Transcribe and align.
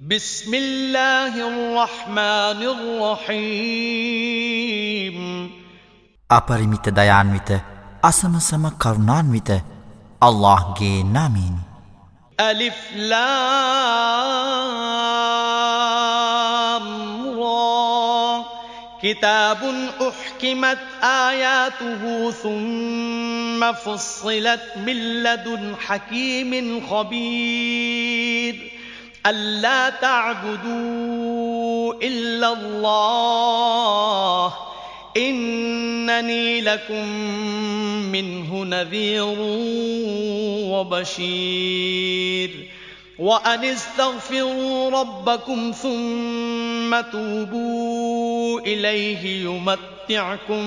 بسم 0.00 0.50
الله 0.50 1.38
الرحمن 1.38 2.60
الرحيم 3.30 4.26
අපරිමිත 6.30 6.90
දයාන්විත 6.90 7.50
අසමසම 8.02 8.64
කරුණාන්විත 8.74 9.50
අල්ලාහ්ගේ 10.20 11.06
නාමයෙන් 11.06 11.56
අලිෆ් 12.38 12.74
ලාම් 13.06 13.36
රා 17.38 18.34
කිතාබුන් 18.98 19.78
උහ්කිමත් 20.00 20.82
آياته 21.22 22.02
සුම්ම 22.34 23.62
ෆුස්සිලත් 23.78 24.64
من 24.76 24.98
لدن 25.22 25.64
හකීමින් 25.78 26.82
ඛබීර් 26.82 28.74
ألا 29.26 29.90
تعبدوا 29.90 31.94
إلا 32.02 32.52
الله. 32.52 34.54
إنني 35.16 36.60
لكم 36.60 37.08
منه 38.12 38.64
نذير 38.64 39.36
وبشير. 40.70 42.50
وأن 43.18 43.64
استغفروا 43.64 44.90
ربكم 44.90 45.72
ثم 45.82 47.00
توبوا 47.00 48.60
إليه 48.60 49.44
يمتعكم 49.44 50.62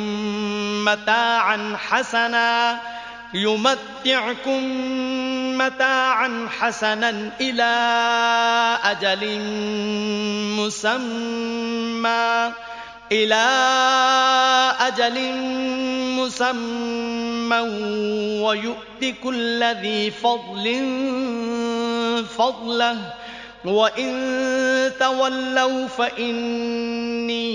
متاعا 0.85 1.77
حسنا. 1.77 2.79
يمتعكم 3.37 4.63
متاعا 5.57 6.49
حسنا 6.59 7.31
إلى 7.41 7.73
أجل 8.83 9.39
مسمى 10.59 12.51
إلى 13.11 13.45
أجل 14.79 15.17
مسمى 16.19 17.59
ويؤت 18.43 19.15
كل 19.23 19.63
ذي 19.63 20.11
فضل 20.11 20.65
فضله. 22.37 23.13
وَإِن 23.67 24.11
تَوَلَّوْا 24.99 25.87
فَإِنِّي 25.87 27.47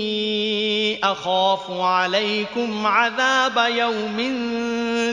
أَخَافُ 1.03 1.71
عَلَيْكُمْ 1.71 2.87
عَذَابَ 2.87 3.57
يَوْمٍ 3.57 4.17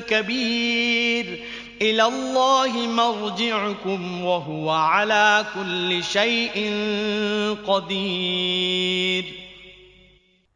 كَبِيرٍ 0.08 1.44
إِلَى 1.82 2.04
اللَّهِ 2.06 2.72
مَرْجِعُكُمْ 2.72 4.24
وَهُوَ 4.24 4.70
عَلَى 4.70 5.44
كُلِّ 5.54 6.04
شَيْءٍ 6.04 6.72
قَدِيرٌ 7.66 9.24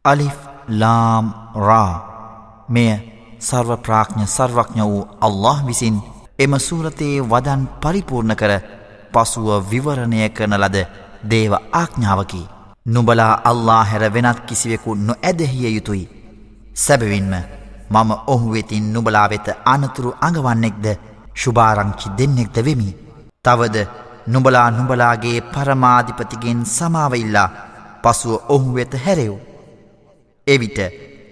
ألف 0.06 0.36
لام 0.68 1.34
را. 1.56 2.14
මෙය 2.68 2.98
سرو 3.38 3.76
ප්‍රාඥ 3.76 4.24
සර්වඥ 4.26 4.80
الله 5.22 5.56
අල්ලාහ් 5.62 5.62
إما 6.44 6.58
سورة 6.58 7.20
ودن 7.20 7.28
වදන් 7.28 7.66
පරිපූර්ණ 7.80 8.34
පසුව 9.14 9.48
විවරණය 9.70 10.28
කරන 10.30 10.54
ලද 10.56 10.76
දේව 11.24 11.52
ආඥාවකි. 11.72 12.42
නුබලා 12.86 13.34
අල්ලා 13.44 13.82
හැර 13.84 14.04
වෙනත් 14.10 14.40
කිසිවෙකු 14.42 14.94
නො 14.96 15.14
ඇදහිය 15.22 15.68
යුතුයි. 15.68 16.08
සැබවින්ම 16.76 17.34
මම 17.92 18.10
ඔහු 18.26 18.52
වෙතින් 18.52 18.92
නුබලා 18.92 19.28
වෙත 19.28 19.48
අනතුරු 19.66 20.10
අඟවන්නෙක්ද 20.20 20.86
ශුභාරංචි 21.34 22.14
දෙන්නෙක්ද 22.18 22.56
වෙමි. 22.58 22.96
තවද 23.44 23.76
නුබලා 24.26 24.68
නුබලාගේ 24.70 25.40
පරමාධිපතිගෙන් 25.42 26.60
සමාවඉල්ලා 26.66 27.48
පසුව 28.02 28.32
ඔහු 28.48 28.74
වෙත 28.74 28.94
හැරෙව්. 28.96 29.34
එවිට 30.46 30.78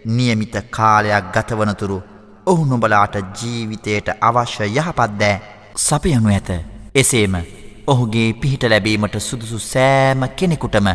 නියමිත 0.07 0.55
කාලයක් 0.71 1.25
ගතවනතුරු 1.35 2.03
ඔහු 2.47 2.65
නොබලාට 2.65 3.15
ජීවිතයට 3.35 4.09
අවශ්‍ය 4.21 4.65
යහපත් 4.67 5.11
දෑ 5.15 5.43
සපයනු 5.79 6.29
ඇත. 6.29 6.51
එසේම 6.95 7.62
ඔහුගේ 7.87 8.33
පිහිට 8.33 8.65
ලැබීමට 8.65 9.17
සුදුසු 9.21 9.59
සෑම 9.61 10.23
කෙනෙකුටම 10.37 10.89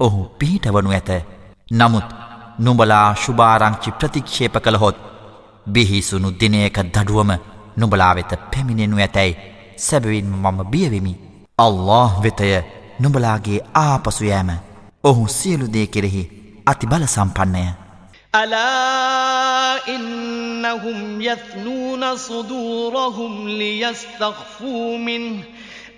ඔහු 0.00 0.20
පිහිටවනු 0.38 0.90
ඇත. 0.92 1.10
නමුත් 1.70 2.08
නුඹලා 2.58 3.06
ශුභාරංචි 3.22 3.90
ප්‍රතික්ෂේප 3.92 4.56
කළහොත් 4.64 4.96
බිහිසුණු 5.66 6.30
දිනයක 6.40 6.78
දඩුවම 6.86 7.32
නුඹලා 7.76 8.14
වෙත 8.16 8.32
පැමිණෙනු 8.50 8.96
ඇතැයි 8.98 9.38
සැබවින් 9.78 10.30
මම 10.34 10.58
බියවෙමි. 10.72 11.14
අල්له 11.58 12.10
වෙතය 12.22 12.50
නුඹලාගේ 13.00 13.60
ආපසුයෑම 13.76 14.50
ඔහු 15.04 15.28
සියලුදේ 15.30 15.86
කෙරෙහි 15.86 16.24
අති 16.66 16.86
බල 16.86 17.06
සම්පන්නය. 17.06 17.64
ألا 18.34 19.88
إنهم 19.88 21.20
يثنون 21.20 22.16
صدورهم 22.18 23.48
ليستخفوا 23.50 24.98
منه 24.98 25.42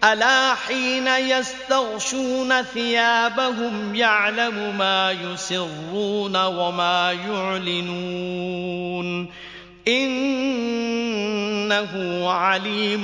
ألا 0.04 0.56
حين 0.56 1.08
يستغشون 1.08 2.64
ثيابهم 2.64 3.96
يعلم 3.96 4.78
ما 4.78 5.12
يسرون 5.12 6.36
وما 6.36 7.12
يعلنون 7.12 9.28
إنه 9.88 11.90
عليم 12.30 13.04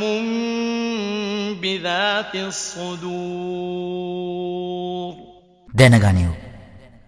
بذات 1.61 2.35
الصدور 2.35 3.93
දැනගනිව්. 5.73 6.29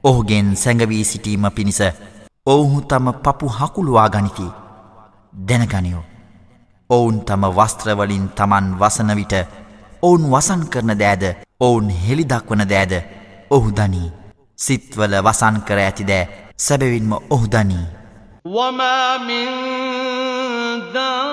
ඔහුගෙන් 0.04 0.56
සැඟවී 0.56 1.04
සිටීම 1.04 1.52
පිණිස 1.52 1.82
ඔවුහු 2.48 2.82
තම 2.82 3.14
පපු 3.24 3.50
හකුළුවා 3.50 4.10
ගනිති. 4.10 4.44
දැනගනියෝ. 5.48 6.04
ඔවුන් 6.90 7.22
තම 7.22 7.44
වස්ත්‍රවලින් 7.58 8.30
තමන් 8.30 8.80
වසන 8.80 9.16
විට 9.16 9.34
ඔවුන් 10.02 10.32
වසන් 10.32 10.68
කරන 10.68 11.00
දෑද 11.00 11.36
ඔවුන් 11.60 11.90
හෙළිදක්වන 12.06 12.70
දෑද 12.70 13.04
ඔහු 13.50 13.72
දනී 13.72 14.12
සිත්වල 14.60 15.20
වසන් 15.20 15.62
කර 15.68 15.80
ඇති 15.80 16.08
දෑ 16.08 16.28
සැබවින්ම 16.58 17.14
ඔහු 17.30 17.48
දනී 17.48 17.86
وما 18.48 19.20
من 19.20 19.46
دابة 20.94 21.26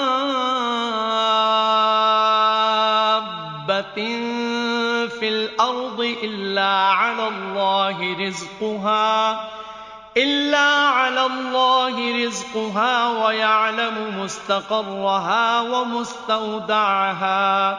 في 5.09 5.29
الأرض 5.29 6.01
إلا 6.01 6.93
على 6.93 7.29
الله 7.29 8.17
رزقها 8.19 9.41
إلا 10.17 10.91
على 10.91 11.27
الله 11.27 12.27
رزقها 12.27 13.09
ويعلم 13.19 14.21
مستقرها 14.21 15.63
ومستودعها 15.63 17.79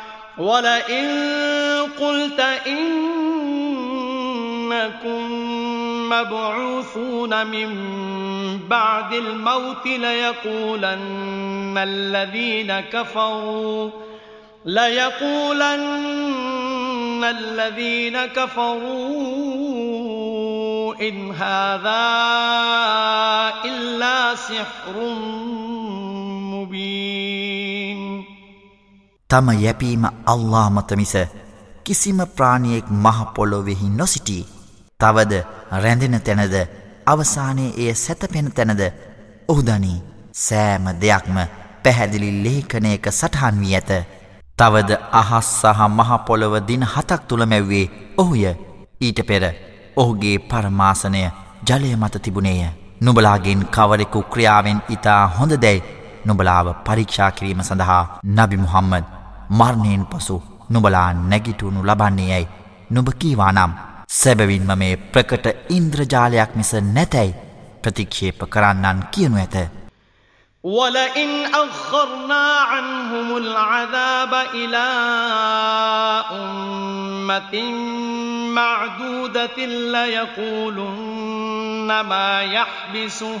ولئن 0.37 1.07
قلت 1.99 2.39
إنكم 2.67 3.31
مبعوثون 6.09 7.47
من 7.47 7.69
بعد 8.69 9.13
الموت 9.13 9.85
ليقولن 9.85 11.77
الذين 11.77 12.79
كفروا 12.79 13.89
ليقولن 14.65 16.11
الذين 17.23 18.25
كفروا 18.25 18.81
إن 21.01 21.31
هذا 21.31 22.11
إلا 23.65 24.35
سحر 24.35 24.99
مبين 26.53 27.10
තම 29.31 29.49
යැපීම 29.55 30.03
අල්له 30.25 30.69
මත 30.69 30.89
මිස 30.93 31.13
කිසිම 31.85 32.19
ප්‍රාණියෙක් 32.27 32.87
මහපොලොවෙහි 33.03 33.87
නොසිටී. 33.91 34.43
තවද 34.99 35.33
රැඳෙන 35.73 36.17
තැනද 36.21 36.55
අවසානයේ 37.05 37.75
එය 37.81 37.93
සැතපෙන 37.95 38.49
තැනද 38.51 38.81
ඔහුදනී 39.47 40.03
සෑම 40.37 40.85
දෙයක්ම 41.01 41.37
පැහැදිලි 41.83 42.31
ලේඛනයක 42.45 43.05
සටහන් 43.11 43.61
වී 43.61 43.75
ඇත. 43.75 43.91
තවද 44.57 44.91
අහස් 45.11 45.53
සහ 45.61 45.79
මහපොළොව 45.89 46.55
දින 46.67 46.83
හතක් 46.85 47.21
තුළ 47.29 47.45
මැව්වේ 47.45 47.85
ඔහුය 48.17 48.43
ඊට 49.01 49.19
පෙර 49.29 49.43
ඔහුගේ 49.95 50.37
පරමාසනය 50.41 51.23
ජලය 51.67 51.95
මත 51.95 52.15
තිබුණේය. 52.23 52.67
නුබලාගෙන් 53.01 53.63
කවරෙකු 53.67 54.19
ක්‍රියාවෙන් 54.23 54.83
ඉතා 54.89 55.23
හොඳ 55.29 55.53
දැයි 55.63 55.87
නුබලාව 56.25 56.67
පරීක්ෂා 56.85 57.31
කිරීම 57.31 57.63
සඳහා 57.63 58.03
නබි 58.35 58.63
මුහම්මද 58.65 59.20
මර්ණයෙන් 59.50 60.04
පසු 60.06 60.36
නුබලා 60.70 61.10
නැගිටුණු 61.12 61.86
ලබන්නේ 61.86 62.28
යැයි 62.30 62.48
නුබ 62.90 63.08
කීවානම් 63.18 63.72
සැබවින්ම 64.10 64.70
මේ 64.76 64.94
ප්‍රකට 65.12 65.46
ඉන්ද්‍රජාලයක් 65.70 66.50
මිස 66.54 66.72
නැතැයි 66.92 67.32
ප්‍රතික්ෂේප 67.82 68.40
කරන්නන් 68.48 69.00
කියනු 69.10 69.38
ඇත. 69.38 69.56
ولئن 70.64 71.30
أخرنا 71.46 72.44
عنهم 72.62 73.36
العذاب 73.36 74.32
إلى 74.54 74.86
أمة 76.32 77.54
معدودة 78.50 79.58
ليقولن 79.94 81.90
ما 82.02 82.42
يحبسه 82.42 83.40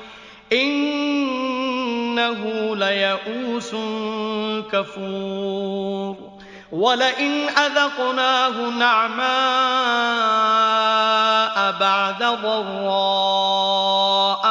إنه 0.52 2.40
ليئوس 2.76 3.70
كفور 4.72 6.16
ولئن 6.72 7.48
أذقناه 7.48 8.70
نعماء 8.70 9.26
بعد 11.80 12.18
ضراء 12.42 13.76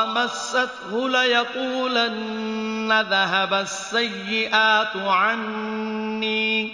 مسته 0.08 1.10
ليقولن 1.10 3.02
ذهب 3.02 3.54
السيئات 3.54 4.96
عني 4.96 6.74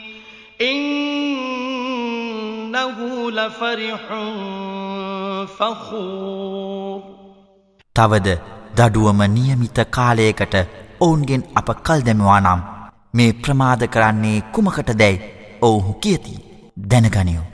إنه 0.61 1.71
لفرح 3.31 4.01
فخور 5.59 7.01
තවද 7.99 8.27
දඩුවම 8.76 9.20
නියමිත 9.28 9.78
කාලයකට 9.90 10.54
ඔවුන්ගෙන් 11.00 11.42
අප 11.54 11.68
කල් 11.80 12.00
දැමවා 12.00 12.40
නම් 12.40 12.60
මේ 13.12 13.32
ප්‍රමාද 13.34 13.82
කරන්නේ 13.88 14.38
කුමකට 14.52 14.90
දැයි 14.94 15.24
ඔවුහු 15.62 15.92
කියති 15.94 16.34
දැනගනියෝ. 16.82 17.46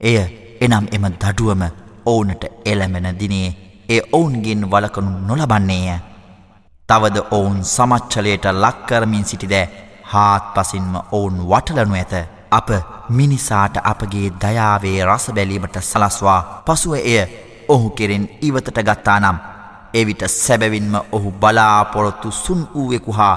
එය 0.00 0.18
එනම් 0.60 0.86
එම 0.88 1.04
දඩුවම 1.14 1.62
ඔවුනට 2.06 2.44
එළමෙන 2.64 3.08
දිනේ 3.14 3.48
ඒ 3.88 4.00
ඔවුන්ගෙන් 4.12 4.62
වලකනු 4.66 5.10
නොලබන්නේය. 5.20 5.98
තවද 6.88 7.16
ඔවුන් 7.30 7.60
සමච්චලයට 7.66 8.44
ලක්කරමින් 8.54 9.24
සිටිදෑ 9.24 9.70
හාත් 10.04 10.44
පසින්ම 10.54 10.94
ඔවුන් 11.12 11.36
වටලනු 11.44 11.94
ඇත. 11.94 12.14
අප 12.52 12.68
මිනිසාට 13.10 13.76
අපගේ 13.84 14.32
දයාවේ 14.40 14.98
රස 15.04 15.26
බැලීමට 15.30 15.76
සලස්වා 15.82 16.40
පසුව 16.64 16.94
එය 16.94 17.18
ඔහු 17.68 17.90
කෙරෙන් 17.90 18.24
ඉවතට 18.40 18.78
ගත්තා 18.80 19.18
නම් 19.20 19.38
එවිට 19.94 20.22
සැබැවින්ම 20.28 20.94
ඔහු 21.12 21.30
බලාපොරොත්තු 21.32 22.30
සුන් 22.32 22.62
වූවෙකු 22.74 23.12
හා 23.12 23.36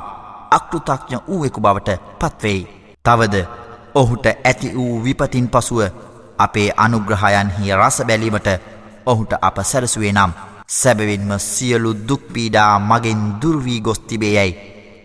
අක්ෘතක්ඥ 0.52 1.18
වූවෙකු 1.28 1.62
බවට 1.62 2.00
පත්වෙයි. 2.20 2.62
තවද 3.06 3.46
ඔහුට 3.96 4.26
ඇති 4.26 4.74
වූ 4.76 5.04
විපතින් 5.04 5.50
පසුව 5.50 5.82
අපේ 6.38 6.70
අනුග්‍රහයන්හි 6.78 7.74
රස 7.74 7.98
බැලීමට 8.08 8.50
ඔහුට 9.06 9.34
අප 9.42 9.58
සැරසුවේ 9.64 10.12
නම් 10.12 10.32
සැබවින්ම 10.70 11.32
සියලු 11.40 11.94
දුක්පීඩා 12.08 12.80
මගෙන් 12.82 13.22
දුර්වී 13.42 13.82
ගොස් 13.82 14.00
තිබේ 14.02 14.34
යැයි 14.34 14.58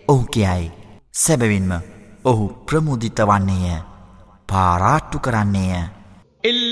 ඔහු 0.07 0.23
කියයි. 0.25 0.71
සැබවින්ම 1.13 1.71
ඔහු 2.23 2.47
ප්‍රමුදිත 2.65 3.19
වන්නේය 3.21 3.79
පාරාට්ටු 4.47 5.19
කරන්නේය. 5.19 5.98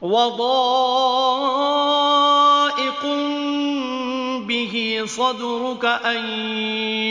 وضائق 0.00 1.84
به 4.46 5.02
صدرك 5.06 5.84
أن 5.84 6.26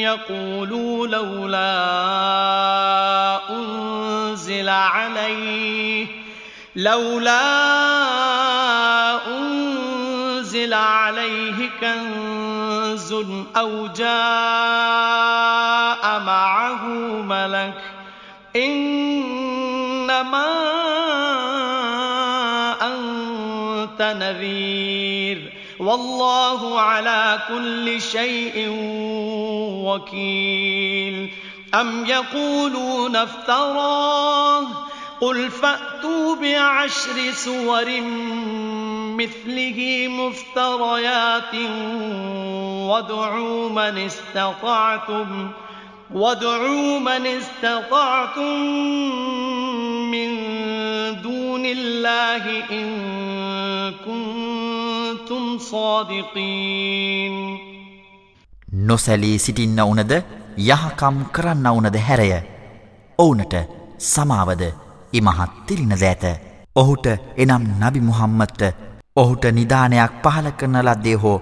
يقولوا 0.01 1.07
لولا 1.07 1.79
أنزل 3.49 4.69
عليه 4.69 6.07
لولا 6.75 7.41
أنزل 9.27 10.73
عليه 10.73 11.69
كنز 11.81 13.13
أو 13.57 13.87
جاء 13.87 14.13
معه 16.19 16.87
ملك 17.21 17.81
إنما 18.55 18.82
والله 25.79 26.79
على 26.79 27.39
كل 27.47 28.01
شيء 28.01 28.67
وكيل. 29.85 31.29
أم 31.73 32.05
يقولون 32.05 33.15
افتراه؟ 33.15 34.67
قل 35.21 35.49
فأتوا 35.49 36.35
بعشر 36.35 37.31
سور 37.31 38.01
مثله 39.17 40.07
مفتريات 40.09 41.55
وادعوا 42.89 43.69
من 43.69 43.97
استطعتم 43.97 45.51
وادعوا 46.13 46.99
من 46.99 47.27
استطعتم 47.27 48.59
من 50.11 50.29
دون 51.21 51.65
الله 51.65 52.63
إن 52.71 53.93
كنتم 54.05 54.82
صادقين 55.70 57.34
නොසැලී 58.88 59.38
සිටින්න 59.38 59.80
වුනද 59.80 60.12
යහකම් 60.68 61.16
කරන්න 61.32 61.66
වුනද 61.68 61.96
හැරය 62.00 62.30
ඔවුනට 63.18 63.54
සමාවද 64.06 64.62
ඉමහත් 65.12 65.52
තිරින 65.66 65.94
දෑත 65.94 66.24
ඔහුට 66.76 67.06
එනම් 67.36 67.64
නබි 67.80 68.00
මුහම්මත්ත 68.00 68.62
ඔහුට 69.16 69.44
නිධානයක් 69.52 70.12
පහල 70.24 70.48
කරන 70.58 70.76
ලද්දේ 70.80 71.16
හෝ 71.16 71.38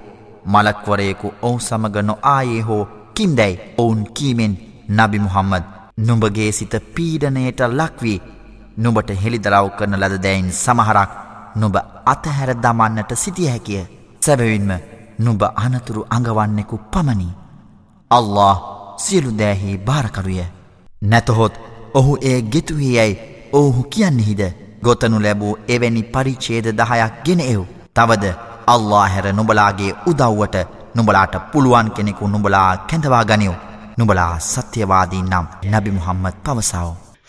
මලක්වරයෙකු 0.47 1.35
ඔවු 1.43 1.59
සමග 1.61 1.97
නො 2.03 2.15
ආයේ 2.29 2.63
හෝ 2.63 2.83
කින්දැයි 3.15 3.61
ඔවුන් 3.79 4.01
කීමෙන් 4.15 4.55
නබි 4.91 5.19
මුහම්මද 5.19 5.65
නුඹගේ 5.99 6.51
සිත 6.53 6.75
පීඩනයට 6.95 7.61
ලක්වී 7.71 8.19
නුඹට 8.77 9.11
හෙළිදරව් 9.23 9.69
කරන 9.79 9.95
ලද 9.97 10.17
දැයින් 10.23 10.51
සමහරක් 10.55 11.13
නුබ 11.56 11.76
අතහැර 12.06 12.52
දමන්නට 12.56 13.12
සිටිය 13.16 13.50
හැකිය. 13.50 13.84
සැබවින්ම 14.22 14.72
නුබ 15.20 15.42
අනතුරු 15.56 16.06
අඟවන්නෙකු 16.10 16.80
පමණි. 16.92 17.30
අල්له 18.12 18.58
සියලු 18.98 19.32
දෑහි 19.32 19.78
භාරකරුය 19.80 20.44
නැතහොත් 21.02 21.54
ඔහු 21.94 22.18
ඒ 22.22 22.42
ගෙතුහි 22.44 22.96
යැයි 22.96 23.20
ඔහු 23.54 23.84
කියන්නෙහිද? 23.86 24.42
ගොතනු 24.84 25.18
ලැබූ 25.20 25.58
එවැනි 25.68 26.04
පරිච්චේද 26.04 26.68
දහයක් 26.72 27.14
ගෙන 27.26 27.42
එව්. 27.44 27.62
තවද 27.96 28.26
අල්له 28.68 29.04
හැර 29.08 29.34
නුබලාගේ 29.34 29.98
උදව්වට 30.08 30.58
නුබලාට 30.96 31.36
පුළුවන් 31.52 31.92
කෙනෙකු 31.92 32.28
නුබලා 32.28 32.70
කැඳවා 32.90 33.24
ගනිියෝ 33.26 33.62
නුබලා 33.98 34.34
සත්‍යවාදී 34.42 35.22
නම් 35.22 35.48
නැබි 35.64 35.92
මුහම්මත් 35.92 36.36
පවසාාව. 36.44 37.11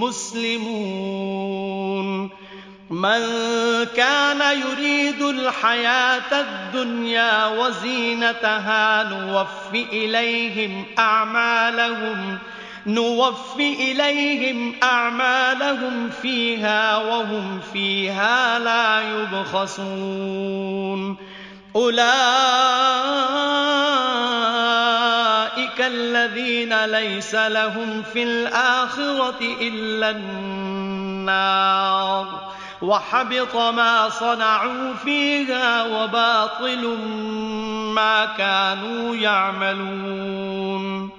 مسلمون 0.00 1.88
من 2.90 3.20
كان 3.96 4.40
يريد 4.60 5.22
الحياة 5.22 6.40
الدنيا 6.40 7.46
وزينتها 7.46 9.02
نوف 9.02 9.74
إليهم 9.92 10.84
أعمالهم 10.98 12.38
نوف 12.86 13.56
إليهم 13.60 14.74
أعمالهم 14.82 16.10
فيها 16.22 16.96
وهم 16.96 17.60
فيها 17.72 18.58
لا 18.58 19.00
يبخسون. 19.20 20.58
أولئك 21.76 23.08
الذين 25.87 26.87
ليس 26.87 27.35
لهم 27.35 28.03
في 28.03 28.23
الآخرة 28.23 29.41
إلا 29.61 30.11
النار 30.11 32.27
وحبط 32.81 33.55
ما 33.55 34.09
صنعوا 34.11 34.95
فيها 34.95 35.85
وباطل 35.85 36.97
ما 37.95 38.25
كانوا 38.37 39.17
يعملون 39.17 41.09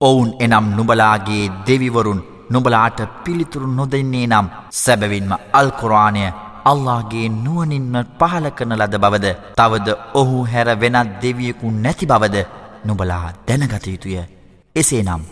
ඔවුන් 0.00 0.36
එනම් 0.40 0.76
නුබලාගේ 0.76 1.50
දෙවිවරුන් 1.66 2.22
නුබලාට 2.50 3.00
පිළිතුරු 3.24 3.70
නොදෙන්නේ 3.70 4.26
නම් 4.26 4.46
සැබවින්ම 4.74 5.32
අල්කුරාණය 5.52 6.32
අල්ලාගේ 6.64 7.28
නුවනින්ම 7.36 7.94
පහල 8.20 8.50
කරන 8.50 8.72
ලද 8.78 8.96
බවද 8.96 9.26
තවද 9.58 9.88
ඔහු 10.14 10.44
හැර 10.44 10.68
වෙනත් 10.82 11.22
දෙවියකු 11.22 11.70
නැති 11.84 12.06
බවද 12.06 12.36
නුබලා 12.85 13.25
දැනගත 13.47 13.87
යුතුය 13.87 14.17
එසේ 14.75 15.03
නම් 15.03 15.23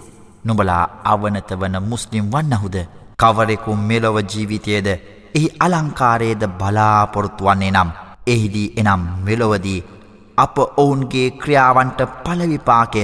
නුබලා 0.45 0.83
අවනත 1.05 1.49
වන 1.61 1.75
මුස්ලිම් 1.83 2.25
වන්නහුද 2.33 2.77
කවරෙකු 3.19 3.75
මෙලොව 3.81 4.17
ජීවිතයද 4.25 4.87
එහි 5.35 5.47
අලංකාරයේද 5.59 6.43
බලාපොරොත්තු 6.59 7.45
වන්නේ 7.45 7.71
නම් 7.71 7.89
එහිදී 8.27 8.73
එනම් 8.79 9.03
මෙලොවදී 9.25 9.79
අප 10.37 10.57
ඔවුන්ගේ 10.77 11.27
ක්‍රියාවන්ට 11.33 11.99
පලවිපාකය 12.23 13.03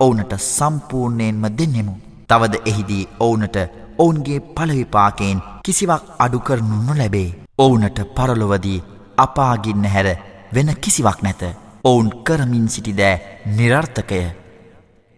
ඔවුනට 0.00 0.32
සම්පූර්ණයෙන්ම 0.48 1.42
දෙන්නෙමු. 1.50 1.94
තවද 2.28 2.54
එහිදී 2.64 3.08
ඔවුනට 3.18 3.56
ඔවුන්ගේ 3.98 4.40
පලවිපාකයෙන් 4.54 5.42
කිසිවක් 5.64 6.04
අඩුකරනු 6.18 6.76
නොලැබේ. 6.82 7.34
ඔවුනට 7.58 7.98
පරලොවදී 8.16 8.84
අපාගින්න 9.16 9.84
හැර 9.86 10.08
වෙන 10.54 10.70
කිසිවක් 10.76 11.18
නැත. 11.22 11.42
ඔවුන් 11.84 12.08
කරමින් 12.24 12.68
සිටි 12.68 12.92
දෑ 12.92 13.20
නිරර්ථකය. 13.49 14.23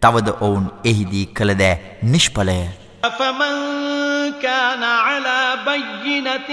තවද 0.01 0.29
ඔවුන් 0.29 0.65
එහිදී 0.85 1.25
කළදෑ 1.25 1.77
නිෂ්පලය. 2.03 2.59
كان 4.41 4.83
على 4.83 5.57
بينة 5.65 6.51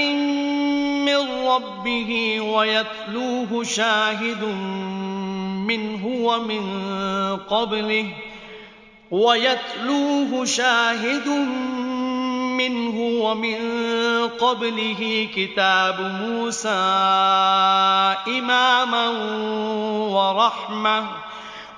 من 1.04 1.20
ربه 1.46 2.40
ويتلوه 2.40 3.64
شاهد 3.64 4.44
منه 5.68 6.06
ومن 6.06 6.64
قبله 7.37 8.06
ويتلوه 9.12 10.44
شاهد 10.44 11.28
منه 12.58 12.96
ومن 13.25 13.58
قبله 14.28 15.28
كتاب 15.37 16.00
موسى 16.00 16.82
إماما 18.28 19.08
ورحمة 20.08 21.06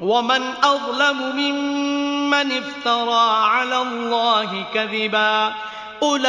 ومن 0.00 0.42
أظلم 0.64 1.36
ممن 1.36 2.52
افترى 2.52 3.44
على 3.44 3.82
الله 3.82 4.64
كذباً 4.74 5.52
أولئك 6.02 6.28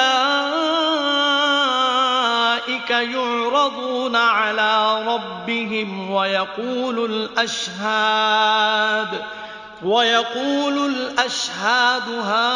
يعرضون 2.90 4.16
على 4.16 5.04
ربهم 5.08 6.12
ويقول 6.12 7.06
الأشهاد 7.40 9.08
ويقول 9.84 10.86
الأشهاد 10.86 12.10
هؤلاء 12.10 12.52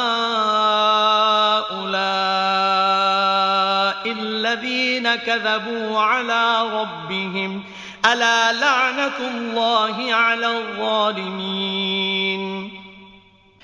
الذين 4.12 5.16
كذبوا 5.16 6.00
على 6.00 6.62
ربهم 6.62 7.64
ألا 8.05 8.53
لعنة 8.55 9.19
الله 9.25 9.97
على 10.15 10.49
الظالمين 10.59 12.43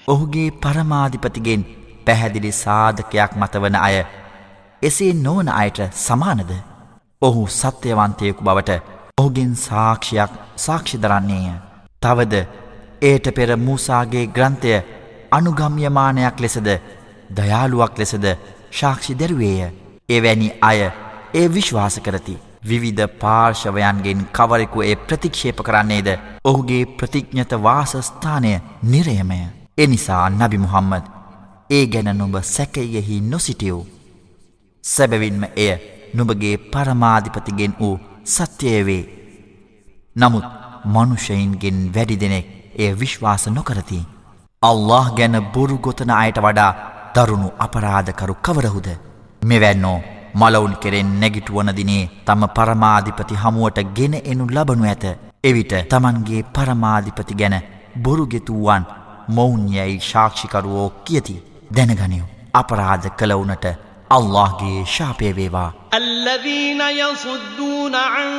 ඔහුගේ 0.08 0.50
පරමාධිපතිගෙන් 0.62 1.62
පැහැදිලි 2.06 2.52
සාධකයක් 2.54 3.30
මතවන 3.34 3.76
අය 3.78 3.96
එසේ 4.82 5.12
නොවන 5.16 5.48
අයට 5.54 5.78
සමානද 5.98 6.50
ඔහු 7.22 7.42
සත්‍යවන්තයෙකු 7.52 8.42
බවට 8.42 8.70
ඔහුගෙන් 9.18 9.52
සාක්ෂයක් 9.58 10.32
සාක්ෂිදරන්නේය 10.58 11.48
තවද 12.02 12.34
ඒට 13.02 13.26
පෙර 13.36 13.50
මූසාගේ 13.58 14.26
ග්‍රන්ථය 14.28 14.72
අනුගම්යමානයක් 15.30 16.36
ලෙසද 16.40 16.68
දයාළුවක් 17.30 17.98
ලෙසද 17.98 18.26
ශාක්ෂි 18.72 19.14
දැරුවේය 19.14 19.72
එවැනි 20.08 20.48
අය 20.62 20.80
ඒ 21.34 21.46
විශ්වාස 21.50 21.96
කරති 22.00 22.36
විවිධ 22.61 23.07
පාර්ශවයන්ගෙන් 23.19 24.27
කවරෙකු 24.33 24.83
ඒ 24.83 24.99
ප්‍රතික්ෂේප 25.03 25.59
කරන්නේද 25.61 26.09
ඔහුගේ 26.45 26.83
ප්‍රතිඥ්ඥත 26.97 27.53
වාසස්ථානය 27.61 28.53
නිරයමය 28.83 29.41
එනිසා 29.77 30.25
නබි 30.31 30.57
මුහම්මද 30.57 31.05
ඒ 31.69 31.85
ගැන 31.87 32.09
නුඹ 32.11 32.35
සැකයෙහි 32.45 33.17
නොසිටියව්. 33.23 33.77
සැබවින්ම 34.83 35.43
එය 35.57 35.73
නුබගේ 36.13 36.55
පරමාධිපතිගෙන් 36.71 37.75
වූ 37.79 37.95
සත්‍යයවේ. 38.25 39.03
නමුත් 40.15 40.47
මනුෂයින්ගෙන් 40.85 41.79
වැඩි 41.95 42.17
දෙනෙක් 42.17 42.47
එය 42.77 42.91
විශ්වාස 42.93 43.45
නොකරති. 43.49 43.99
අල්له 44.63 45.05
ගැන 45.17 45.37
බොරු 45.53 45.77
ගොතන 45.77 46.11
අයට 46.13 46.37
වඩා 46.37 46.71
දරුණු 47.15 47.49
අපරාධකරු 47.59 48.35
කවරහුද. 48.37 48.87
මෙවැන්නෝ 49.41 49.99
මලවුන් 50.33 50.75
කෙරෙන් 50.83 51.11
නැගිටුවන 51.21 51.69
දිනේ 51.79 52.09
තම 52.25 52.43
පරමාධිපති 52.57 53.41
හමුවට 53.43 53.79
ගෙන 53.97 54.15
එනු 54.31 54.47
ලබනු 54.55 54.89
ඇත. 54.91 55.05
එවිට 55.43 55.73
තමන්ගේ 55.91 56.41
පරමාධිපති 56.55 57.39
ගැන 57.41 57.55
බොරුගෙතුවන් 58.03 58.83
මොවුන්යැයි 59.37 59.99
ශාක්ෂිකරුවෝ 60.11 60.89
කියති 61.05 61.41
දැනගනිව. 61.75 62.25
අපරාධ 62.53 63.07
කළවුනට 63.19 63.65
අල්لهගේ 64.17 64.79
ශාපයවේවා. 64.95 65.71
الذين 65.93 66.81
يصدون 66.81 67.95
عن 67.95 68.29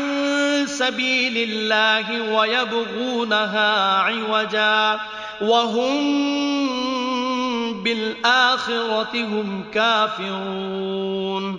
سبيل 0.66 1.37
الله 1.38 2.06
ويبغونها 2.34 3.70
عوجا 4.00 5.00
وهم 5.42 5.96
بالآخرة 7.84 9.14
هم 9.25 9.64
كافرون 9.75 11.58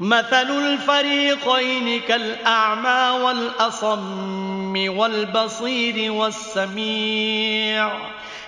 مثل 0.00 0.48
الفريقين 0.58 2.00
كالأعمى 2.00 3.24
والأصم 3.24 4.74
والبصير 4.98 6.12
والسميع 6.12 7.92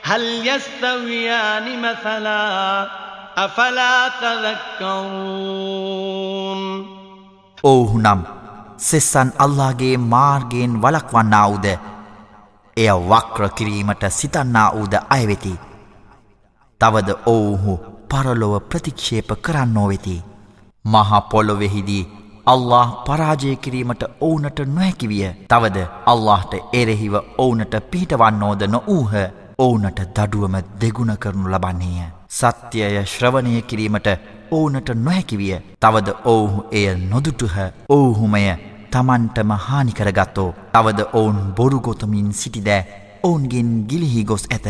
هل 0.02 0.49
يستويان 0.49 1.83
مثلا 1.83 2.88
أفلا 3.37 4.09
تذكرون 4.21 5.35
ඔවුහු 7.64 7.99
නම් 7.99 8.21
සෙස්සන් 8.78 9.28
අල්ලාගේ 9.38 9.97
මාර්ගයෙන් 9.97 10.73
වලක්වන්නා 10.83 11.47
වූද 11.50 11.66
එය 12.76 12.90
වක්‍ර 13.11 13.42
කිරීමට 13.56 14.04
සිතන්නා 14.11 14.68
වූද 14.75 14.94
අයවෙති. 15.11 15.54
තවද 16.80 17.11
ඔවුහු 17.26 17.73
පරලොව 18.11 18.54
ප්‍රතික්ෂේප 18.71 19.28
කරන්නෝ 19.42 19.88
වෙති. 19.88 20.16
මහපොලොවෙහිදී 20.86 22.07
අල්له 22.45 22.88
පරාජය 23.05 23.55
කිරීමට 23.55 24.03
ඕවුනට 24.21 24.59
නොහැකිවිය 24.67 25.27
තවද 25.48 25.77
අල්لهට 26.05 26.53
එරෙහිව 26.74 27.15
ඕවුනට 27.15 27.75
පිහිටවන්නෝද 27.91 28.62
නොවූහ. 28.67 29.13
ඕවුනට 29.57 30.00
දඩුවම 30.15 30.55
දෙගුණ 30.81 31.13
කරනු 31.17 31.51
ලබන්නේය. 31.53 32.07
සත්‍යය 32.29 33.05
ශ්‍රවණය 33.05 33.62
කිරීමට 33.63 34.07
ඕවුනට 34.51 34.89
නොහැකිවිය 34.98 35.59
තවද 35.79 36.15
ඔවුහු 36.25 36.65
එය 36.71 36.88
නොදුටුහ. 37.05 37.55
ඔවුහුමය 37.89 38.43
තමන්ටම 38.91 39.51
හානිකරගත්තෝ 39.67 40.50
තවද 40.74 41.09
ඔවුන් 41.13 41.39
බොරුගොතමින් 41.57 42.33
සිටිදෑ. 42.33 42.83
ඔවුන්ගෙන් 43.24 43.71
ගිලිහි 43.89 44.24
ගොස් 44.24 44.48
ඇත. 44.50 44.67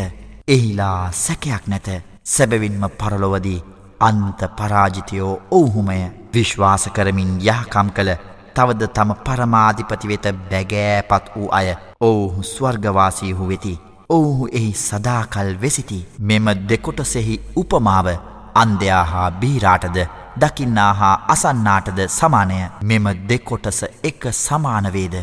එහිලා 0.48 1.12
සැකයක් 1.12 1.66
නැත. 1.66 1.88
සැබවින්ම 2.24 2.82
පරලොවදී 2.98 3.60
අන්ත 3.99 4.39
පරාජිතයෝ 4.57 5.33
ඔවුහුමය 5.51 5.99
විශ්වාස 6.33 6.85
කරමින් 6.89 7.31
යහකම් 7.41 7.89
කළ 7.91 8.11
තවද 8.55 8.87
තම 8.89 9.11
පරමාධිපති 9.23 10.07
වෙත 10.07 10.25
බැගෑපත් 10.49 11.25
වූ 11.33 11.49
අය 11.51 11.67
ඔවුහු 12.01 12.43
ස්වර්ගවාසීහු 12.45 13.47
වෙති. 13.47 13.73
ඔවුහු 14.09 14.47
එහි 14.51 14.71
සදාකල් 14.79 15.51
වෙසිති 15.61 15.99
මෙම 16.21 16.47
දෙකොටසෙහි 16.69 17.35
උපමාව 17.55 18.07
අන්දයා 18.55 19.03
හා 19.05 19.29
බීරාටද 19.33 19.97
දකින්නා 20.41 20.93
හා 20.93 21.15
අසන්නාටද 21.27 21.99
සමානය 22.09 22.59
මෙම 22.83 23.07
දෙකොටස 23.29 23.79
එක 24.03 24.31
සමානවේද 24.37 25.15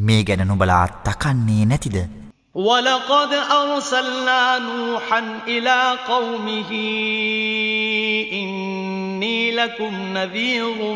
මේ 0.00 0.22
ගැන 0.24 0.48
නුබලා 0.48 0.86
තකන්නේ 1.04 1.64
නැතිද 1.66 1.98
ولقد 2.58 3.32
أرسلنا 3.52 4.58
نوحا 4.60 5.20
إلى 5.46 5.98
قومه 6.04 6.70
إني 6.72 7.61
لكم 9.55 10.13
نذير 10.13 10.93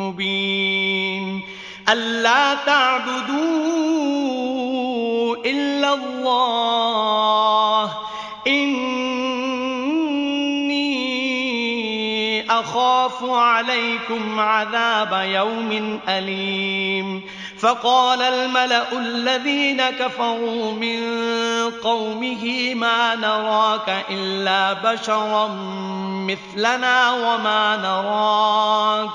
مبين. 0.00 1.40
ألا 1.88 2.54
تعبدوا 2.54 3.36
إلا 5.46 5.94
الله. 5.94 7.90
إني 8.46 9.02
أخاف 12.50 13.24
عليكم 13.24 14.40
عذاب 14.40 15.28
يوم 15.28 16.00
أليم. 16.08 17.22
فقال 17.62 18.22
الملأ 18.22 18.92
الذين 18.92 19.90
كفروا 19.90 20.72
من 20.72 21.00
قومه 21.82 22.74
ما 22.74 23.14
نراك 23.14 24.04
إلا 24.10 24.72
بشرا 24.72 25.48
مثلنا 26.28 27.12
وما 27.12 27.76
نراك 27.76 29.10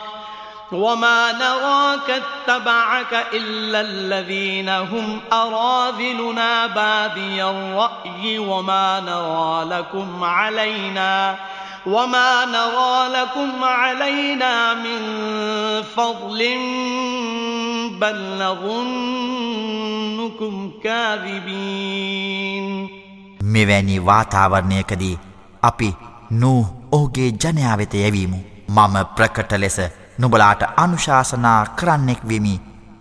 وما 0.72 1.32
نراك 1.32 2.22
اتبعك 2.24 3.28
إلا 3.34 3.82
الذين 3.82 4.70
هم 4.70 5.22
أراذلنا 5.34 6.68
بادي 6.68 7.44
الرأي 7.44 8.40
وما 8.40 9.00
نرى 9.00 9.78
لكم 9.78 10.24
علينا 10.24 11.36
وما 11.88 12.46
نرى 12.48 12.98
لكم 13.14 13.64
علينا 13.64 14.74
من 14.76 15.02
فضل 15.86 16.40
بل 17.96 18.18
نظنكم 18.40 19.34
كاذبين 20.84 22.68
මෙවැනි 23.48 23.96
වාතාවරණයකදී 24.02 25.20
අපි 25.64 25.90
නූ 26.34 26.62
ඔහුගේ 26.92 27.32
ජනයා 27.34 27.76
වෙත 27.78 27.94
යැවීමු. 27.94 28.40
මම 28.70 28.96
ප්‍රකට 29.16 29.52
ලෙස 29.56 29.78
නුඹලාට 30.18 30.62
අනුශාසනා 30.78 31.62
කරන්නෙක් 31.76 32.22
වෙමි. 32.30 32.56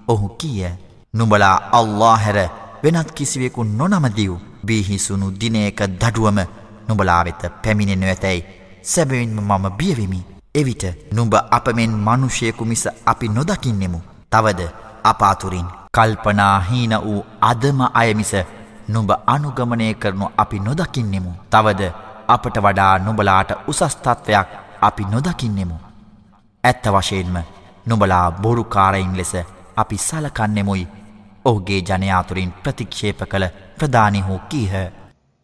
ඔහු 0.09 0.27
කීය? 0.41 0.71
නුඹලා 1.15 1.57
අල්ලා 1.73 2.17
හැර 2.17 2.39
වෙනත් 2.85 3.11
කිසිවෙකු 3.13 3.61
නොනමදිව් 3.73 4.33
බිහිසුණු 4.67 5.27
දිනයක 5.41 5.81
දඩුවම 5.95 6.39
නුඹලා 6.89 7.23
වෙත 7.25 7.43
පැමිණෙනු 7.63 8.07
ඇතැයි 8.07 8.47
සැබවින්ම 8.87 9.41
මම 9.41 9.65
බියවෙමි 9.79 10.21
එවිට 10.55 10.85
නුඹ 11.13 11.35
අපමෙන් 11.51 11.97
මනුෂයකු 12.01 12.65
මිස 12.65 12.85
අපි 13.07 13.29
නොදකින්නෙමු 13.31 14.01
තවද 14.33 14.61
අපාතුරින් 15.05 15.69
කල්පනා 15.95 16.61
හීන 16.61 16.93
වූ 17.05 17.21
අදම 17.41 17.81
අයමිස 17.95 18.33
නුඹ 18.89 19.11
අනුගමනය 19.27 19.95
කරනු 19.95 20.27
අපි 20.37 20.59
නොදකින්නෙමු. 20.59 21.31
තවද 21.51 21.83
අපට 22.29 22.57
වඩා 22.59 22.99
නුබලාට 22.99 23.51
උසස්තත්වයක් 23.67 24.49
අපි 24.81 25.05
නොදකින්නෙමු. 25.05 25.77
ඇත්ත 26.65 26.87
වශයෙන්ම 26.89 27.39
නුබලා 27.87 28.27
බොරුකාරයින් 28.33 29.17
ලෙස 29.17 29.33
අපි 29.77 29.97
සලකන්නෙමුයි 29.99 30.87
ඔහුගේ 31.45 31.81
ජනයාතුරින් 31.83 32.55
ප්‍රතික්ෂේප 32.63 33.21
කළ 33.25 33.47
ප්‍රධානි 33.79 34.21
හෝ 34.21 34.41
කීහ. 34.51 34.75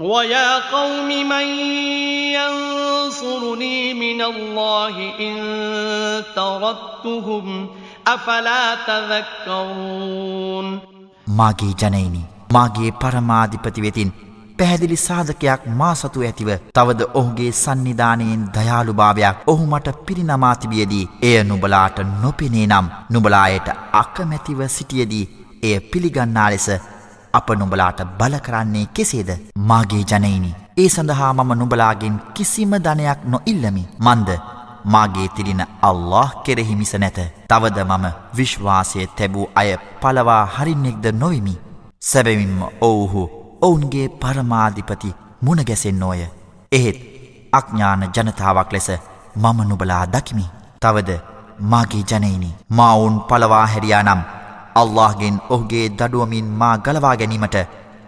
ويا 0.00 0.58
قوم 0.70 1.08
من 1.28 1.46
ينصرني 2.32 3.94
من 3.94 4.20
الله 4.22 4.94
إن 5.20 5.36
تردتهم 6.36 7.68
أفلا 8.06 8.74
تذكرون 8.86 10.66
මාගේ 11.36 11.72
ජනයිනි 11.74 12.22
මාගේ 12.52 12.90
පරමාධිපති 13.00 13.82
වෙතින් 13.82 14.10
පැහැදිලි 14.58 14.96
සාධකයක් 14.98 15.60
මා 15.80 15.92
සතු 15.94 16.22
ඇතිව 16.22 16.48
තවද 16.74 17.00
ඔහුගේ 17.14 17.52
සන්නිධානයෙන් 17.54 18.42
දයාළුභාවයක් 18.56 19.36
ඔහු 19.46 19.64
මට 19.66 19.94
පිරිනමා 20.06 20.54
තිබියදී 20.62 21.04
එය 21.22 21.36
නුබලාට 21.44 22.00
නොපෙනේ 22.22 22.66
නම් 22.66 22.86
නුබලායට 23.10 23.68
අකමැතිව 24.02 24.60
සිටියදී 24.76 25.24
එය 25.62 25.76
පිළිගන්නා 25.90 26.48
ලෙස 26.54 26.68
අප 27.37 27.47
නුඹලාට 27.59 27.99
බල 28.19 28.35
කරන්නේ 28.45 28.85
කෙසේද? 28.93 29.29
මාගේ 29.69 30.03
ජනයිනි 30.03 30.51
ඒ 30.77 30.89
සඳහා 30.89 31.31
මම 31.33 31.51
නුඹලාගෙන් 31.59 32.15
කිසිම 32.33 32.73
ධනයක් 32.79 33.19
නොඉල්ලමි. 33.25 33.83
මන්ද 33.99 34.29
මාගේ 34.85 35.27
තිරින 35.35 35.61
අල්له 35.81 36.29
කෙරෙහි 36.43 36.75
මිස 36.75 36.93
නැත. 36.95 37.19
තවද 37.49 37.77
මම 37.83 38.05
විශ්වාසය 38.37 39.07
තැබූ 39.17 39.47
අය 39.55 39.69
පලවා 40.01 40.43
හරින්නෙක්ද 40.55 41.05
නොවිමි. 41.13 41.55
සැබවින්ම 42.01 42.61
ඔවුහු 42.81 43.23
ඔවුන්ගේ 43.61 44.07
පරමාධිපති 44.21 45.15
මුණගැසෙන්නෝය 45.41 46.21
එහෙත් 46.71 46.97
අඥ්ඥාන 47.53 48.03
ජනතාවක් 48.09 48.71
ලෙස 48.73 48.89
මම 49.35 49.59
නුබලා 49.69 50.03
දකිමි. 50.07 50.45
තවද 50.81 51.11
මාගේ 51.71 52.03
ජනයිනි 52.03 52.55
මවුන් 52.71 53.15
පලවා 53.29 53.65
හැරියා 53.65 54.03
නම් 54.03 54.21
අල්لهගෙන් 54.75 55.35
ඔහුගේ 55.49 55.87
දඩුවමින් 55.89 56.47
මා 56.61 56.75
ගලවා 56.77 57.15
ගැනීමට 57.15 57.57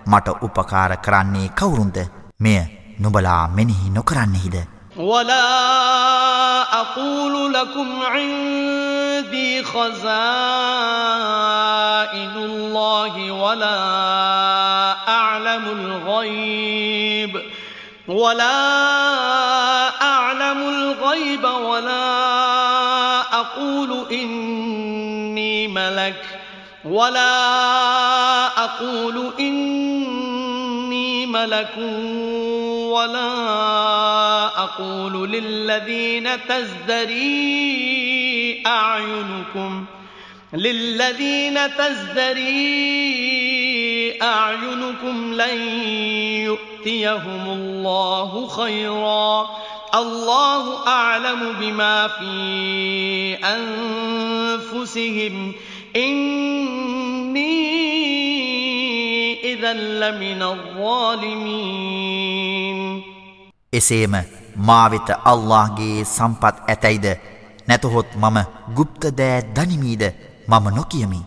මට 0.08 0.28
උපකාර 0.42 0.92
කරන්නේ 0.98 1.50
කවුරුන්ද? 1.60 1.98
මෙය 2.40 2.58
නොබලා 3.02 3.44
මෙනෙහි 3.50 3.90
නොකරන්නෙහිද 3.90 4.58
ولا 5.00 6.82
أقول 6.82 7.54
لكم 7.54 7.88
عندي 8.04 9.64
خزائن 9.64 9.98
الله 12.36 13.32
ولا 13.34 13.80
أعلم 15.10 15.64
الغيب 15.70 17.42
ولا 18.10 18.60
أعلم 20.02 20.60
الغيب 20.70 21.44
ولا 21.44 22.02
أقول 23.34 24.06
إني 24.12 25.68
ملك 25.68 26.27
ولا 26.86 28.48
أقول 28.66 29.34
إني 29.40 31.26
ملك 31.26 31.78
ولا 32.92 33.28
أقول 34.64 35.32
للذين 35.32 36.30
تزدري 36.48 37.78
أعينكم 38.66 39.86
للذين 40.54 41.60
تزدري 41.78 42.98
أعينكم 44.22 45.34
لن 45.34 45.60
يؤتيهم 46.46 47.50
الله 47.50 48.48
خيرا 48.48 49.50
الله 49.96 50.88
أعلم 50.88 51.54
بما 51.60 52.08
في 52.08 53.38
أنفسهم 54.74 55.54
ඉන්නී 55.98 57.58
ඉදල්ලමින 59.52 60.42
වාලිමීන් 60.78 62.80
එසේම 63.74 64.12
මාවිත 64.58 65.10
අල්لهගේ 65.26 66.06
සම්පත් 66.06 66.56
ඇතැයිද? 66.68 67.06
නැතහොත් 67.68 68.16
මම 68.16 68.38
ගුප්ත 68.76 69.02
දෑ 69.18 69.42
දනිමීද? 69.56 70.04
මම 70.48 70.76
නොකියමි. 70.76 71.22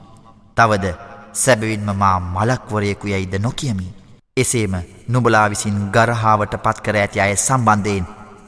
තවද 0.57 0.95
සැබවින්ම 1.35 1.95
මා 1.95 2.21
මලක්වරයෙකු 2.21 3.07
යයිද 3.07 3.39
නොකියමි. 3.39 3.95
එසේම 4.37 4.75
නුබලා 5.09 5.51
විසින් 5.51 5.91
ගරහාාවට 5.95 6.55
පත්කර 6.65 6.97
ඇති 6.97 7.21
අය 7.21 7.37
සම්බන්ධයෙන් 7.37 8.07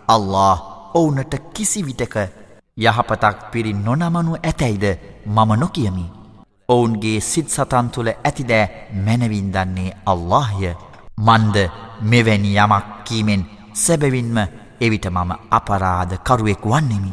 අල්له 0.09 0.59
ඔවුනට 0.95 1.35
කිසිවිටක 1.55 2.17
යහපතක් 2.79 3.51
පිරි 3.53 3.73
නොනමනු 3.75 4.37
ඇතැයිද? 4.41 5.12
මම 5.27 5.51
නොකියමි. 5.61 6.05
ඔවුන්ගේ 6.69 7.21
සිත් 7.21 7.49
සතන් 7.49 7.89
තුළ 7.89 8.09
ඇතිදෑ 8.09 8.67
මැනවින් 9.07 9.53
දන්නේ 9.53 9.97
අල්لهය 10.07 10.75
මන්ද 11.19 11.57
මෙවැනි 12.03 12.57
යමක් 12.57 12.87
කීමෙන් 13.05 13.43
සැබවින්ම 13.75 14.39
එවිට 14.81 15.07
මම 15.07 15.31
අපරාධ 15.51 16.15
කරුවෙක් 16.25 16.67
වන්නෙමි. 16.67 17.13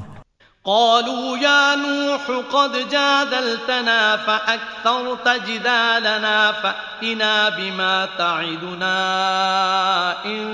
قالوا 0.65 1.37
يا 1.37 1.75
نوح 1.75 2.23
قد 2.53 2.89
جادلتنا 2.89 4.17
فأكثرت 4.17 5.27
جدالنا 5.47 6.51
فأتنا 6.51 7.49
بما 7.49 8.05
تعدنا 8.17 8.97
إن 10.25 10.45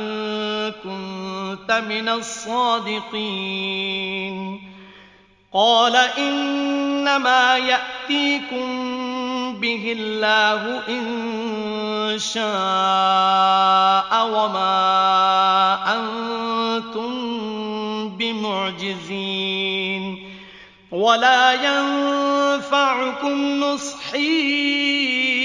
كنت 0.84 1.72
من 1.72 2.10
الصادقين 2.10 3.56
قال 5.56 5.96
إنما 5.96 7.58
يأتيكم 7.58 8.68
به 9.60 9.96
الله 9.98 10.82
إن 10.90 12.20
شاء 12.20 12.44
وما 14.28 14.76
أنتم 15.96 17.12
بمعجزين 18.20 20.04
ولا 20.92 21.54
ينفعكم 21.54 23.60
نصحي 23.60 25.45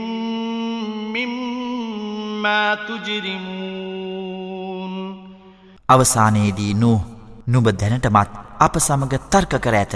مما 2.41 2.75
تجرمون 2.87 4.93
අවසානයේදී 5.89 6.73
නූ 6.73 6.99
නුඹ 7.47 7.67
දැනටමත් 7.79 8.29
අප 8.65 8.75
සමග 8.79 9.13
තර්ක 9.31 9.53
කර 9.65 9.75
ඇත. 9.75 9.95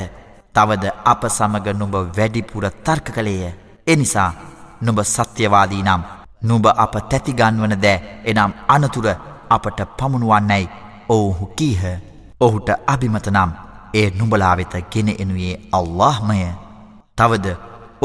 තවද 0.55 0.85
අප 1.11 1.23
සමග 1.29 1.67
නුඹ 1.79 1.95
වැඩිපුර 2.17 2.65
තර්ක 2.85 3.07
කළේය. 3.15 3.53
එනිසා 3.87 4.31
නුඹ 4.81 4.99
සත්‍යවාදී 5.13 5.83
නම් 5.87 6.01
නුඹ 6.49 6.65
අප 6.83 6.93
තැතිගන්වන 7.11 7.75
දෑ 7.85 7.97
එනම් 8.31 8.51
අනතුර 8.75 9.07
අපට 9.55 9.79
පමුණුවන්නැයි 9.97 10.69
ඔවුහු 11.09 11.45
කීහ. 11.57 11.83
ඔහුට 12.45 12.69
අභිමත 12.93 13.27
නම් 13.35 13.51
ඒ 13.99 14.07
නුඹලා 14.19 14.55
වෙත 14.59 14.75
ගෙන 14.91 15.09
එනුයේ 15.23 15.61
අල්لهමය. 15.77 16.39
තවද 17.17 17.47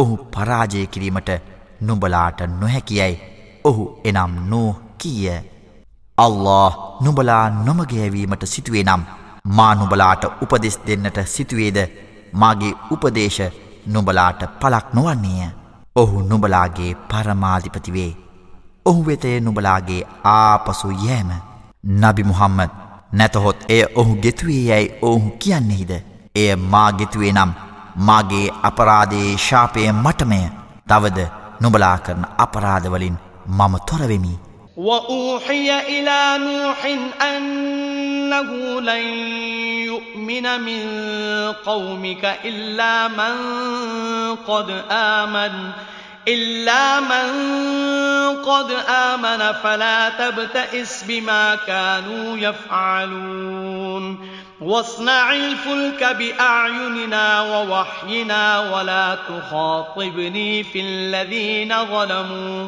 ඔහු 0.00 0.14
පරාජය 0.32 0.86
කිරීමට 0.92 1.30
නුඹලාට 1.80 2.40
නොහැකියයි 2.60 3.39
ඔහු 3.64 3.84
එනම් 4.04 4.34
නෝ 4.50 4.70
කීය. 4.98 5.38
අල්له 6.18 6.70
නුඹලා 7.00 7.44
නොමගෑවීමට 7.58 8.44
සිතුවේ 8.44 8.84
නම් 8.84 9.02
මා 9.56 9.74
නුබලාට 9.74 10.24
උපදෙස් 10.42 10.76
දෙන්නට 10.86 11.18
සිතුවේද 11.26 11.78
මාගේ 12.32 12.74
උපදේශ 12.90 13.40
නුබලාට 13.86 14.40
පලක් 14.60 14.86
නොවන්නේය. 14.94 15.48
ඔහු 15.96 16.16
නුබලාගේ 16.22 16.92
පරමාධිපතිවේ 17.08 18.10
ඔහු 18.86 19.06
වෙතය 19.06 19.40
නුබලාගේ 19.40 20.02
ආපසු 20.26 20.90
යෑම. 20.98 21.30
නබි 22.00 22.22
මුහම්මද 22.22 22.70
නැතහොත් 23.12 23.64
එය 23.68 23.82
ඔහු 23.94 24.12
ගෙතුවේ 24.24 24.62
යැයි 24.62 24.92
ඔහු 25.02 25.30
කියන්නෙහිද. 25.38 25.92
එය 26.34 26.56
මා 26.72 26.92
ගෙතුවේ 26.92 27.32
නම් 27.32 27.52
මාගේ 27.98 28.46
අපරාදයේ 28.62 29.38
ශාපය 29.38 29.88
මටමය. 29.94 30.40
තවද 30.88 31.18
නොබලා 31.60 31.98
කරන 31.98 32.24
අපරාධවලින් 32.38 33.18
මම 33.49 33.73
තොරවෙමි. 33.89 34.35
وأوحي 34.77 35.79
إلى 35.79 36.19
نوح 36.37 36.79
أنه 37.21 38.81
لن 38.81 39.05
يؤمن 39.87 40.61
من 40.61 40.81
قومك 41.65 42.39
إلا 42.45 43.07
من 43.07 43.35
قد 44.35 44.83
آمن 44.91 45.71
إلا 46.27 46.99
من 46.99 47.27
قد 48.43 48.71
آمن 48.89 49.51
فلا 49.63 50.09
تبتئس 50.09 51.03
بما 51.03 51.55
كانوا 51.55 52.37
يفعلون 52.37 54.29
واصنع 54.61 55.33
الفلك 55.33 56.03
بأعيننا 56.03 57.41
ووحينا 57.41 58.59
ولا 58.59 59.17
تخاطبني 59.29 60.63
في 60.63 60.81
الذين 60.81 61.85
ظلموا 61.85 62.67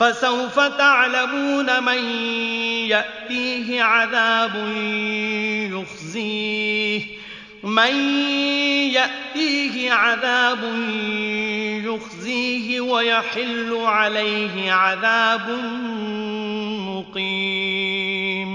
فسوف 0.00 0.60
تعلمون 0.78 1.84
من 1.84 2.04
يأتيه 2.88 3.82
عذاب 3.82 4.54
يخزيه 5.72 7.02
من 7.64 7.94
يأتيه 8.90 9.92
عذاب 9.92 10.62
يخزيه 11.84 12.80
ويحل 12.80 13.76
عليه 13.76 14.72
عذاب 14.72 15.46
مقيم 16.88 18.52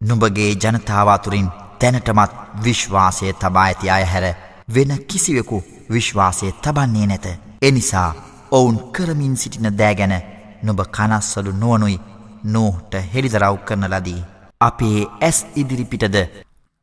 නුඹගේ 0.00 0.52
ජනතාව 0.54 1.08
අතුරින් 1.08 1.48
දැනටමත් 1.80 2.32
විශ්වාසය 2.64 3.32
තබා 3.40 3.64
ඇති 3.64 3.90
අය 3.90 4.04
හැර 4.04 4.26
වෙන 4.74 4.92
කිසිවෙකු 5.08 5.58
විශ්වාසය 5.90 6.52
තබන්නේ 6.62 7.06
නැත. 7.06 7.26
එනිසා 7.62 8.10
ඔවුන් 8.52 8.76
කරමින් 8.92 9.36
සිටින 9.36 9.78
දෑගැන 9.78 10.14
නුඹ 10.63 10.81
කනස්සලු 10.95 11.51
නුවනුයි 11.53 11.97
නෝහට 12.45 12.93
හෙළිදරව් 13.13 13.55
කරන 13.67 13.85
ලදී. 13.93 14.25
අපේ 14.61 14.99
ඇස් 15.21 15.39
ඉදිරිපිටද 15.55 16.17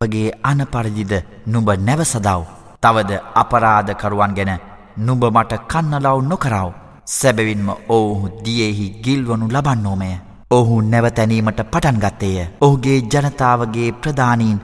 ඔබගේ 0.00 0.28
අනපරදිද 0.42 1.12
නුඹ 1.46 1.70
නැවසදව්. 1.88 2.42
තවද 2.82 3.12
අපරාධකරුවන් 3.42 4.34
ගැන 4.36 4.52
නුඹ 4.98 5.24
මට 5.26 5.52
කන්නලව් 5.70 6.18
නොකරව. 6.30 6.68
සැබවින්ම 7.10 7.68
ඔවුහු 7.88 8.26
දියෙහි 8.44 8.86
ගිල්වනු 9.04 9.46
ලබන්නෝමය. 9.48 10.10
ඔහු 10.50 10.74
නැවතැනීමට 10.82 11.60
පටන්ගත්තේය. 11.72 12.46
ඔහුගේ 12.60 12.98
ජනතාවගේ 13.02 13.90
ප්‍රධානීන් 13.94 14.58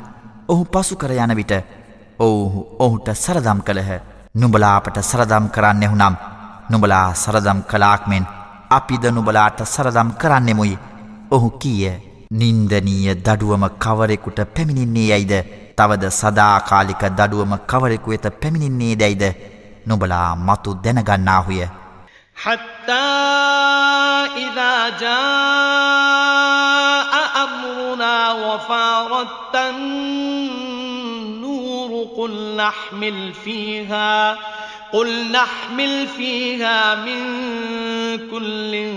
ඔහු 0.48 0.62
පසුකර 0.66 1.12
යන 1.14 1.36
විට 1.36 1.52
ඔවුහු 2.20 2.60
ඔහුට 2.78 3.08
සරදම් 3.14 3.60
කළහ. 3.66 3.90
නුඹලාපට 4.34 4.96
සරදම් 5.02 5.44
කරන්නෙහුනම් 5.48 6.16
නුඹලා 6.70 7.14
සරදම් 7.14 7.60
කලාක්මෙන් 7.70 8.26
අපිද 8.69 9.03
නුබලාට 9.07 9.65
සරදම් 9.65 10.15
කරන්නෙමුයි. 10.21 10.77
ඔහු 11.31 11.49
කීය 11.61 11.91
නින්දනීය 12.31 13.15
දඩුවම 13.17 13.63
කවරෙකුට 13.83 14.39
පැමිණින්නේ 14.55 15.11
යයිද 15.11 15.33
තවද 15.77 16.03
සදාකාලික 16.11 17.03
දඩුවම 17.17 17.53
කවරෙකු 17.71 18.09
වෙත 18.11 18.25
පැමිණින්නේ 18.41 18.95
දැයිද 18.95 19.23
නොබලා 19.85 20.35
මතු 20.37 20.79
දැනගන්නාහුය 20.83 21.67
حتى 22.35 23.11
إذا 24.37 24.89
جاء 24.97 25.11
أمرنا 27.37 28.33
وفارت 28.33 29.55
النور 29.71 31.91
قل 32.17 32.57
نحمل 32.57 33.33
فيها 33.35 34.37
قل 34.92 35.32
نحمل 35.32 36.06
فيها 36.06 36.94
من 36.94 37.20
كل 38.30 38.92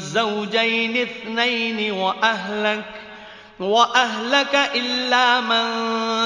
زوجين 0.00 0.96
اثنين 0.96 1.92
وأهلك 1.92 2.84
وأهلك 3.60 4.70
إلا 4.74 5.40
من 5.40 5.64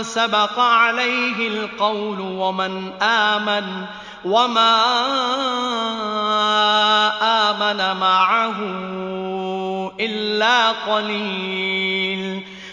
سبق 0.02 0.59
عليه 0.59 1.48
القول 1.48 2.20
ومن 2.20 2.92
آمن 3.02 3.85
وما 4.24 4.74
آمن 7.50 8.00
معه 8.00 8.57
إلا 10.00 10.70
قليل 10.70 12.08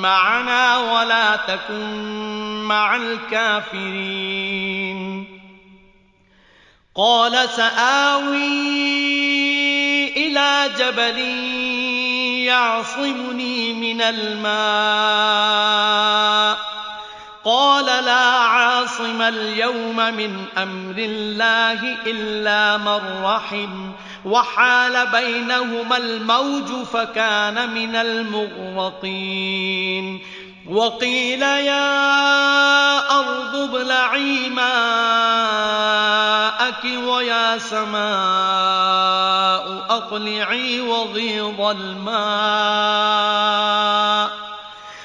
معنا 0.00 0.78
ولا 0.78 1.36
تكن 1.36 1.94
مع 2.62 2.96
الكافرين. 2.96 4.20
قال 6.96 7.48
سآوي 7.48 8.80
إلى 10.16 10.70
جبل 10.78 11.18
يعصمني 12.46 13.72
من 13.72 14.00
الماء. 14.02 14.50
قال 17.44 18.04
لا 18.04 18.24
عاصم 18.24 19.22
اليوم 19.22 19.96
من 19.96 20.44
أمر 20.58 20.94
الله 20.98 21.96
إلا 22.06 22.76
من 22.76 23.22
رحم. 23.24 23.90
وحال 24.24 25.06
بينهما 25.06 25.96
الموج 25.96 26.84
فكان 26.92 27.74
من 27.74 27.96
المغرقين. 27.96 29.40
وقيل 30.70 31.42
يا 31.42 31.90
أرض 33.18 33.56
ابلعي 33.56 34.48
ماءك 34.48 34.70
ويا 36.84 37.58
سماء 37.58 38.00
أقلعي 39.90 40.80
وغيض 40.80 41.60
الماء 41.60 43.10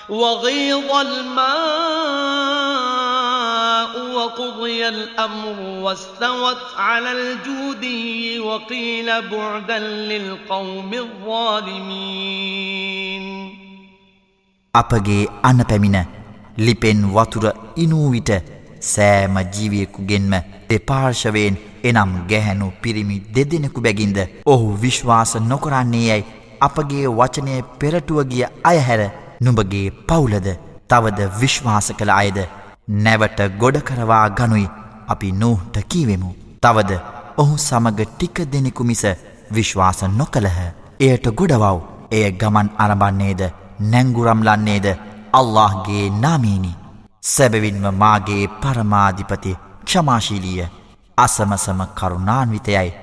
وغيض 0.09 0.95
الماء 0.95 1.95
وقضي 4.24 4.88
الأمر 4.88 5.56
واستوت 5.84 6.62
على 6.78 7.10
الجودي 7.12 8.40
وقيل 8.40 9.08
بعدا 9.22 9.78
للقوم 9.78 10.90
الظالمين 10.94 12.70
අපගේ 14.74 15.22
අන්න 15.42 15.60
පැමිණ 15.70 15.98
ලිපෙන් 16.58 17.00
වතුර 17.14 17.44
ඉනූ 17.76 18.06
විට 18.12 18.30
සෑම 18.82 19.36
ජීවියෙකුගෙන්ම 19.54 20.32
දෙපාර්ශවයෙන් 20.68 21.56
එනම් 21.84 22.12
ගැහැනු 22.30 22.68
පිරිමි 22.82 23.16
දෙදෙනෙකු 23.34 23.80
බැගින්ද 23.80 24.18
ඔහු 24.46 24.68
විශ්වාස 24.82 25.32
නොකරන්නේ 25.42 26.04
යැයි 26.04 26.28
අපගේ 26.60 27.06
වචනය 27.18 27.52
පෙරටුවගිය 27.80 28.44
අයහැර 28.64 29.02
නුඹගේ 29.40 29.86
පවුලද 30.08 30.48
තවද 30.90 31.28
විශ්වාස 31.40 31.88
කළ 31.98 32.12
අයද 32.12 32.38
නැවට 32.87 33.39
ගොඩකරවා 33.57 34.29
ගනුයි 34.29 34.67
අපි 35.07 35.31
නූහට 35.33 35.77
කීවෙමු. 35.89 36.29
තවද 36.61 36.99
ඔහු 37.37 37.57
සමග 37.59 37.99
ටික 38.07 38.37
දෙනෙකු 38.45 38.83
මිස 38.83 39.03
විශ්වාස 39.53 40.01
නොකළහ. 40.11 40.59
එයට 40.99 41.25
ගොඩවව් 41.31 41.79
එය 42.11 42.31
ගමන් 42.33 42.69
අරබන්නේද 42.77 43.41
නැංගුරම්ලන්නේද 43.81 44.87
අල්لهගේ 45.33 46.09
නාමීනි. 46.15 46.75
සැබවින්ම 47.23 47.87
මාගේ 47.93 48.43
පරමාධිපති 48.61 49.57
ක්ෂමාශීලිය 49.85 50.67
අසමසම 51.17 51.81
කරුණාන්විතයයි 51.95 52.93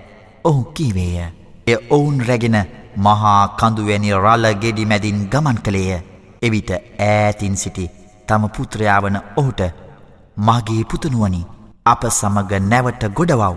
ඔහු 0.45 0.63
කීවේය. 0.75 1.27
එය 1.67 1.79
ඔවුන් 1.91 2.21
රැගෙන 2.29 2.59
මහා 2.99 3.41
කඳුවැනි 3.61 4.15
රල්ල 4.15 4.47
ගෙඩි 4.63 4.87
මැදින් 4.87 5.27
ගමන් 5.29 5.59
කළේය. 5.65 6.01
එවිට 6.43 6.71
ඈතින් 7.01 7.57
සිටි 7.57 7.91
තම 8.29 8.45
පුත්‍රයා 8.57 9.01
වන 9.03 9.19
ඔහුට 9.37 9.61
මගේ 10.37 10.85
පුතනුවනි 10.91 11.43
අප 11.87 12.03
සමග 12.11 12.51
නැවට 12.63 13.03
ගොඩවව්. 13.19 13.55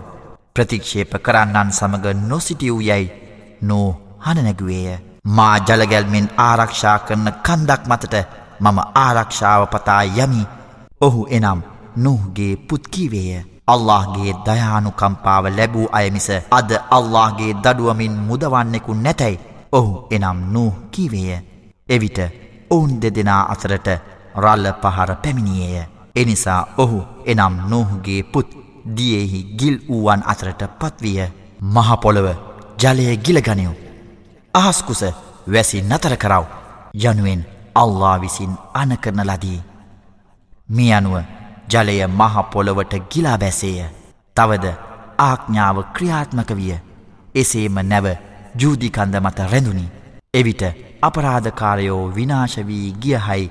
ප්‍රතික්ෂේප 0.54 1.12
කරන්නන් 1.24 1.70
සමඟ 1.72 2.20
නොසිටියූ 2.28 2.80
යැයි 2.80 3.14
නෝ 3.62 3.88
හනනැගුවේය 4.24 4.96
මා 5.36 5.54
ජලගැල්මෙන් 5.60 6.28
ආරක්ෂා 6.38 6.98
කරන 7.06 7.28
කන්දක් 7.46 7.82
මතට 7.90 8.14
මම 8.60 8.78
ආරක්ෂාව 8.96 9.62
පතා 9.72 10.02
යමි. 10.16 10.42
ඔහු 11.00 11.20
එනම් 11.30 11.60
නොහුගේ 11.96 12.54
පුත්කිවේය 12.68 13.44
අල්لهගේ 13.66 14.32
දයානුකම්පාව 14.46 15.44
ලැබූ 15.58 15.86
අයමිස 15.98 16.28
අද 16.58 16.70
අල්لهගේ 16.96 17.52
දඩුවමින් 17.64 18.14
මුදවන්නෙකු 18.28 18.94
නැතැයි 18.96 19.42
ඔහු 19.72 19.92
එනම් 20.10 20.38
නූ 20.54 20.70
කිවේය. 20.90 21.40
එවිට 21.88 22.18
ඔවුන් 22.70 22.92
දෙදෙනා 23.02 23.42
අතරට 23.52 23.88
රල්ල 24.36 24.66
පහර 24.74 25.10
පැමිණියේය. 25.16 25.86
එනිසා 26.16 26.60
ඔහු 26.78 26.98
එනම් 27.26 27.54
නෝහුගේ 27.70 28.22
පුත් 28.24 28.48
දියෙහි 28.96 29.40
ගිල් 29.58 29.76
වූවන් 29.88 30.22
අතරට 30.26 30.62
පත්විය 30.78 31.20
මහපොළව 31.74 32.28
ජලය 32.78 33.16
ගිලගනයු. 33.18 33.72
අහස්කුස 34.54 35.02
වැසි 35.46 35.82
නතර 35.82 36.16
කරව 36.16 36.44
යනුවෙන් 36.96 37.42
අල්ලා 37.74 38.20
විසින් 38.20 38.52
අනකරන 38.74 39.20
ලදී. 39.22 39.60
මේ 40.68 40.94
අනුව 40.94 41.16
ජලය 41.68 42.06
මහපොළොවට 42.08 42.94
ගිලා 43.10 43.38
බැසේය. 43.38 43.84
තවද 44.36 44.66
ආඥාව 45.18 45.78
ක්‍රියාත්මක 45.94 46.50
විය. 46.52 46.72
එසේම 47.34 47.78
නැව 47.82 48.06
ජූදිකන්ද 48.54 49.14
මත 49.20 49.38
රැඳුනි. 49.52 49.92
එවිට 50.34 50.62
අපරාධකාරයෝ 51.02 52.14
විනාශ 52.14 52.58
වී 52.66 52.92
ගියහයි 52.94 53.50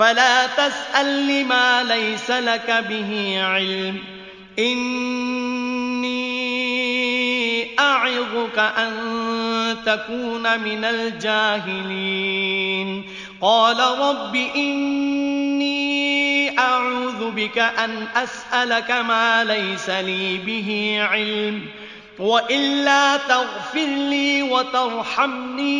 فلا 0.00 0.46
تسأل 0.46 1.28
لما 1.28 1.82
ليس 1.82 2.30
لك 2.30 2.84
به 2.88 3.40
علم. 3.42 3.98
أعظك 7.80 8.58
أن 8.58 8.92
تكون 9.86 10.60
من 10.60 10.84
الجاهلين. 10.84 13.04
قال 13.40 14.00
رب 14.00 14.36
إني 14.56 16.58
أعوذ 16.58 17.30
بك 17.30 17.58
أن 17.58 18.06
أسألك 18.16 18.90
ما 18.90 19.44
ليس 19.44 19.90
لي 19.90 20.38
به 20.38 20.98
علم. 21.10 21.62
وإلا 22.20 23.16
تغفر 23.16 23.86
لي 23.86 24.42
وترحمني 24.42 25.70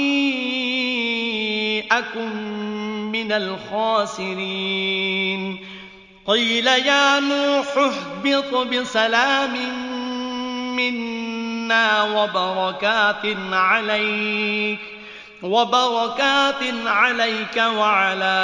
أكن 1.99 2.37
من 3.13 3.33
الخاسرين. 3.33 4.51
قيل 6.27 6.67
يا 6.67 7.21
نوح 7.21 7.67
اهبط 7.77 8.55
بسلام 8.55 9.57
منا 10.77 12.03
وبركات 12.03 13.37
عليك 13.53 14.79
وبركات 15.43 16.63
عليك 16.87 17.57
وعلى 17.57 18.41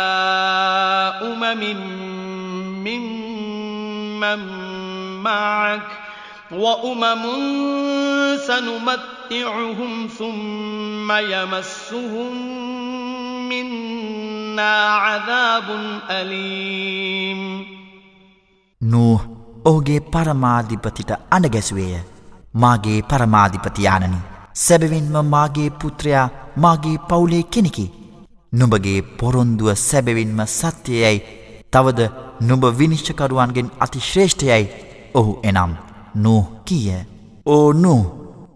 أمم 1.23 1.63
ممن 2.85 4.39
معك. 5.23 6.06
وأمم 6.54 7.24
سنمتعهم 8.38 10.08
ثم 10.08 11.12
يمسهم 11.12 12.34
منا 13.50 14.74
عذاب 14.98 15.68
أليم 16.10 17.42
නූ 18.82 19.20
ඔහුගේ 19.66 20.00
පරමාධිපතිට 20.12 21.12
අඩගැස්වේය 21.32 21.96
මාගේ 22.56 23.02
පරමාධිපතියානනි. 23.02 24.20
සැබවින්ම 24.56 25.16
මාගේ 25.26 25.70
පුත්‍රයා 25.82 26.30
මාගේ 26.58 26.98
පවුලේ 27.10 27.44
කෙනෙකි. 27.44 27.86
නුඹගේ 28.54 29.02
පොරොන්දුව 29.20 29.70
සැබවින්ම 29.80 30.42
සත්‍යයයි 30.50 31.18
තවද 31.74 32.10
නුඹ 32.42 32.66
විනිශ්චකරුවන්ගෙන් 32.80 33.72
අති 33.80 34.00
ශ්‍රේෂ්ඨයයි 34.00 34.66
ඔහු 35.14 35.34
එනම් 35.44 35.74
නූ 36.17 36.41
කියය. 36.65 37.01
ඕ 37.47 37.69
නූ 37.75 38.01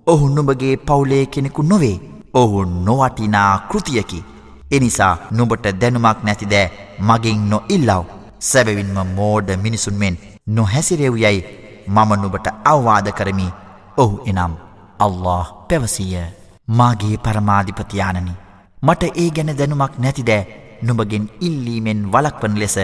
ඔහු 0.07 0.29
නුඹගේ 0.29 0.77
පවුලේ 0.79 1.25
කෙනෙකු 1.27 1.63
නොවේ. 1.65 1.97
ඔහු 2.35 2.65
නොවටිනා 2.85 3.53
කෘතියකි. 3.71 4.25
එනිසා 4.71 5.15
නුඹට 5.31 5.67
දැනුමක් 5.81 6.25
නැතිදෑ 6.25 6.73
මගින් 7.01 7.47
නො 7.51 7.63
ඉල්ලව්. 7.69 8.05
සැබවින්ම 8.41 8.99
මෝඩ 9.17 9.49
මිනිසුන්මෙන් 9.57 10.15
නොහැසිරෙව් 10.49 11.17
යැයි 11.17 11.41
මම 11.89 12.11
නුබට 12.17 12.47
අවවාද 12.65 13.09
කරමි 13.19 13.49
ඔහු 13.97 14.17
එනම් 14.27 14.55
අල්له 14.99 15.43
පැවසීය 15.69 16.25
මාගේ 16.69 17.17
පරමාධිපතියානනි 17.17 18.35
මට 18.83 19.11
ඒ 19.15 19.29
ගැන 19.31 19.53
දැනුමක් 19.59 19.95
නැතිදෑ 19.99 20.43
නුබගෙන් 20.83 21.27
ඉල්ලීමෙන් 21.41 22.01
වලක්වන 22.13 22.55
ලෙස 22.55 22.77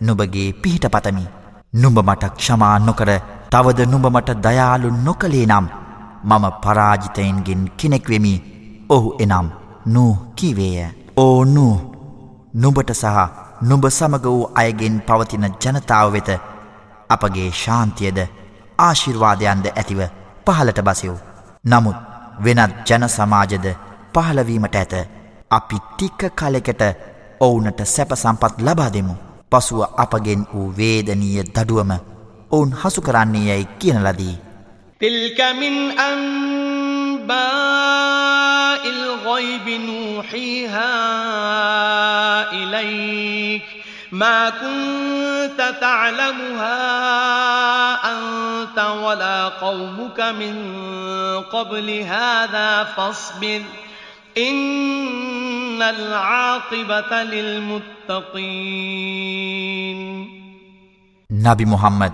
නුබගේ 0.00 0.48
පිහිට 0.62 0.86
පතමි 0.88 1.24
නුඹ 1.76 1.98
මට 2.00 2.24
ක්ෂමා 2.34 2.76
නොකර 2.80 3.10
තවද 3.52 3.80
නුඹ 3.86 4.06
මට 4.08 4.38
දයාලු 4.44 4.88
නොකළේ 5.00 5.46
නම් 5.46 5.66
මම 6.24 6.44
පරාජිතයින්ගෙන් 6.62 7.62
කෙනෙක්වෙමි 7.78 8.34
ඔහු 8.88 9.08
එනම් 9.18 9.48
නූ 9.86 10.12
කීවේය 10.36 10.86
ඕ 11.16 11.38
නූ 11.46 11.74
නුඹට 12.54 12.90
සහ 12.94 13.18
නුඹ 13.62 13.84
සමග 13.88 14.24
වූ 14.26 14.50
අයගෙන් 14.54 14.96
පවතින 15.00 15.46
ජනතාව 15.56 16.12
වෙත 16.12 16.30
අපගේ 17.10 17.50
ශාන්තියද 17.54 18.18
ආශිර්වාදයන්ද 18.78 19.66
ඇතිව 19.70 20.00
පහලට 20.46 20.80
බසයව්. 20.82 21.16
නමුත් 21.64 21.98
වෙනත් 22.38 22.74
ජන 22.86 23.08
සමාජද 23.08 23.66
පහලවීමට 24.14 24.76
ඇත 24.76 24.94
අපි 25.50 25.78
ටික්ක 25.80 26.22
කලෙකට 26.34 26.82
ඔවුනට 27.40 27.80
සැප 27.86 28.10
සම්පත් 28.14 28.54
ලබා 28.60 28.90
දෙමු. 28.90 29.14
පසුව 29.51 29.81
අපගෙන් 29.97 30.47
වූ 30.53 30.67
වේදනීය 30.77 31.43
දඩුවම 31.45 31.91
ඔවුන් 32.51 32.71
හසු 32.75 33.01
කරන්නේ 33.01 33.45
යැයි 33.47 33.67
කියන 33.79 33.99
ලදී. 34.03 34.35
තිල්කමින් 35.01 35.77
අම්බා 35.99 37.71
الغيب 39.21 39.69
نوحيها 39.69 40.93
إليك 42.53 43.63
ما 44.11 44.49
كنت 44.51 45.75
تعلمها 45.81 46.79
أنت 48.05 48.79
ولا 48.79 49.47
قومك 49.47 50.19
من 50.19 50.55
قبل 51.43 51.89
هذا 51.91 52.83
فاصبر 52.83 53.61
إن 54.37 55.81
العاقبة 55.81 57.11
للمتقين 57.23 58.81
නබි 61.29 61.65
මුහම්මද් 61.65 62.13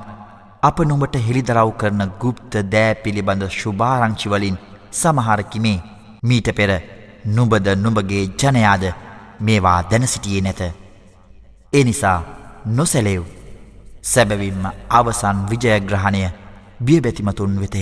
අප 0.62 0.78
නුඹට 0.82 1.16
හෙළිදරව් 1.28 1.70
කරන 1.80 2.02
ගුප්ත 2.22 2.54
දෑ 2.74 2.94
පිළිබඳ 3.04 3.44
ශුභාරංචිවලින් 3.52 4.58
සමහරකිමේ 4.92 5.84
මීට 6.24 6.50
පෙර 6.52 6.72
නුඹද 7.28 7.68
නුඹගේ 7.76 8.24
ජනයාද 8.40 8.84
මේවා 9.40 9.80
දැන 9.90 10.08
සිටියේ 10.08 10.42
නැත. 10.42 10.62
ඒ 11.74 11.84
නිසා 11.84 12.20
නොසැලෙව් 12.68 13.24
සැබවින්ම 14.04 14.64
අවසන් 14.90 15.38
විජයග්‍රහණය 15.50 16.22
බියබැතිමතුන් 16.82 17.54
වෙතය. 17.62 17.82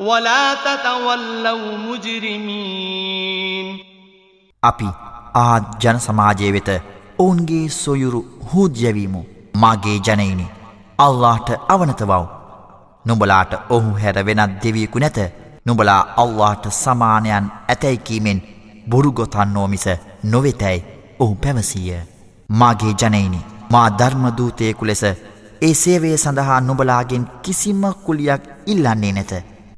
ولا 0.00 0.54
تتولوا 0.66 1.78
مجرمين 1.78 3.66
අපි 4.62 4.88
ආත් 5.36 5.64
ජන 5.82 5.98
සමාජය 6.00 6.52
වෙත 6.56 6.70
ඔවුන්ගේ 7.18 7.66
සොයුරු 7.74 8.20
හූද්‍යවීමු 8.48 9.20
මාගේ 9.54 9.98
ජනයිනි 10.06 10.46
අල්ලාට 10.98 11.48
අවනතවව් 11.68 12.12
නුඹලාට 13.04 13.52
ඔහු 13.70 13.90
හැර 14.02 14.16
වෙනත් 14.26 14.54
දෙවියකු 14.62 14.98
නැත 14.98 15.18
නුඹලා 15.66 16.02
අල්ලාට 16.22 16.64
සමානයන් 16.74 17.46
ඇතැයිකීමෙන් 17.68 18.40
බොරුගොතන්නෝ 18.90 19.66
මිස 19.68 19.86
නොවෙතැයි 20.24 20.86
ඔහු 21.18 21.34
පැවසීය 21.42 22.00
මාගේ 22.50 22.94
ජනයිනි 22.94 23.46
මා 23.72 23.88
ධර්මදූතයකු 23.98 24.86
ලෙස 24.86 25.04
ඒ 25.62 25.74
සේවය 25.74 26.16
සඳහා 26.16 26.60
නුබලාගෙන් 26.62 27.24
කිසිම 27.42 27.82
කුලියක් 28.04 28.42
ඉල්ලන්නේ 28.66 29.12
නැත 29.12 29.32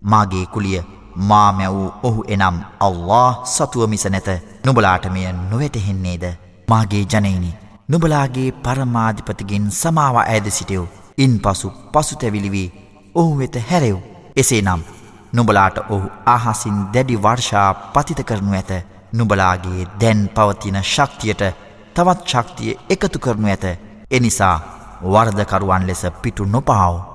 මාගේ 0.05 0.45
කුලිය 0.53 0.81
මාමැවූ 1.29 1.89
ඔහු 2.03 2.25
එනම් 2.27 2.57
අල්له 2.79 3.27
සතුව 3.45 3.87
මිස 3.89 4.05
නැත. 4.07 4.29
නුබලාට 4.65 5.05
මෙය 5.13 5.27
නොවැටහෙන්නේද? 5.43 6.25
මාගේ 6.67 7.05
ජනයිනි 7.05 7.51
නුබලාගේ 7.89 8.49
පරමාධිපතිගෙන් 8.63 9.65
සමාව 9.73 10.15
ඇද 10.19 10.47
සිටයව් 10.49 10.83
ඉන් 11.17 11.33
පසු 11.39 11.71
පසුතැවිලිවී 11.93 12.73
ඔහු 13.15 13.37
වෙත 13.39 13.55
හැරෙව්. 13.69 13.97
එසේ 14.35 14.61
නම් 14.61 14.81
නුබලාට 15.33 15.77
ඔහු 15.89 16.07
අහසින් 16.25 16.77
දැඩි 16.93 17.17
වර්ෂා 17.17 17.69
පතිත 17.93 18.21
කරනු 18.23 18.51
ඇත. 18.53 18.71
නුබලාගේ 19.13 19.87
දැන් 20.01 20.21
පවතින 20.35 20.79
ශක්තියට 20.83 21.43
තවත් 21.95 22.27
ශක්තිය 22.27 22.77
එකතු 22.89 23.19
කරනු 23.19 23.47
ඇත. 23.47 23.65
එනිසා 24.11 24.55
වර්ධකරුවන් 25.03 25.87
ලෙස 25.87 26.03
පිටු 26.21 26.45
නොපාව. 26.45 27.14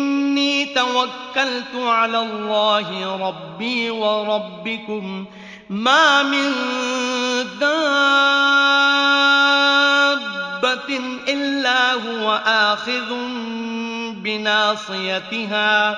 توكلت 0.74 1.74
على 1.74 2.18
الله 2.18 3.16
ربي 3.28 3.90
وربكم 3.90 5.24
ما 5.70 6.22
من 6.22 6.52
دابة 7.60 7.70
إلا 11.28 11.92
هو 11.92 12.42
آخذ 12.46 13.14
بناصيتها 14.22 15.96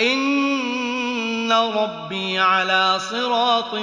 إن 0.00 1.52
ربي 1.52 2.38
على 2.38 2.98
صراط 3.10 3.74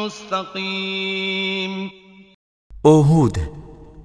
مستقيم 0.00 1.90
أوهود 2.84 3.38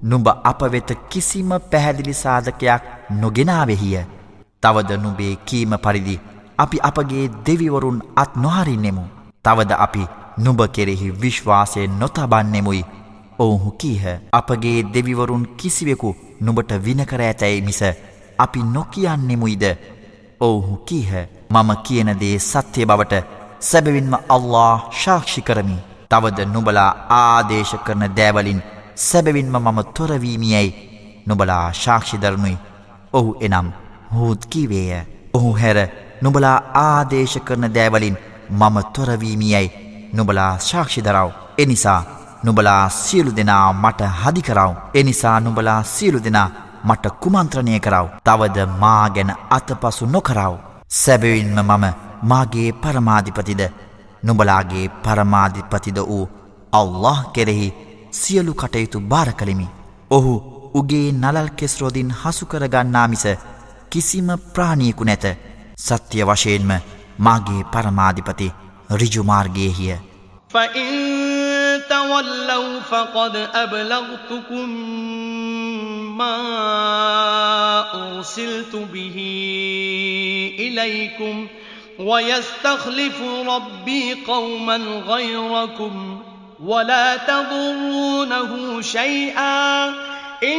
නුඹ 0.02 0.28
අප 0.44 0.60
වෙත 0.72 0.90
කිසිම 1.10 1.50
පැහැදිලි 1.70 2.12
සාධකයක් 2.12 2.82
නොගෙනාවෙහිය. 3.10 4.11
තවද 4.63 4.91
නුබේ 4.97 5.35
කීම 5.45 5.75
පරිදි 5.77 6.15
අපි 6.57 6.77
අපගේ 6.79 7.25
දෙවිවරුන් 7.45 7.99
අත් 8.15 8.35
නොහරින්නෙමු. 8.35 9.03
තවද 9.45 9.71
අපි 9.77 10.03
නුඹ 10.37 10.61
කෙරෙහි 10.67 11.13
විශ්වාසය 11.13 11.87
නොතබන්නෙමුයි. 11.89 12.83
ඔවුහු 13.39 13.71
කීහ 13.73 14.03
අපගේ 14.31 14.79
දෙවිවරුන් 14.85 15.47
කිසිවෙකු 15.57 16.15
නුඹට 16.41 16.71
විනකර 16.85 17.21
ඇතැයි 17.21 17.61
මිස 17.61 17.81
අපි 18.37 18.59
නොකියන්නෙමුයිද. 18.65 19.65
ඔවුහු 20.39 20.75
කීහ 20.85 21.11
මම 21.49 21.69
කියනදේ 21.83 22.39
සත්‍යය 22.41 22.85
බවට 22.85 23.23
සැබවින්ම 23.61 24.13
අල්له 24.29 24.91
ශාක්ෂි 24.93 25.41
කරමි. 25.41 25.77
තවද 26.11 26.39
නුබලා 26.45 26.91
ආදේශ 27.11 27.75
කරන 27.85 28.03
දෑවලින් 28.17 28.59
සැබවින්ම 28.97 29.55
මම 29.57 29.79
තොරවීමියයි 29.95 30.69
නොබලා 31.27 31.65
ශාක්ෂිදරනුයි 31.73 32.57
ඔහු 33.13 33.31
එනම් 33.39 33.67
හූත්කිවේය 34.13 35.03
ඔහු 35.33 35.53
හැර 35.55 35.77
නුබලා 36.21 36.57
ආදේශ 36.81 37.37
කරන 37.45 37.69
දෑවලින් 37.75 38.19
මම 38.51 38.77
තොරවීමියයි 38.93 39.69
නුබලා 40.13 40.51
ශාක්ෂිදරව 40.61 41.29
එනිසා 41.57 42.01
නුබලා 42.43 42.83
සියලු 42.91 43.31
දෙනා 43.35 43.73
මට 43.75 44.11
හදිකරව 44.19 44.71
එනිසා 44.93 45.39
නුබලා 45.39 45.79
සියලු 45.85 46.23
දෙනා 46.23 46.49
මට 46.83 47.05
කුමන්ත්‍රණය 47.19 47.79
කරව. 47.79 48.07
තවද 48.23 48.57
මා 48.79 49.09
ගැන 49.09 49.31
අතපසු 49.49 50.05
නොකරව. 50.07 50.53
සැබවින්ම 50.91 51.59
මම 51.61 51.85
මාගේ 52.23 52.71
පරමාධිපතිද? 52.73 53.61
නුබලාගේ 54.23 54.89
පරමාධිපතිද 55.03 55.97
වූ 55.99 56.25
අල්له 56.73 57.19
කෙරෙහි 57.33 57.73
සියලු 58.11 58.53
කටයුතු 58.53 58.99
භාර 59.01 59.29
කළෙමි. 59.33 59.67
ඔහු 60.11 60.33
උගේ 60.73 61.07
නලල් 61.13 61.49
කෙස්රෝදින් 61.51 62.11
හසුකරගන්නා 62.21 63.07
මිස 63.07 63.25
කිසිම 63.92 64.36
ප්‍රාණියකු 64.54 65.04
නැත 65.04 65.26
සත්‍ය 65.76 66.22
වශයෙන්ම 66.22 66.70
මාගේ 67.20 67.62
පරමාධිපති 67.72 68.52
රිජුමාර්ගයහිය. 68.90 69.96
فَإِن 70.52 70.90
تَوَلَّوْا 71.88 72.80
فَقَدْ 72.80 73.36
أَبْلَغْتُكُم 73.54 74.68
مَّا 76.16 76.36
أُرْسِلْتُ 77.94 78.76
بِهِ 78.76 79.16
إِلَيْكُمْ 80.58 81.46
وَيَسْتَخْلِفُ 82.00 83.22
رَبِّي 83.48 84.14
قَوْمًا 84.14 84.76
غَيْرَكُمْ 85.08 86.18
ولا 86.64 87.16
تضرونه 87.16 88.80
شيئا 88.80 89.88
إن 90.44 90.58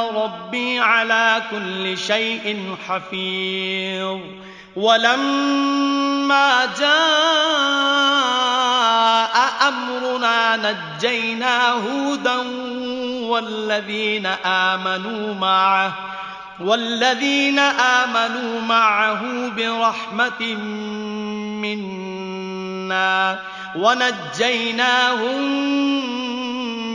ربي 0.00 0.80
على 0.80 1.42
كل 1.50 1.98
شيء 1.98 2.76
حفيظ 2.88 4.18
ولما 4.76 6.66
جاء 6.80 6.92
أمرنا 9.68 10.56
نجينا 10.56 11.70
هودا 11.70 12.36
والذين 13.28 14.26
آمنوا 14.46 15.34
معه 15.34 15.92
والذين 16.60 17.58
آمنوا 17.58 18.60
معه 18.60 19.48
برحمة 19.56 20.54
منا 21.62 23.40
ونجيناهم 23.76 25.42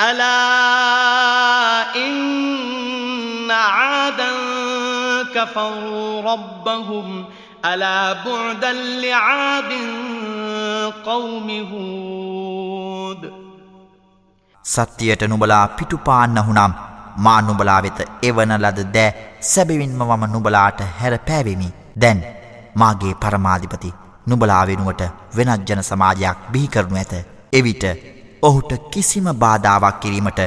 ألا 0.00 0.36
إن 1.96 3.50
عادا 3.50 4.32
كفروا 5.34 6.22
ربهم 6.22 7.24
ألا 7.64 8.12
بعدا 8.14 8.72
لعاد 8.72 9.72
قوم 11.04 11.48
هود 11.62 13.32
සත්‍යයට 14.64 15.22
නුබලා 15.24 15.66
පිටුපාන්නහුනම් 15.68 16.72
මා 17.18 17.40
නුබලා 17.40 17.80
වෙත 17.82 18.00
එවන 18.22 18.52
ලද 18.56 18.80
දෑ 18.94 19.10
සැබවින්ම 19.42 20.00
මම 20.00 20.24
නුබලාට 20.32 20.80
හැර 20.98 21.14
පෑවෙමි 21.28 21.68
දැන් 21.96 22.20
මාගේ 22.74 23.14
පරමාධිපති 23.14 23.94
නුබලා 24.26 24.62
වෙනුවට 24.66 25.02
වෙනත් 25.36 25.70
ජන 25.70 25.82
සමාජයක් 25.82 26.38
බිහිකරනු 26.52 26.96
ඇත 26.96 27.14
එවිට 27.52 27.84
ඔහුට 28.41 28.71
කිසිම 28.91 29.27
බාධාවක් 29.35 29.99
කිරීමට 29.99 30.39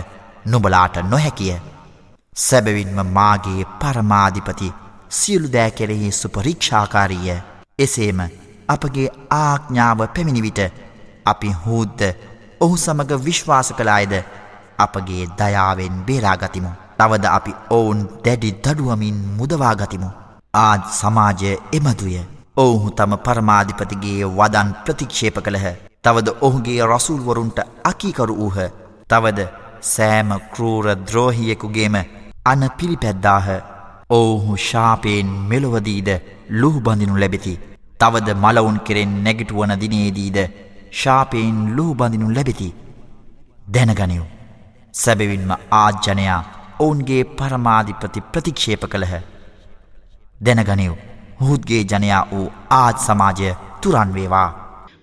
නුබලාට 0.44 0.96
නොහැකිය. 1.04 1.56
සැබවින්ම 2.36 2.98
මාගේ 3.08 3.66
පරමාධිපති 3.80 4.74
සියලු 5.10 5.52
දෑ 5.52 5.70
කෙරෙහි 5.72 6.10
සුපරීක්ෂාකාරීය. 6.12 7.36
එසේම 7.78 8.20
අපගේ 8.68 9.08
ආඥාව 9.32 10.00
පැමිණිවිට 10.08 10.60
අපි 11.26 11.54
හූද්ද 11.62 12.02
ඔහු 12.60 12.76
සමඟ 12.76 13.24
විශ්වාස 13.24 13.72
කලායද 13.72 14.14
අපගේ 14.78 15.30
දයාවෙන් 15.38 16.04
බේරාගතිමු. 16.06 16.76
තවද 16.98 17.24
අපි 17.30 17.56
ඔවුන් 17.70 18.04
දැඩි 18.24 18.54
දඩුවමින් 18.58 19.18
මුදවාගතිමු. 19.38 20.10
ආජ් 20.56 20.80
සමාජය 20.92 21.56
එමදුය. 21.72 22.20
ඔවුහු 22.56 22.90
තම 22.92 23.18
පරමාධිපතිගේ 23.24 24.30
වදන් 24.36 24.78
ප්‍රතික්ෂේප 24.84 25.38
කළහ. 25.40 25.66
තවද 26.04 26.28
ඔහුගේ 26.40 26.86
රසුල්වරුන්ට 26.86 27.58
අකීකරු 27.90 28.34
වූහ. 28.36 28.58
තවද 29.10 29.40
සෑම 29.90 30.30
කරූර 30.52 30.86
ද්‍රෝහියෙකුගේම 31.08 31.94
අන 32.44 32.62
පිළිපැද්දාහ. 32.78 33.46
ඔවුහු 34.10 34.56
ශාපයෙන් 34.66 35.30
මෙලොවදීද 35.50 36.08
ලුහුබඳිනු 36.60 37.14
ලැබෙති. 37.20 37.54
තවද 38.00 38.34
මලවුන් 38.36 38.80
කෙරෙන් 38.86 39.14
නැගිටුවන 39.24 39.72
දිනේදීද 39.82 40.38
ශාපයෙන් 41.02 41.60
ලුහුබඳිනු 41.76 42.28
ලැබෙති. 42.34 42.68
දැනගනිව් 43.66 44.24
සැබවින්ම 44.94 45.54
ආජ්ජනයා 45.78 46.42
ඔවුන්ගේ 46.78 47.22
පරමාධිපති 47.38 48.26
ප්‍රතික්ෂේප 48.32 48.84
කළහ. 48.92 49.14
දැනගනිව් 50.40 50.92
හුද්ගේ 51.40 51.82
ජනයා 51.84 52.22
වූ 52.32 52.46
ආජ් 52.80 52.94
සමාජය 53.06 53.54
තුරන් 53.80 54.14
වේවා. 54.18 54.63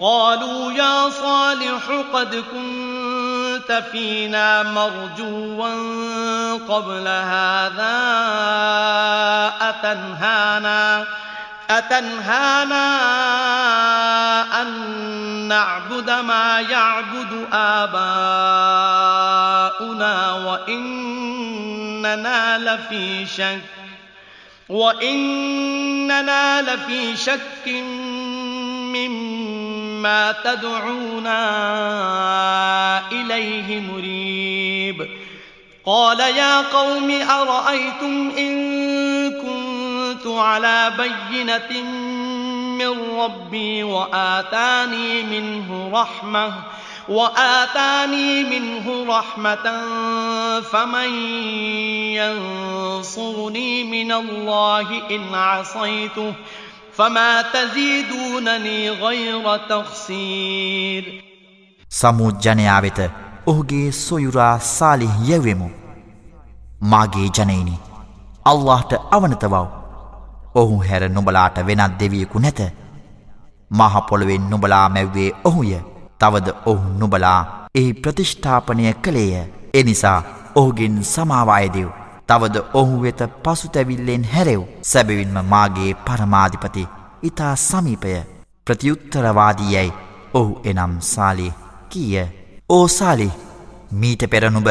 قالوا 0.00 0.72
يا 0.72 1.10
صالح 1.10 2.04
قد 2.12 2.44
كنت 2.52 3.82
فينا 3.92 4.62
مرجوا 4.62 5.72
قبل 6.68 7.08
هذا 7.08 7.96
أتنهانا 9.60 11.06
أتنهانا 11.70 12.86
أن 14.62 14.68
نعبد 15.48 16.10
ما 16.10 16.60
يعبد 16.60 17.46
آباؤنا 17.52 18.02
وإننا 20.32 21.78
لفي 22.58 23.26
شك 23.26 23.60
وإننا 24.68 26.62
لفي 26.62 27.16
شك 27.16 27.68
مما 28.94 29.69
تدعونا 30.44 31.42
إليه 33.12 33.80
مريب. 33.80 35.08
قال 35.86 36.20
يا 36.20 36.60
قوم 36.60 37.10
أرأيتم 37.10 38.30
إن 38.38 38.52
كنت 39.30 40.26
على 40.26 40.92
بينة 40.98 41.82
من 42.78 43.20
ربي 43.20 43.82
وآتاني 43.82 45.22
منه 45.22 45.90
رحمة 45.92 46.52
وآتاني 47.08 48.44
منه 48.44 49.18
رحمة 49.18 49.80
فمن 50.60 51.14
ينصرني 52.14 53.84
من 53.84 54.12
الله 54.12 55.02
إن 55.10 55.34
عصيته؟ 55.34 56.34
فما 57.00 57.42
تزيدونني 57.42 58.90
غير 58.90 59.44
تخسير 59.68 61.04
සමුත් 61.90 62.34
ජනයා 62.46 62.80
වෙත 62.80 62.98
ඔහුගේ 63.46 63.90
සොයුරා 63.90 64.58
සාලිහ් 64.58 65.14
යැවෙමු. 65.28 65.68
මාගේ 66.82 67.28
ජනයිනි 67.38 67.76
අල්لهට 68.46 68.92
අවනතවව්. 69.10 69.54
ඔහු 70.54 70.76
හැර 70.88 71.02
නුඹලාට 71.08 71.56
වෙනත් 71.68 71.96
දෙවියෙකු 72.00 72.38
නැත. 72.38 72.60
මහපොළොවෙන් 73.70 74.50
නුඹලා 74.50 74.88
මැව්වේ 74.88 75.30
ඔහුය. 75.44 75.72
තවද 76.20 76.48
ඔහු 76.66 76.92
නුඹලා 76.98 77.40
එහි 77.74 77.92
ප්‍රතිෂ්ඨාපනය 77.92 78.92
කළේය. 79.04 79.34
එනිසා 79.74 80.20
ඔහුගෙන් 80.54 81.02
සමාවායදෙව්. 81.04 81.99
තවද 82.30 82.58
ඔහු 82.80 82.96
වෙත 83.02 83.20
පසුතැවිල්ලෙන් 83.44 84.24
හැරෙව්. 84.32 84.60
සැබවින්ම 84.82 85.38
මාගේ 85.52 85.94
පරමාධිපති 86.06 86.82
ඉතා 87.28 87.54
සමීපය. 87.58 88.12
ප්‍රතියුත්තරවාදීයැයි 88.66 89.92
ඔහු 90.34 90.52
එනම් 90.70 90.92
සාලි 91.12 91.46
කීය. 91.90 92.26
ඕසාලි 92.68 93.28
මීට 94.00 94.22
පෙරනුබ 94.32 94.68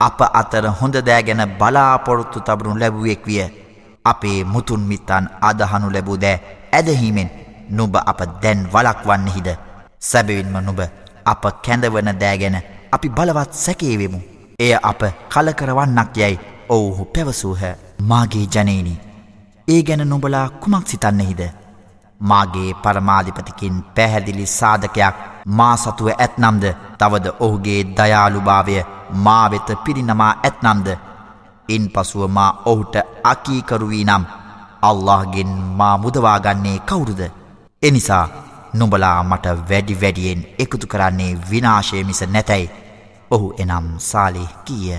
අප 0.00 0.20
අතර 0.40 0.66
හොඳ 0.80 0.96
දෑ 1.08 1.22
ගැන 1.28 1.42
බලාපොරොත්තු 1.60 2.40
තබනු 2.48 2.74
ලැබුවෙක් 2.80 3.22
විය. 3.28 3.44
අපේ 4.04 4.40
මුතුන් 4.44 4.82
මිත්තන් 4.90 5.30
අදහනු 5.50 5.92
ලැබූ 5.94 6.18
දෑ 6.24 6.42
ඇදහීමෙන් 6.72 7.30
නුබ 7.70 7.94
අප 8.02 8.20
දැන් 8.42 8.66
වලක්වන්නෙහිද 8.74 9.48
සැබවින්ම 10.00 10.58
නුබ 10.66 10.80
අප 11.32 11.44
කැඳවන 11.64 12.12
දෑගැන 12.22 12.58
අපි 12.92 13.14
බලවත් 13.16 13.52
සැකේවෙමු. 13.64 14.20
එය 14.58 14.74
අප 14.82 15.00
කලකරවන්නක් 15.32 16.12
යැයි 16.16 16.55
ඔවුහු 16.70 17.04
පැවසූහ 17.06 17.62
මාගේ 18.02 18.46
ජනීනි. 18.48 19.00
ඒ 19.68 19.82
ගැන 19.82 20.02
නොබලා 20.06 20.48
කුමක් 20.50 20.86
සිතන්නෙහිද. 20.86 21.42
මාගේ 22.20 22.74
පරමාධිපතිකින් 22.76 23.82
පැහැදිලි 23.94 24.46
සාධකයක් 24.48 25.16
මා 25.46 25.76
සතුව 25.76 26.08
ඇත්නම්ද 26.08 26.64
තවද 26.98 27.26
ඔහුගේ 27.40 27.80
දයාළුභාවය 27.96 28.76
මා 29.18 29.50
වෙත 29.50 29.68
පිරිනමා 29.84 30.32
ඇත්නම්ද 30.40 30.88
ඉන් 31.68 31.90
පසුව 31.90 32.28
මා 32.28 32.50
ඔහුට 32.64 32.96
අකීකරුවී 33.24 34.04
නම් 34.04 34.24
අල්لهගෙන් 34.82 35.52
මා 35.74 35.96
මුදවාගන්නේ 35.98 36.78
කවුරුද 36.80 37.22
එනිසා 37.82 38.28
නුඹලා 38.74 39.18
මට 39.22 39.46
වැඩි 39.68 40.00
වැඩියෙන් 40.00 40.46
එකතු 40.58 40.86
කරන්නේ 40.86 41.36
විනාශය 41.50 42.04
මිස 42.04 42.22
නැතැයි 42.28 42.72
ඔහු 43.30 43.54
එනම් 43.58 43.86
සාලෙ 44.00 44.48
කීය 44.64 44.98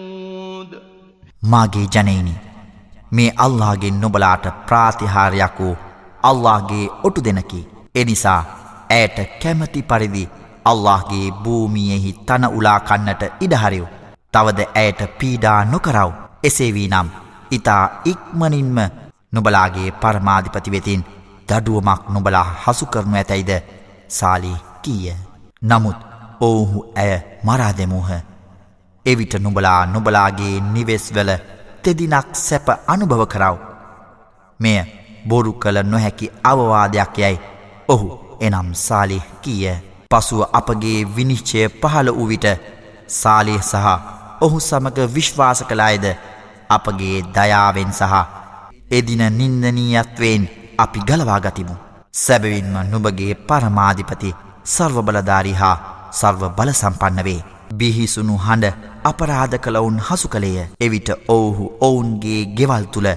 මාගේ 1.43 1.87
ජනයිනි 1.87 2.35
මේ 3.11 3.31
අල්ලාගේ 3.37 3.91
නොබලාට 3.93 4.45
ප්‍රාතිහාරයක් 4.65 5.59
වූ 5.59 5.75
අල්ලාගේ 6.23 6.85
ඔටු 7.03 7.23
දෙනකි 7.23 7.67
එනිසා 7.95 8.41
ඇයට 8.89 9.17
කැමති 9.41 9.81
පරිදි 9.83 10.29
අල්لهගේ 10.65 11.31
භූමියෙහි 11.33 12.13
තන 12.25 12.45
උලා 12.47 12.79
කන්නට 12.81 13.23
ඉඩහරිව්. 13.39 13.85
තවද 14.33 14.59
ඇයට 14.75 15.01
පීඩා 15.19 15.65
නොකරව. 15.65 16.11
එසේ 16.43 16.73
වී 16.73 16.87
නම් 16.87 17.09
ඉතා 17.51 17.83
ඉක්මනින්ම 18.05 18.77
නොබලාගේ 19.31 19.91
පරමාධිපති 19.93 20.71
වෙතින් 20.71 21.05
දඩුවමක් 21.49 22.09
නොබලා 22.09 22.47
හසු 22.63 22.85
කරනු 22.85 23.15
ඇතැයිද 23.15 23.51
සාලි 24.09 24.53
කීය. 24.81 25.15
නමුත් 25.63 25.97
ඔවුහු 26.41 26.85
ඇය 26.95 27.13
මරා 27.43 27.73
දෙමූහ. 27.77 28.30
එවිට 29.05 29.33
නුබලා 29.35 29.85
නොබලාගේ 29.85 30.55
නිවෙස්වල 30.73 31.29
තෙදිනක් 31.83 32.35
සැප 32.37 32.67
අනුභව 32.87 33.21
කරව. 33.33 33.55
මෙය 34.59 34.79
බොරු 35.27 35.53
කළ 35.53 35.77
නොහැකි 35.83 36.33
අවවාදයක් 36.43 37.15
යැයි 37.17 37.43
ඔහු 37.87 38.07
එනම් 38.39 38.69
සාලිහ 38.77 39.25
කීය. 39.41 39.75
පසුව 40.11 40.41
අපගේ 40.53 40.99
විනිශ්චය 41.07 41.59
පහළ 41.81 42.09
වූ 42.09 42.27
විට 42.27 42.47
සාලිය 43.13 43.59
සහ 43.61 43.87
ඔහු 44.41 44.57
සමග 44.59 44.97
විශ්වාස 45.15 45.59
කළායද 45.63 46.05
අපගේ 46.69 47.17
දයාවෙන් 47.35 47.91
සහ 47.91 48.13
එදින 48.91 49.23
නින්දනීයත්වයෙන් 49.31 50.43
අපි 50.77 50.99
ගලවාගතිමු. 51.01 51.75
සැබවින්ම 52.13 52.75
නුබගේ 52.91 53.33
පරමාධිපති 53.47 54.35
සර්වබලධාරි 54.65 55.53
හා 55.53 55.75
සර්ව 56.11 56.41
බලසම්පන්න 56.57 57.23
වේ. 57.23 57.41
බිහිසුණු 57.78 58.38
හඬ 58.46 58.74
අපරාධ 59.04 59.58
කළවුන් 59.58 60.00
හසු 60.08 60.28
කළේය. 60.28 60.66
එවිට 60.80 61.08
ඔවුහු 61.28 61.72
ඔවුන්ගේ 61.80 62.44
ගෙවල් 62.58 62.84
තුළ 62.94 63.08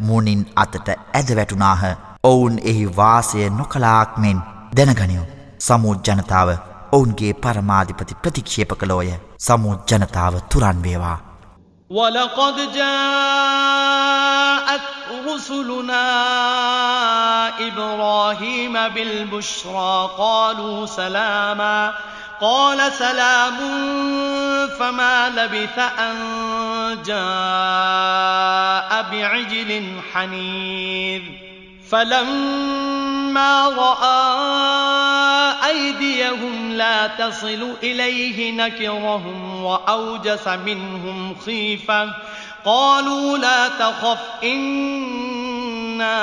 මුනින් 0.00 0.46
අතට 0.56 0.88
ඇද 0.88 1.28
වැටුනාහ. 1.38 1.82
ඔවුන් 2.24 2.58
එහි 2.70 2.96
වාසය 2.96 3.50
නොකලාක් 3.50 4.18
මෙන් 4.24 4.40
දැනගනියෝ. 4.76 5.26
සමුූ 5.60 5.96
ජනතාව 6.06 6.48
ඔවුන්ගේ 6.92 7.32
පරමාධිපති 7.42 8.14
ප්‍රතික්ෂේප 8.22 8.72
කළෝය 8.80 9.10
සමුූ 9.46 9.76
ජනතාව 9.88 10.34
තුරන් 10.52 10.78
වේවා. 10.84 11.18
ولقد 11.90 12.56
جاءت 12.74 14.86
رسلنا 15.28 16.08
إبراهيم 17.60 18.88
بالبشرى 18.88 20.10
قالوا 20.18 20.88
سلاما 20.88 21.92
قال 22.41 22.91
سلام 22.91 23.57
فما 24.79 25.29
لبث 25.29 25.79
أن 25.79 26.15
جاء 27.05 29.05
بعجل 29.11 29.83
حنيذ. 30.13 31.21
فلما 31.91 33.69
رأى 33.69 34.33
أيديهم 35.69 36.71
لا 36.71 37.07
تصل 37.07 37.73
إليه 37.83 38.51
نكرهم 38.51 39.63
وأوجس 39.63 40.47
منهم 40.47 41.35
خيفة. 41.45 42.13
قالوا 42.65 43.37
لا 43.37 43.67
تخف 43.67 44.19
إنا 44.43 46.13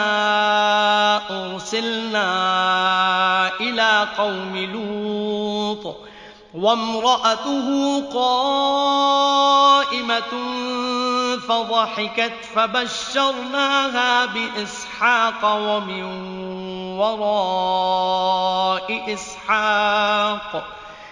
أرسلنا 1.30 2.30
إلى 3.60 4.08
قوم 4.18 4.56
لوط 4.56 5.96
وامرأته 6.54 8.02
قائمة 8.14 9.20
فضحكت 11.48 12.32
فبشرناها 12.54 14.26
بإسحاق 14.26 15.44
ومن 15.44 16.04
وراء 16.98 18.80
إسحاق 19.14 20.79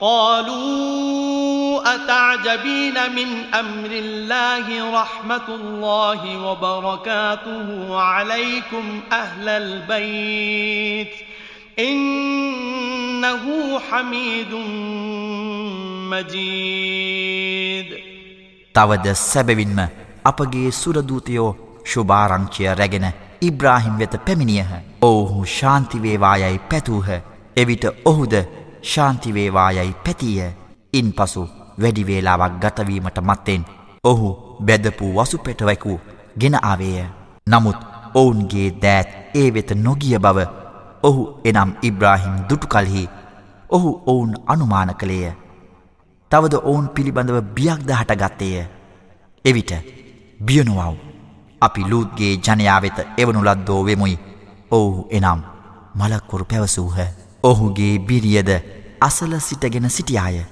قالوا 0.00 1.94
أتعجبين 1.94 2.96
من 3.12 3.28
أمر 3.54 3.90
الله 3.90 4.66
رحمة 5.02 5.48
الله 5.48 6.38
وبركاته 6.38 7.98
عليكم 8.00 9.00
أهل 9.12 9.48
البيت 9.48 11.14
إنه 11.78 13.44
حميد 13.80 14.52
مجيد 16.12 17.88
තවද 18.74 19.06
සැබවින්ම 19.12 19.80
අපගේ 20.24 20.70
සුරදූතයෝ 20.70 21.50
ශුභාරංචිය 21.92 22.74
රැගෙන 22.74 23.06
ඉබ්‍රාහිම් 23.42 23.94
වෙත 23.98 24.14
පැමිණියහ. 24.26 24.72
ඔවුහු 25.02 25.44
ශාන්තිවේවායයි 25.58 26.58
පැතූහ. 26.70 27.08
එවිට 27.56 27.84
ඔහුද 28.04 28.34
ශාන්තිවේවායයි 28.83 29.95
පැතිය. 30.05 30.41
ඉන් 30.93 31.09
පසු 31.13 31.43
වැඩිවේලාවක් 31.77 32.53
ගතවීමට 32.61 33.19
මත්තෙන් 33.21 33.65
ඔහු 34.03 34.29
බැදපු 34.61 35.13
වසුපෙටවැකු 35.15 35.99
ගෙන 36.39 36.55
ආවේය. 36.61 37.05
නමුත් 37.47 37.79
ඔවුන්ගේ 38.13 38.69
දෑත් 38.81 39.09
ඒ 39.35 39.49
වෙත 39.53 39.71
නොගිය 39.77 40.19
බව 40.19 40.47
ඔහු 41.03 41.23
එනම් 41.43 41.71
ඉබ්‍රාහිම් 41.81 42.35
දුටු 42.49 42.67
කල්හි 42.67 43.03
ඔහු 43.69 43.91
ඔවුන් 44.05 44.33
අනුමාන 44.45 44.95
කළේය. 44.95 45.33
තවද 46.31 46.55
ඔවුන් 46.63 46.87
පිළිබඳව 46.89 47.37
බියක්ද 47.55 47.91
හටගත්තේය. 47.91 48.65
එවිට 49.45 49.71
බියනුවව් 50.39 50.97
අපි 51.61 51.81
ලූත්ගේ 51.83 52.33
ජනයාවෙත 52.37 52.97
එවනු 53.17 53.39
ලද්දෝ 53.43 53.85
වෙමුයි 53.85 54.19
ඔවුහු 54.71 55.07
එනම් 55.11 55.41
මලක්කුරු 55.95 56.45
පැවසූහ 56.45 56.97
ඔහුගේ 57.49 57.93
බිරියද 58.01 58.51
අසල 59.01 59.33
සිටගෙන 59.39 59.89
සිටියාය. 59.89 60.45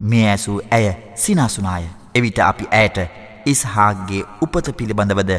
මේ 0.00 0.24
ඇසූ 0.30 0.58
ඇය 0.70 0.86
සිනාසුනාය. 1.16 1.84
එවිට 2.14 2.38
අපි 2.40 2.70
ඇයට 2.72 2.98
ඉස්හාගේ 3.46 4.22
උපත 4.40 4.72
පිළිබඳවද 4.78 5.32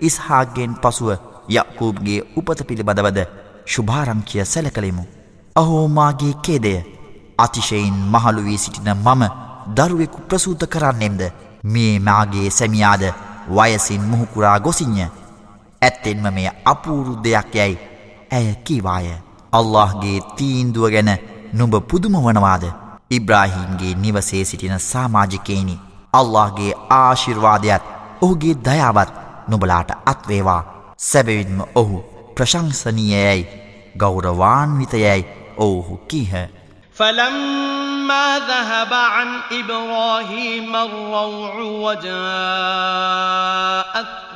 ඉස්හාගෙන් 0.00 0.74
පසුව 0.76 1.10
යක්කූබ්ගේ 1.50 2.20
උපත 2.36 2.66
පිළිබඳවද 2.68 3.20
ශුභාරංකිය 3.66 4.44
සැල 4.46 4.70
කළෙමු 4.70 5.04
අහෝමාගේ 5.56 6.34
කේදය 6.42 6.74
අතිශයින් 7.38 7.96
මහළු 8.06 8.44
වී 8.44 8.58
සිටින 8.58 8.90
මම 8.94 9.22
දරුවෙකු 9.68 10.18
ප්‍රසූත 10.22 10.62
කරන්නෙම්ද? 10.66 11.22
මේ 11.64 11.98
මාගේ 12.00 12.50
සැමියාද 12.50 13.04
වයසින් 13.50 14.02
මුහුකුරා 14.02 14.58
ගොසින්ය. 14.60 15.06
ඇත්තෙන්ම 15.82 16.26
මෙය 16.34 16.48
අපූරු 16.64 17.14
දෙයක් 17.24 17.54
යැයි 17.54 17.78
ඇය 18.32 18.54
කීවාය. 18.64 19.27
අල්لهගේ 19.52 20.18
තීන්දුව 20.36 20.90
ගැන 20.90 21.10
නුඹ 21.52 21.74
පුදුම 21.90 22.16
වනවාද 22.20 22.64
ඉබ්‍රාහීම්ගේ 23.10 23.94
නිවසේ 23.96 24.44
සිටින 24.44 24.80
සාමාජිකයනි 24.82 25.80
අල්لهගේ 26.12 26.72
ආශිර්වාදයත් 26.96 27.88
ඔහුගේ 28.20 28.54
දයාවත් 28.64 29.14
නුබලාට 29.48 29.90
අත්වේවා 30.06 30.62
සැබවින්ම 31.00 31.60
ඔහු 31.74 32.04
ප්‍රශංසනීයයයි 32.36 33.48
ගෞරවාන්විතයයි 33.96 35.26
ඔවුහු 35.58 35.96
කීහ. 36.08 36.32
فلما 36.94 38.38
ذهب 38.40 38.92
عن 38.94 39.40
إبراهيم 39.52 40.76
الروع 40.76 41.54
وجاءته 41.84 42.08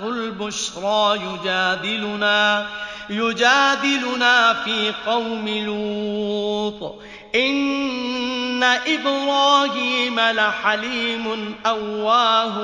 البشرى 0.02 1.18
يجادلنا 1.18 2.66
يجادلنا 3.12 4.54
في 4.54 4.92
قوم 5.06 5.48
لوط. 5.48 6.94
إن 7.34 8.62
إبراهيم 8.62 10.20
لحليم 10.20 11.54
أواه 11.66 12.58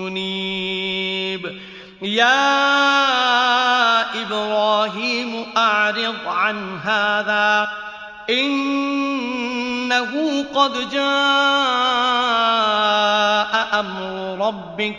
منيب. 0.00 1.60
يا 2.02 2.42
إبراهيم 4.22 5.46
أعرض 5.56 6.16
عن 6.26 6.78
هذا. 6.78 7.68
إنه 8.30 10.10
قد 10.54 10.90
جاء 10.90 11.00
أمر 13.80 14.46
ربك 14.46 14.98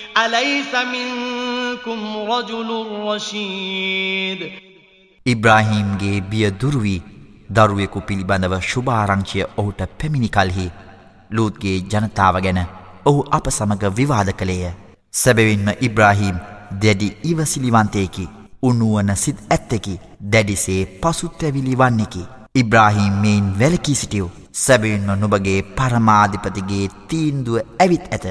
أليس 0.16 0.72
منكم 0.86 2.00
رجل 2.28 2.70
رشيد 3.04 4.40
ඉබ්‍රාහීම්ගේ 5.26 6.18
බිය 6.22 6.48
දුරුවී 6.54 7.02
දරුවෙකු 7.50 8.00
පිළිබඳව 8.00 8.54
ශුභාරංචිය 8.62 9.44
ඔහුට 9.56 9.80
පැමිණි 9.98 10.28
කල්හි 10.30 10.66
ලූත්ගේ 11.30 11.76
ජනතාව 11.84 12.36
ගැන 12.44 12.60
ඔහු 13.04 13.20
අප 13.30 13.46
සමඟ 13.50 13.84
විවාද 13.92 14.30
කළේය. 14.34 14.72
සැබවින්ම 15.14 15.68
ඉබ්‍රාහීම් 15.80 16.38
දැඩි 16.76 17.08
ඉවසිලිවන්තයකි 17.24 18.28
උනුවන 18.62 19.10
සිත් 19.16 19.38
ඇත්තකි 19.48 20.00
දැඩිසේ 20.24 20.82
පසුත්තැවිලි 21.00 21.74
වන්නෙකි. 21.76 22.22
ඉබ්‍රාහීම් 22.54 23.14
මෙයින් 23.22 23.48
වැලකී 23.60 23.94
සිටියව් 23.94 24.28
සැබවින්ම 24.54 25.10
නුබගේ 25.16 25.58
පරමාධිපතිගේ 25.76 26.86
තීන්දුව 27.08 27.58
ඇවිත් 27.78 28.06
ඇත 28.10 28.26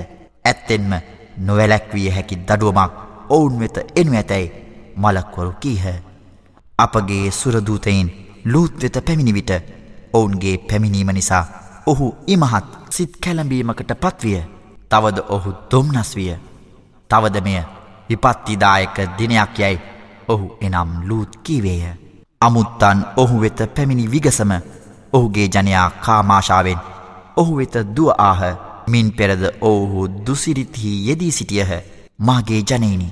ඇත්තෙන්ම 0.46 0.96
නොවැලැක්විය 1.41 2.09
හැකි 2.11 2.37
දඩුවමක් 2.49 2.93
ඔවුන් 3.29 3.61
වෙත 3.61 3.77
එනු 3.97 4.13
ඇතැයි 4.15 4.53
මලක්වරු 4.97 5.53
කීහ. 5.61 5.85
අපගේ 6.79 7.31
සුරදූතයින් 7.33 8.09
ලූත් 8.45 8.83
වෙත 8.83 8.97
පැමිණිවිට 9.05 9.51
ඔවුන්ගේ 10.13 10.57
පැමිණීම 10.61 11.11
නිසා 11.13 11.45
ඔහු 11.87 12.07
ඉමහත් 12.27 12.67
සිත් 12.91 13.13
කැලඹීමකට 13.25 13.93
පත්විය. 13.97 14.43
තවද 14.89 15.19
ඔහු 15.29 15.55
දොම්නස් 15.71 16.17
විය. 16.17 16.35
තවද 17.11 17.37
මෙය 17.43 17.63
විපත්තිදායක 18.09 18.97
දිනයක් 19.19 19.59
යැයි 19.59 19.81
ඔහු 20.29 20.57
එනම් 20.61 20.91
ලූත් 21.09 21.37
කීවේය. 21.45 21.83
අමුත්තන් 22.41 22.99
ඔහු 23.17 23.41
වෙත 23.41 23.61
පැමිණි 23.75 24.11
විගසම 24.13 24.53
ඔහුගේ 25.13 25.49
ජනයා 25.49 25.91
කාමාශාවෙන් 25.91 26.79
ඔහු 27.37 27.57
වෙත 27.57 27.75
දුව 27.97 28.11
ආහ. 28.19 28.70
මින් 28.87 29.13
පෙරද 29.13 29.43
ඔවුහු 29.61 30.09
දුසිරිත්හි 30.27 30.93
යෙදී 31.09 31.31
සිටියහ. 31.31 31.73
මාගේ 32.21 32.63
ජනයිනි 32.63 33.09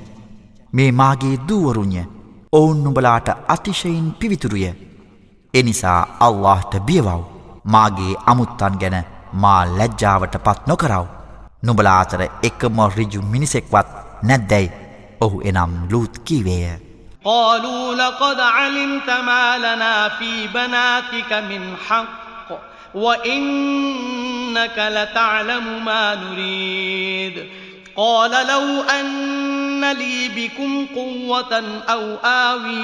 මේ 0.72 0.90
මාගේ 0.92 1.36
දූවරුණ්ය 1.48 2.04
ඔවුන් 2.52 2.84
නුබලාට 2.84 3.28
අතිශයින් 3.48 4.06
පිවිතුරුය. 4.20 4.72
එනිසා 5.54 6.00
අල්لهට 6.20 6.80
බියවව්. 6.80 7.22
මාගේ 7.64 8.14
අමුත්තන් 8.26 8.80
ගැන 8.80 8.98
මා 9.34 9.62
ලැජ්ජාවට 9.78 10.36
පත් 10.44 10.66
නොකරව 10.66 11.06
නුබලාතර 11.62 12.22
එකම 12.42 12.78
රිජු 12.96 13.22
මිනිසෙක්වත් 13.22 13.88
නැද්දැයි 14.22 14.70
ඔහු 15.20 15.40
එනම් 15.44 15.72
ලූත් 15.90 16.18
කීවේය. 16.18 16.78
قالوا 17.24 17.94
لقد 17.94 18.40
علمت 18.40 19.10
ما 19.10 19.58
لنا 19.58 20.08
في 20.08 20.46
بناتك 20.48 21.32
من 21.32 21.76
حق. 21.88 22.27
وإنك 22.94 24.78
لتعلم 24.78 25.84
ما 25.84 26.14
نريد. 26.14 27.46
قال 27.96 28.30
لو 28.30 28.82
أن 28.82 29.92
لي 29.92 30.28
بكم 30.28 30.86
قوة 30.86 31.82
أو 31.88 32.14
آوي 32.24 32.74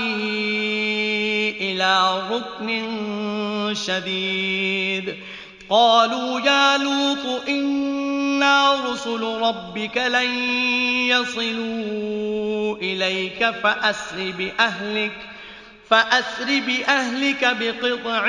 إلى 1.60 2.22
ركن 2.30 3.74
شديد. 3.74 5.14
قالوا 5.70 6.40
يا 6.40 6.78
لوط 6.78 7.48
إنا 7.48 8.74
رسل 8.84 9.22
ربك 9.22 9.96
لن 9.96 10.38
يصلوا 11.08 12.76
إليك 12.76 13.50
فأسر 13.50 14.32
بأهلك 14.38 15.16
فأسر 15.90 16.60
بأهلك 16.66 17.56
بقطع 17.60 18.28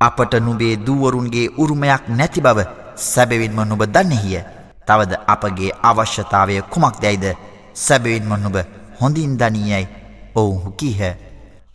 අපට 0.00 0.34
නුබේ 0.40 0.76
දුවරුන්ගේ 0.78 1.48
උරුමයක් 1.58 2.02
නැති 2.08 2.40
බව 2.40 2.58
සැබවින්ම 2.96 3.60
නුබ 3.68 3.82
දන්නෙහිය. 3.86 4.42
තවද 4.86 5.12
අපගේ 5.26 5.76
අවශ්‍යතාවය 5.82 6.62
කුමක් 6.72 7.00
දැයිද 7.02 7.26
සැබවින්ම 7.74 8.32
නුබ 8.44 8.56
හොඳින් 9.00 9.32
දනීයයි 9.40 9.88
ඔවුහු 10.34 10.70
කීහ. 10.78 11.00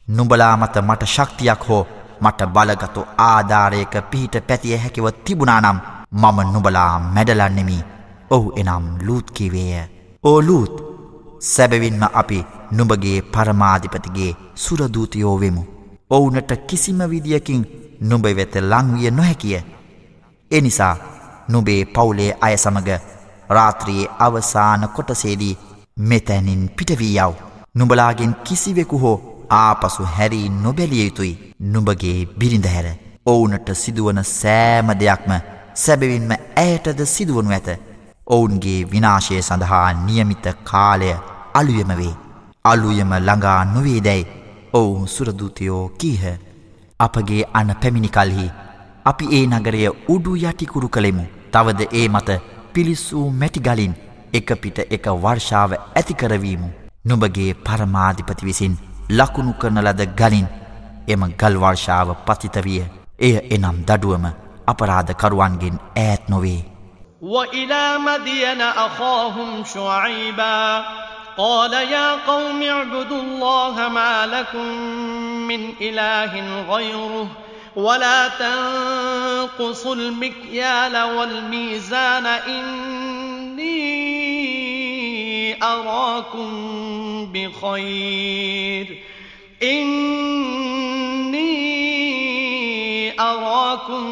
නුබලා 0.07 0.55
මත 0.57 0.75
මට 0.87 1.03
ශක්තියක් 1.05 1.61
හෝ 1.67 1.83
මට 2.21 2.39
බලගතු 2.55 3.01
ආධාරයක 3.19 3.93
පිහිට 4.09 4.35
පැතිය 4.47 4.77
හැකිව 4.77 5.07
තිබුණානම් 5.25 5.79
මම 6.13 6.37
නුබලා 6.53 6.99
මැඩලන්නෙමි 7.13 7.77
ඔහු 8.29 8.47
එනම් 8.59 8.85
ලූත් 9.05 9.27
කිවේය. 9.31 9.83
ඕ 10.23 10.39
ලූත් 10.41 10.75
සැබවින්ම 11.51 12.03
අපි 12.13 12.45
නුඹගේ 12.71 13.21
පරමාධිපතිගේ 13.33 14.35
සුරදූතයෝ 14.55 15.39
වෙමු. 15.41 15.63
ඔවුනට 16.09 16.51
කිසිම 16.67 16.99
විදිියකින් 17.11 17.63
නුඹ 18.03 18.25
වෙත 18.37 18.55
ලංවිය 18.63 19.11
නොහැකිය. 19.11 19.61
එනිසා 20.51 20.95
නුබේ 21.47 21.81
පවුලේ 21.87 22.31
අය 22.41 22.57
සමග 22.57 22.89
රාත්‍රයේ 23.49 24.11
අවසාන 24.19 24.89
කොටසේදී 24.89 25.57
මෙතැනින් 25.99 26.69
පිටවී 26.77 27.15
යව්. 27.17 27.33
නුඹලාගෙන් 27.75 28.35
කිසිවෙකු 28.43 28.97
හෝ 28.97 29.17
ආපසු 29.51 30.03
හැරී 30.17 30.49
නොබැලිය 30.57 31.05
යුතුයි 31.05 31.53
නුඹගේ 31.71 32.19
බිරිඳ 32.39 32.65
හැර. 32.65 32.87
ඔවුනට 33.25 33.73
සිදුවන 33.73 34.23
සෑම 34.25 34.93
දෙයක්ම 34.99 35.33
සැබවින්ම 35.75 36.31
ඇයටද 36.57 37.05
සිදුවනු 37.07 37.51
ඇත. 37.51 37.69
ඔවුන්ගේ 38.27 38.79
විනාශය 38.91 39.41
සඳහා 39.41 39.87
නියමිත 40.05 40.45
කාලය 40.63 41.11
අලුයම 41.53 41.91
වේ. 41.99 42.15
අලුයම 42.65 43.13
ළඟා 43.19 43.59
නොවේදැයි 43.65 44.31
ඔවුන් 44.73 45.07
සුරදූතයෝ 45.07 45.83
කීහ. 45.97 46.23
අපගේ 47.06 47.42
අන 47.60 47.70
පැමිණිකල්හි 47.82 48.46
අපි 49.10 49.30
ඒ 49.38 49.44
නගරය 49.46 49.82
උඩු 50.14 50.36
යටිකුරු 50.42 50.88
කළෙමු. 50.88 51.24
තවද 51.52 51.80
ඒ 52.00 52.08
මත 52.08 52.30
පිලිස්සූ 52.74 53.26
මැටිගලින් 53.40 53.94
එක 54.32 54.50
පිට 54.62 54.78
එක 54.96 55.06
වර්ෂාව 55.24 55.72
ඇතිකරවීමු. 55.74 56.68
නුඹගේ 57.04 57.50
පරමාධිපති 57.66 58.48
විසින් 58.48 58.74
ලකුණු 59.10 59.52
කරන 59.60 59.84
ලද 59.86 60.02
ගලින් 60.18 60.48
එම 61.08 61.22
ගල්වර්ෂාව 61.40 62.08
පතිතවිය. 62.26 62.82
එය 63.18 63.34
එනම් 63.54 63.78
දඩුවම 63.88 64.26
අපරාධකරුවන්ගෙන් 64.72 65.78
ඈත් 65.96 66.28
නොවේ. 66.28 66.60
وإلى 67.22 67.98
مدين 67.98 68.60
أخاهم 68.62 69.64
شعيبا 69.64 70.84
قال 71.37 71.73
يا 71.73 72.15
قوم 72.15 72.63
اعبدوا 72.63 73.21
الله 73.21 73.89
ما 73.89 74.27
لكم 74.27 74.67
من 75.47 75.73
إله 75.81 76.61
غيره 76.75 77.27
ولا 77.75 78.27
تنقصوا 78.27 79.95
المكيال 79.95 81.03
والميزان 81.03 82.25
إني 82.25 83.93
أراكم 85.63 86.49
بخير 87.33 89.03
إني 89.63 91.43
أراكم 93.19 94.05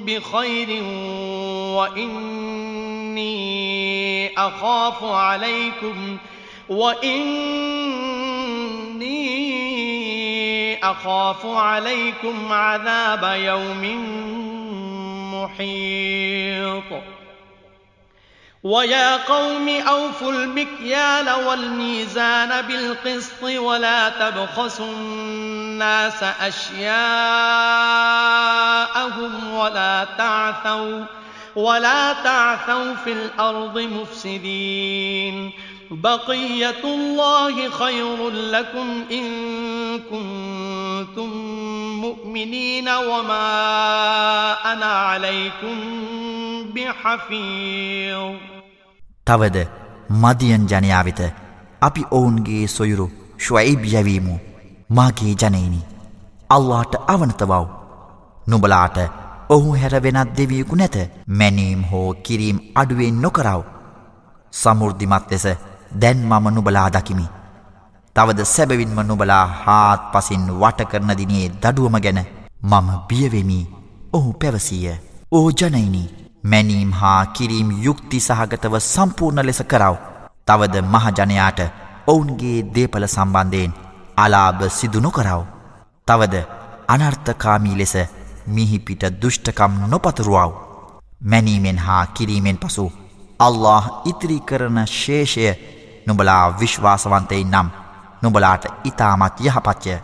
بخير 0.00 0.82
وإني 1.76 2.38
أخاف 4.38 5.04
عليكم 5.04 6.16
وإني 6.68 7.78
أخاف 10.90 11.46
عليكم 11.46 12.52
عذاب 12.52 13.36
يوم 13.36 13.84
محيط 15.34 17.02
ويا 18.62 19.16
قوم 19.16 19.68
أوفوا 19.68 20.32
المكيال 20.32 21.30
والميزان 21.30 22.62
بالقسط 22.62 23.42
ولا 23.42 24.08
تبخسوا 24.08 24.92
الناس 24.92 26.22
أشياءهم 26.22 26.98
ولا 29.54 30.06
تعثوا 30.18 31.04
ولا 31.55 32.13
تعثوا 32.13 32.93
في 32.95 33.11
الأرض 33.11 33.79
مفسدين 33.79 35.51
بقية 35.91 36.83
الله 36.83 37.69
خير 37.69 38.29
لكم 38.29 39.03
إن 39.11 39.25
كنتم 40.01 41.29
مؤمنين 42.01 42.89
وما 42.89 43.47
أنا 44.73 44.85
عليكم 44.85 45.77
بحفيظ 46.73 48.35
තවද 49.27 49.57
මදියන් 50.23 50.63
ජනයා 50.67 51.03
වෙත 51.03 51.21
අපි 51.81 52.01
ඔවුන්ගේ 52.11 52.65
සොයුරු 52.67 53.05
ශුවයිබ් 53.39 53.81
යැවීමු 53.85 54.35
මාගේ 54.91 55.33
ජනයිනි 55.33 55.81
අල්ලාට 56.49 56.95
අවනතවව් 57.07 57.61
නුබලාට 58.47 58.97
ඔහු 59.50 59.70
හැර 59.80 59.94
වෙනත් 60.04 60.30
දෙවියකු 60.38 60.76
නැත 60.76 60.96
මැනීම් 61.38 61.82
හෝ 61.90 62.08
කිරීම් 62.24 62.58
අඩුවෙන් 62.80 63.20
නොකරව. 63.22 63.60
සමුෘද්ධිමත් 64.52 65.30
ලෙස 65.30 65.46
දැන් 66.02 66.18
මම 66.22 66.46
නුබලා 66.54 66.88
දකිමි. 66.90 67.26
තවද 68.16 68.40
සැබවින්ම 68.46 69.00
නුබලා 69.02 69.44
හාත් 69.62 70.02
පසින් 70.12 70.44
වටකරන 70.60 71.12
දිනේ 71.20 71.46
දඩුවම 71.54 71.96
ගැන 72.04 72.20
මම 72.62 72.88
බියවෙමි 73.08 73.60
ඔහු 74.12 74.30
පැවසීය. 74.34 74.94
ඕ 75.32 75.48
ජනයිනි 75.52 76.02
මැනීම් 76.44 76.92
හා 77.00 77.22
කිරීම් 77.28 77.70
යුක්ති 77.86 78.20
සහගතව 78.20 78.74
සම්පූර්ණ 78.84 79.46
ලෙස 79.46 79.62
කරව. 79.72 79.94
තවද 80.46 80.76
මහජනයාට 80.84 81.60
ඔවුන්ගේ 82.06 82.58
දේපල 82.74 83.06
සම්බන්ධයෙන් 83.06 83.72
අලාභ 84.16 84.62
සිදුනො 84.70 85.10
කරව. 85.10 85.42
තවද 86.08 86.36
අනර්ථකාමී 86.88 87.76
ලෙස 87.76 87.96
මිහිපිට 88.48 89.02
දුෂ්ටකම් 89.22 89.72
නොපතුරුවව්. 89.88 90.52
මැනීමෙන් 91.22 91.78
හා 91.78 92.06
කිරීමෙන් 92.08 92.58
පසු 92.58 92.86
අල්له 93.40 93.84
ඉතිරි 94.04 94.40
කරන 94.40 94.78
ශේෂය 94.88 95.46
නුබලා 96.06 96.44
විශ්වාසවන්තයි 96.60 97.44
නම් 97.44 97.68
නුබලාට 98.22 98.64
ඉතාමත් 98.84 99.40
යහපච්චය 99.40 99.94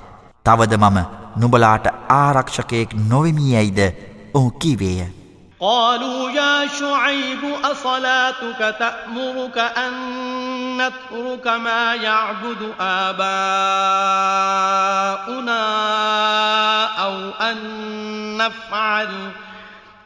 තවද 0.47 0.72
මම 0.76 0.99
නුබලාට 1.36 1.86
ආරක්ෂකයෙක් 2.11 2.90
නොවෙමියයිද 3.03 3.78
ඔහු 4.34 4.51
කීවේය. 4.53 5.24
قالوا 5.64 6.30
يا 6.30 6.66
شعيب 6.66 7.54
أصلاتك 7.64 8.76
تأمرك 8.78 9.58
أن 9.58 9.92
نترك 10.76 11.46
ما 11.46 11.94
يعبد 11.94 12.74
آباؤنا 12.80 13.24
أو 17.04 17.30
أن 17.40 17.56
نفعل 18.36 19.30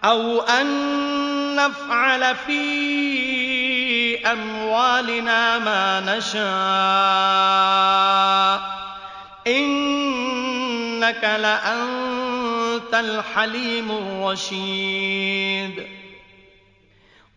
أو 0.04 0.40
أن 0.40 0.66
نفعل 1.56 2.36
في 2.46 4.26
أموالنا 4.32 5.58
ما 5.58 6.00
نشاء 6.00 6.38
إنك 10.98 11.24
لأنت 11.24 12.94
الحليم 12.94 13.90
الرشيد. 13.90 15.86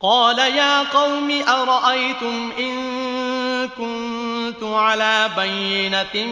قال 0.02 0.40
يا 0.40 0.84
قوم 0.84 1.42
أرأيتم 1.48 2.52
إن 2.60 2.74
كنت 3.78 4.64
على 4.64 5.30
بينة 5.38 6.26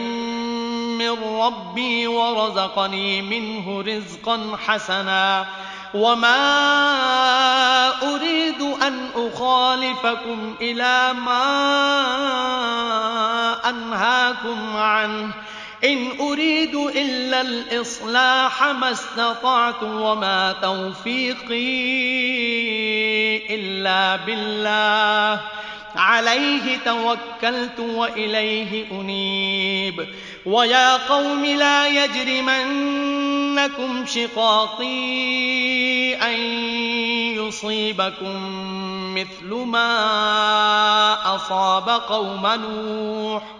من 0.98 1.40
ربي 1.40 2.06
ورزقني 2.06 3.22
منه 3.22 3.80
رزقا 3.80 4.56
حسنا 4.66 5.46
وما 5.94 6.34
أريد 8.14 8.62
أن 8.82 9.08
أخالفكم 9.14 10.54
إلى 10.60 11.12
ما 11.12 11.50
أنهاكم 13.68 14.76
عنه 14.76 15.32
إن 15.84 16.20
أريد 16.20 16.74
إلا 16.74 17.40
الإصلاح 17.40 18.64
ما 18.64 18.92
استطعت 18.92 19.82
وما 19.82 20.56
توفيقي 20.62 21.56
إلا 23.54 24.16
بالله. 24.16 25.40
عليه 25.96 26.78
توكلت 26.84 27.80
وإليه 27.80 28.86
أنيب. 28.92 30.06
ويا 30.46 30.96
قوم 30.96 31.44
لا 31.44 32.04
يجرمنكم 32.04 34.06
شقاقي 34.06 34.84
أن 36.14 36.40
يصيبكم 37.36 38.36
مثل 39.14 39.54
ما 39.54 39.94
أصاب 41.34 41.88
قوم 41.88 42.46
نوح. 42.46 43.59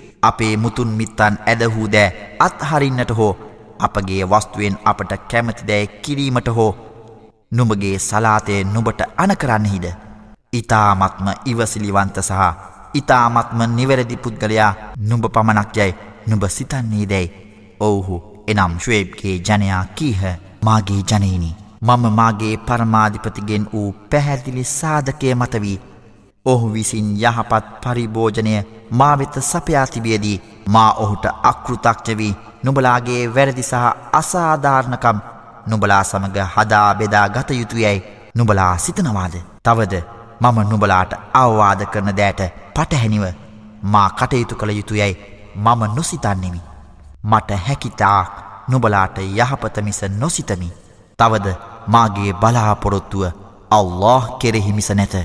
අපේ 0.21 0.53
මුතුන් 0.57 0.91
මිත්තන් 0.99 1.35
ඇදහූ 1.45 1.87
දෑ 1.93 2.37
අත්හරින්නට 2.39 3.11
හෝ 3.19 3.33
අපගේ 3.79 4.23
වස්තුවෙන් 4.25 4.79
අපට 4.85 5.13
කැමති 5.31 5.67
දෑ 5.69 5.87
කිරීමට 6.03 6.49
හෝ 6.57 6.71
නුඹගේ 7.51 7.95
සලාතය 7.99 8.63
නුබට 8.65 9.01
අනකරන්නෙහිද. 9.17 9.85
ඉතාමත්ම 10.53 11.27
ඉවසිලිවන්ත 11.45 12.17
සහ 12.21 12.41
ඉතාමත්ම 12.93 13.59
නිවැරදි 13.75 14.21
පුද්ගලයා 14.23 14.73
නුඹ 15.09 15.25
පමණක් 15.33 15.77
යැයි 15.77 15.97
නුඹ 16.27 16.43
සිතන්නේ 16.49 17.05
දැයි. 17.05 17.33
ඔවුහු 17.79 18.17
එනම් 18.47 18.73
ශ්වේබ්ගේ 18.79 19.35
ජනයා 19.39 19.83
කීහ 19.97 20.21
මාගේ 20.65 21.01
ජනයිනි. 21.09 21.51
මම 21.81 22.03
මාගේ 22.15 22.55
පරමාධිපතිගෙන් 22.67 23.65
වූ 23.73 23.89
පැහැදිලි 24.11 24.63
සාධකය 24.71 25.35
මතවී 25.35 25.81
ඔහු 26.45 26.73
විසින් 26.73 27.09
යහපත් 27.17 27.65
පරිභෝජනය 27.83 28.53
මා 28.91 29.17
වෙත 29.19 29.35
සපයා 29.41 29.87
තිබියදී 29.87 30.41
මා 30.67 30.91
ඔහුට 30.93 31.25
අකෘතක්ෂවී 31.43 32.37
නුබලාගේ 32.63 33.21
වැරදි 33.35 33.63
සහ 33.63 33.83
අසාධාරණකම් 34.11 35.19
නුබලා 35.67 36.03
සමග 36.03 36.37
හදා 36.55 36.95
බෙදා 36.95 37.27
ගත 37.29 37.49
යුතුයැයි 37.51 38.03
නුබලා 38.35 38.77
සිතනවාද. 38.77 39.35
තවද 39.63 39.93
මම 40.41 40.57
නුබලාට 40.69 41.13
අවවාද 41.33 41.81
කරන 41.85 42.09
දෑට 42.17 42.41
පටහැනිව 42.75 43.25
මා 43.83 44.09
කටයුතු 44.11 44.55
කළ 44.55 44.71
යුතුයැයි 44.71 45.19
මම 45.55 45.81
නොසිතන්නෙමි. 45.95 46.61
මට 47.23 47.59
හැකිතාක් 47.67 48.31
නුබලාට 48.67 49.17
යහපත 49.19 49.77
මිස 49.81 50.01
නොසිතමි. 50.17 50.73
තවද 51.19 51.47
මාගේ 51.87 52.33
බලාපොරොත්තුව 52.35 53.23
අල්له 53.71 54.23
කෙරෙහි 54.39 54.73
මිස 54.73 54.89
නැත. 54.91 55.15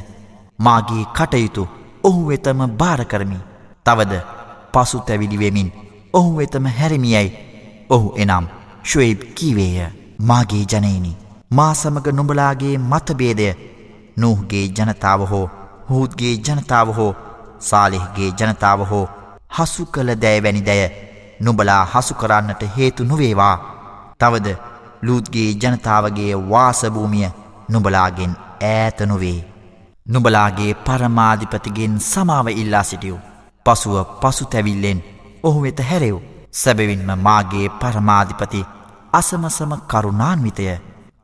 මාගේ 0.58 1.04
කටයුතු 1.12 1.68
ඔහු 2.04 2.20
වෙතම 2.28 2.60
භාරකරමි. 2.72 3.38
තවද 3.86 4.14
පසු 4.72 4.98
තැවිලිවෙමින් 5.00 5.70
ඔහු 6.12 6.36
වෙතම 6.36 6.66
හැරමියයි. 6.70 7.28
ඔහු 7.90 8.08
එනම් 8.16 8.46
ශුවයිබ් 8.84 9.20
කීවේය. 9.34 9.92
මාගේ 10.20 10.64
ජනයිනි 10.64 11.16
මා 11.50 11.74
සමග 11.74 12.06
නුඹලාගේ 12.10 12.78
මතබේදය 12.80 13.48
නූහගේ 14.16 14.66
ජනතාව 14.70 15.20
හෝ 15.30 15.46
හූත්ගේ 15.88 16.34
ජනතාව 16.38 16.88
හෝ 16.90 17.12
සාලිහගේ 17.60 18.30
ජනතාව 18.32 18.80
හෝ 18.90 19.06
හසු 19.50 19.86
කළ 19.86 20.14
දෑවැනි 20.16 20.62
දැය 20.62 20.86
නුබලා 21.40 21.82
හසු 21.86 22.14
කරන්නට 22.14 22.62
හේතු 22.76 23.04
නොවේවා. 23.04 23.56
තවද 24.18 24.56
ලූත්ගේ 25.02 25.50
ජනතාවගේ 25.54 26.32
වාසභූමිය 26.50 27.28
නුබලාගෙන් 27.68 28.32
ඈත 28.64 29.00
නොවේ. 29.02 29.55
නුබලාගේ 30.05 30.73
පරමාධිපතිගෙන් 30.85 31.95
සමාව 32.03 32.47
ඉල්ලා 32.53 32.83
සිටියූ 32.83 33.19
පසුව 33.65 33.95
පසු 34.21 34.45
තැවිල්ලෙන් 34.47 35.03
ඔහු 35.43 35.59
වෙත 35.61 35.79
හැරෙව් 35.89 36.17
සැබවින්ම 36.53 37.11
මාගේ 37.19 37.67
පරමාධිපති 37.79 38.65
අසමසම 39.13 39.73
කරුණාන්විතය 39.87 40.65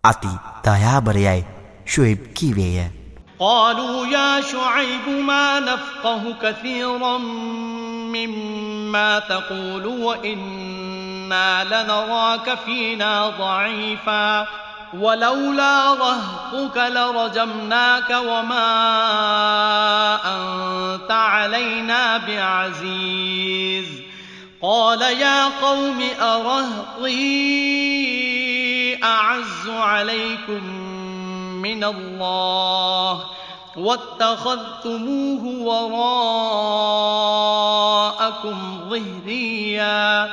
අති 0.03 0.33
දයාබරයයි 0.63 1.41
ශුයිබ් 1.87 2.21
කීවේය 2.33 2.87
قالوا 3.39 4.05
يا 4.07 4.41
شعيب 4.43 5.07
ما 5.21 5.59
نفقه 5.61 6.35
كثيرا 6.43 7.17
مما 8.09 9.19
تقول 9.21 9.85
وإنا 9.87 11.63
لنراك 11.63 12.57
فينا 12.57 13.29
ضعيفا 13.29 14.47
ولولا 14.98 15.94
رهقك 15.94 16.76
لرجمناك 16.76 18.10
وما 18.10 18.70
أنت 20.24 21.10
علينا 21.10 22.16
بعزيز. 22.16 23.86
قال 24.62 25.02
يا 25.02 25.44
قوم 25.44 26.02
أرهطي 26.20 27.12
أعز 29.04 29.68
عليكم 29.68 30.64
من 31.62 31.84
الله. 31.84 33.24
واتخذتموه 33.76 35.44
وراءكم 35.66 36.40
ظهريا. 38.90 40.32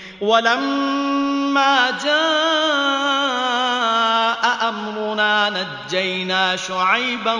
ولما 0.21 1.91
جاء 2.03 2.21
أمرنا 4.69 5.49
نجينا 5.49 6.55
شعيبا 6.55 7.33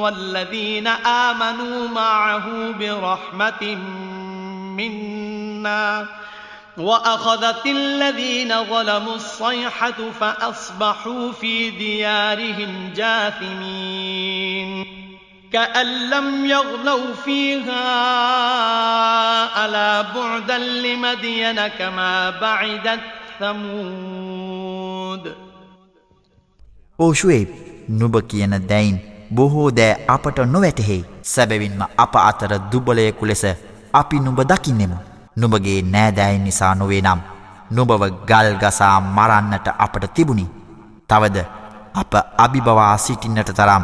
والذين 0.00 0.86
آمنوا 0.86 1.88
معه 1.88 2.72
برحمة 2.72 3.74
منا 4.76 6.06
وأخذت 6.76 7.66
الذين 7.66 8.64
ظلموا 8.64 9.14
الصيحة 9.14 10.10
فأصبحوا 10.20 11.32
في 11.32 11.70
ديارهم 11.70 12.92
جاثمين. 12.96 14.86
كأن 15.51 15.87
لم 16.09 16.45
يغنوا 16.45 17.13
فيها 17.25 17.85
ألا 19.55 20.01
بعدا 20.01 20.57
لمدين 20.57 21.67
كما 21.69 22.29
بعدت 22.41 23.03
ثمود 23.39 25.23
ඕශුවේ 26.99 27.47
නුබ 27.99 28.15
කියන 28.31 28.53
දැයින් 28.69 28.97
බොහෝ 29.31 29.69
දෑ 29.71 29.93
අපට 30.07 30.37
නොවැටහෙයි 30.45 31.05
සැබවින්ම 31.23 31.81
අප 31.97 32.15
අතර 32.21 32.51
දුබලයකු 32.71 33.25
ලෙස 33.25 33.43
අපි 33.93 34.17
නුබ 34.19 34.39
දකින්නෙමු 34.51 34.97
නුඹගේ 35.35 35.79
නෑදෑයින් 35.93 36.43
නිසා 36.43 36.73
නොවේ 36.75 37.01
නම් 37.01 37.21
නුබව 37.71 38.03
ගල්ගසා 38.29 38.97
මරන්නට 39.15 39.67
අපට 39.77 40.05
තිබුණි. 40.13 40.45
තවද 41.09 41.37
අප 41.93 42.13
අභිබවා 42.37 42.97
සිටින්නට 42.97 43.51
තරම් 43.59 43.83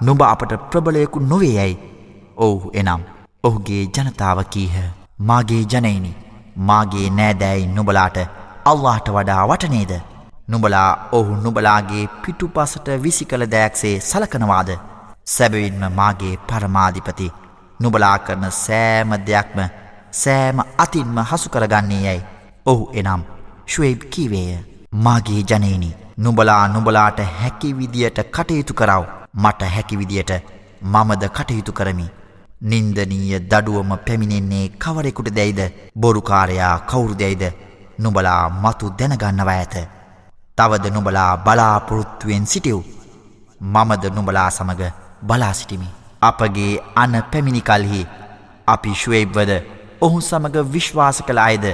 නුඹ 0.00 0.22
අපට 0.22 0.52
ප්‍රබලයකු 0.70 1.20
නොවේ 1.22 1.52
යැයි. 1.52 1.76
ඔවුහු 2.38 2.70
එනම් 2.72 3.02
ඔහුගේ 3.44 3.82
ජනතාව 3.88 4.38
කීහ. 4.46 4.74
මාගේ 5.20 5.62
ජනයිනි 5.66 6.16
මාගේ 6.62 7.10
නෑදෑයි 7.10 7.66
නුබලාට 7.68 8.18
අල්ලාට 8.64 9.08
වඩා 9.10 9.44
වටනේද. 9.46 9.92
නුබලා 10.48 10.90
ඔහු 11.12 11.36
නුබලාගේ 11.36 12.10
පිටු 12.22 12.48
පසට 12.48 12.98
විසි 13.02 13.24
කළ 13.26 13.46
දෑක්සේ 13.48 13.96
සලකනවාද. 14.02 14.70
සැබවින්ම 15.26 15.84
මාගේ 15.92 16.34
පරමාධිපති 16.46 17.32
නුබලා 17.80 18.18
කරන 18.20 18.44
සෑම 18.54 19.12
දෙයක්ම 19.26 19.60
සෑම 20.14 20.58
අතින්ම 20.78 21.16
හසු 21.22 21.48
කරගන්නේ 21.50 22.02
යැයි 22.02 22.24
ඔහු 22.66 22.84
එනම් 22.94 23.22
ශුවයිබ් 23.66 24.02
කීවේය 24.12 24.58
මාගේ 25.00 25.42
ජනයනි 25.44 25.90
නුබලා 26.18 26.62
නුබලාට 26.68 27.20
හැකි 27.34 27.70
විදියට 27.78 28.20
කටයුතු 28.28 28.74
කරව 28.74 29.04
මට 29.34 29.62
හැකි 29.68 29.98
විදියට 29.98 30.32
මමද 30.82 31.28
කටයුතු 31.30 31.72
කරමි. 31.72 32.06
නින්දනීය 32.62 33.40
දඩුවම 33.42 33.92
පැමිණෙන්නේ 33.98 34.68
කවරෙකුට 34.78 35.28
දැයිද? 35.30 35.60
බොරුකාරයා 35.96 36.78
කවුරු 36.80 37.14
දැයිද? 37.14 37.44
නුබලා 37.98 38.48
මතු 38.52 38.90
දැනගන්නව 38.90 39.48
ඇත 39.50 39.74
තවද 40.58 40.84
නුබලා 40.88 41.36
බලාපොරොත්තුවෙන් 41.38 42.46
සිටිව්. 42.46 42.78
මමද 43.60 44.04
නුබලා 44.10 44.50
සමග 44.50 44.82
බලා 45.22 45.52
සිටිමි. 45.52 45.88
අපගේ 46.22 46.82
අන 46.94 47.22
පැමිණිකල්හි 47.30 48.06
අපි 48.68 48.94
ශුවයිබ්වද 48.94 49.50
ඔහු 50.00 50.20
සමඟ 50.20 50.70
විශ්වාස 50.72 51.22
කළ 51.22 51.38
අයද? 51.40 51.66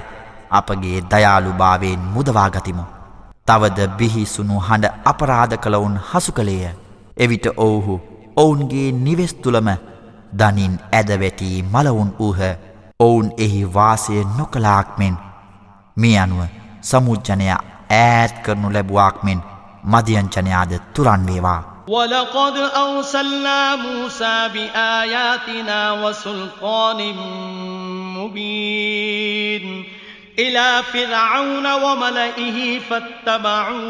අපගේ 0.50 1.00
දයාලු 1.02 1.52
භාවයෙන් 1.54 2.00
මුදවාගතිමු. 2.14 2.84
තවද 3.46 3.88
බිහිසුණු 3.98 4.60
හඬ 4.60 4.94
අපරාධ 5.04 5.56
කළවුන් 5.56 5.96
හසු 6.08 6.32
කළේය. 6.32 6.74
එවිට 7.19 7.45
ඔවුහු 7.57 7.95
ඔවුන්ගේ 8.35 8.87
නිවෙස්තුළම 8.99 9.69
දනින් 10.39 10.79
ඇදවැටී 10.91 11.65
මලවුන් 11.73 12.11
වූහ 12.19 12.41
ඔවුන් 12.99 13.31
එහි 13.37 13.61
වාසය 13.73 14.23
නොකලාක් 14.37 14.97
මෙෙන් 14.97 15.17
මේ 15.97 16.17
අනුව 16.19 16.41
සමුජ්ජනය 16.81 17.47
ඈත් 17.51 18.33
කරනු 18.43 18.73
ලැබුවාක් 18.73 19.23
මෙෙන් 19.23 19.41
මදියංචනයාද 19.85 20.71
තුරන්වේවා. 20.93 21.61
ولقد 21.87 22.57
أرسلنا 22.77 23.75
موسى 23.75 24.49
بآياتنا 24.49 25.91
وسلطان 25.93 27.13
مبين 28.15 29.85
إلى 30.40 30.82
فرعون 30.92 31.72
وملئه 31.72 32.78
فاتبعوا 32.78 33.80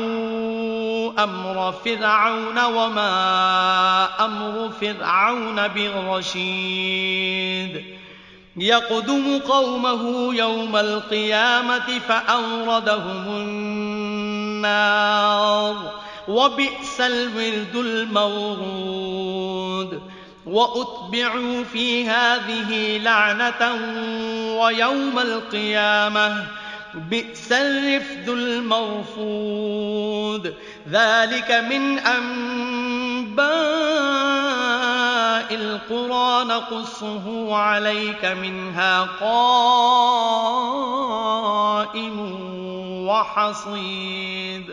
أمر 1.24 1.74
فرعون 1.84 2.64
وما 2.64 4.08
أمر 4.24 4.70
فرعون 4.80 5.68
برشيد 5.68 7.84
يقدم 8.56 9.38
قومه 9.38 10.34
يوم 10.34 10.76
القيامة 10.76 11.98
فأوردهم 12.08 13.26
النار. 14.60 16.00
وبئس 16.28 17.00
الورد 17.00 17.76
المورود. 17.76 19.30
وأتبعوا 20.49 21.63
في 21.63 22.07
هذه 22.07 22.97
لعنة 22.97 23.61
ويوم 24.61 25.19
القيامة 25.19 26.47
بئس 26.95 27.51
الرفد 27.51 28.29
المرفود 28.29 29.63
ذلك 30.89 31.51
من 31.51 31.99
أنباء 31.99 33.45
القرى 35.51 36.45
نقصه 36.45 37.55
عليك 37.55 38.25
منها 38.25 39.01
قائم 39.21 39.45
وحصيد 43.07 44.65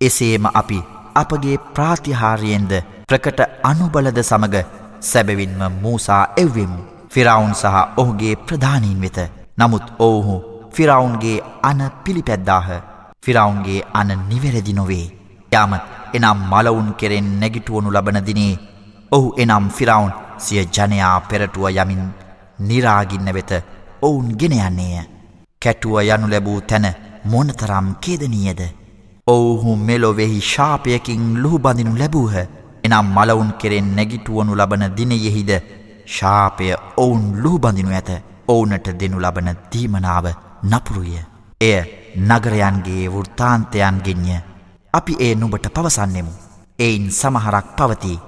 එසේම 0.00 0.44
අපි 0.54 0.78
අපගේ 1.14 1.56
ප්‍රාතිහාරයෙන්ද 1.74 2.72
ප්‍රකට 3.08 3.40
අනුබලද 3.64 4.18
සමග 4.22 4.54
සැබවින්ම 5.01 5.61
මූසා 5.81 6.23
එව්වෙමු. 6.37 6.81
ෆිරවුන් 7.09 7.53
සහ 7.53 7.75
ඔහුගේ 7.97 8.35
ප්‍රධානීන් 8.35 9.01
වෙත. 9.01 9.17
නමුත් 9.57 9.85
ඔවුහු 9.99 10.35
ෆිරවුන්ගේ 10.75 11.43
අන 11.63 11.81
පිළිපැද්දාහ. 12.03 12.67
ෆිරවුන්ගේ 13.25 13.85
අන 13.93 14.09
නිවැරදි 14.29 14.73
නොවේ. 14.73 15.05
යාමත් 15.51 15.83
එනම් 16.13 16.39
මලවුන් 16.51 16.89
කෙරෙන් 16.99 17.29
නැගිටුවනු 17.39 17.91
ලබනදිනේ. 17.91 18.59
ඔහු 19.11 19.33
එනම් 19.37 19.69
ෆිරවුන් 19.69 20.11
සිය 20.37 20.65
ජනයා 20.67 21.19
පෙරටුව 21.29 21.69
යමින් 21.71 22.03
නිරාගින්න 22.59 23.33
වෙත 23.37 23.51
ඔවුන් 24.01 24.27
ගෙන 24.39 24.57
යන්නේය. 24.59 25.05
කැටුව 25.61 26.01
යනු 26.01 26.31
ලැබූ 26.33 26.59
තැන 26.61 26.87
මොනතරම් 27.25 27.87
කේදනීයද. 28.03 28.61
ඔවුහු 29.27 29.75
මෙලොවෙහි 29.87 30.39
ශාපයකින් 30.51 31.23
ලුහුබඳිනු 31.43 31.93
ලැබූහ 32.01 32.35
එනම් 32.84 33.06
මලවුන් 33.08 33.50
කෙරෙන් 33.54 33.88
නැගිටුවනු 33.96 34.52
ලබන 34.54 34.84
දිනයෙහිද 34.96 35.50
ශාපය 36.08 36.68
ඔවුන් 36.96 37.24
ලුහුබඳිනු 37.42 37.90
ඇත 37.90 38.10
ඔවුනට 38.48 38.86
දෙනු 38.94 39.18
ලබන 39.18 39.48
දීමනාව 39.72 40.26
නපුරුය 40.64 41.14
එය 41.60 41.80
නගරයන්ගේ 42.20 43.04
වෘතාන්තයන්ගෙන්ය 43.08 44.36
අපි 44.94 45.12
ඒ 45.20 45.34
නුබට 45.34 45.66
පවසන්නෙමු 45.70 46.32
එයින් 46.78 47.06
සමහරක් 47.12 47.66
පවතිී 47.76 48.22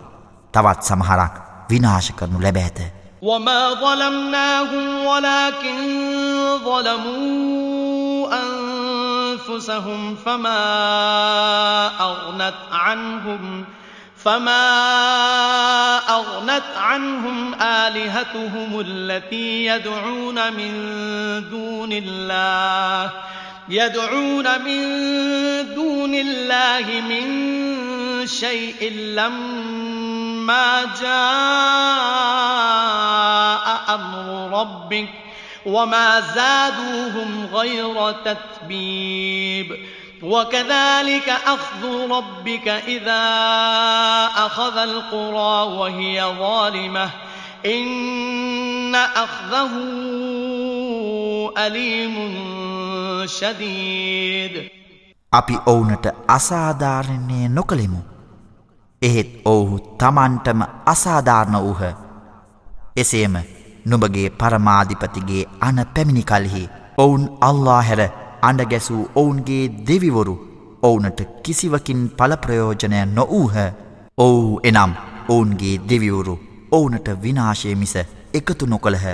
තවත් 0.55 0.83
සමහරක් 0.83 1.35
විනාශ 1.71 2.11
කරනු 2.13 2.39
ලැබ 2.41 2.59
ඇත 2.59 2.81
وما 3.23 3.75
ظلمناهم 3.75 4.87
ولكن 5.03 5.77
ظلموا 6.61 8.29
أنفسهم 8.37 10.01
فما 10.17 10.63
أغنت 12.01 12.61
عنهم 12.73 13.65
فما 14.24 16.00
أغنت 16.10 16.64
عنهم 16.78 17.54
آلهتهم 17.54 18.80
التي 18.88 19.66
يدعون 19.66 20.54
من 20.54 20.72
دون 21.50 21.90
الله 21.92 23.12
يدعون 23.70 24.62
من 24.62 24.84
دون 25.76 26.16
الله 26.16 27.02
من 27.10 27.28
شيء 28.28 28.92
لما 28.94 30.86
جاء 31.02 32.40
أمر 33.96 34.60
ربك 34.60 35.10
وما 35.66 36.20
زادوهم 36.20 37.50
غير 37.54 38.12
تتبيب 38.12 39.78
وكذلك 40.23 41.29
أخذ 41.29 42.11
ربك 42.11 42.69
إذا 42.69 43.25
أخذ 44.37 44.79
القرى 44.79 45.57
وهي 45.71 46.25
ظالمة 46.39 47.11
إن 47.67 48.95
أخذه 48.95 49.73
أليم 51.57 52.15
شديد 53.27 54.71
අපි 55.33 55.55
ඔවුනට 55.67 56.07
අසාධාරණය 56.29 57.49
නොකළෙමු. 57.49 58.01
එහෙත් 59.03 59.31
ඔවුහු 59.45 59.79
තමන්ටම 59.99 60.61
අසාධාරණ 60.87 61.57
වූහ. 61.59 61.83
එසේම 62.97 63.35
නුඹගේ 63.85 64.29
පරමාධිපතිගේ 64.33 65.49
අන 65.61 65.79
පැමිණි 65.95 66.23
කල්හි 66.23 66.63
ඔවුන් 66.99 67.25
අල්ලා 67.41 67.83
හැර 67.83 68.03
අඩගැසූ 68.42 69.04
ඔවුන්ගේ 69.16 69.64
දෙවිවරු 69.88 70.36
ඔවුනට 70.84 71.22
කිසිවකින් 71.44 72.02
පලප්‍රයෝජනය 72.12 73.00
නොවූහ. 73.08 73.56
ඔවු 74.18 74.60
එනම් 74.64 74.94
ඔවුන්ගේ 75.30 75.80
දෙවිවරු 75.90 76.36
ඔවුනට 76.72 77.10
විනාශය 77.24 77.76
මිස 77.76 77.96
එකතු 78.34 78.66
නොකළහ. 78.66 79.08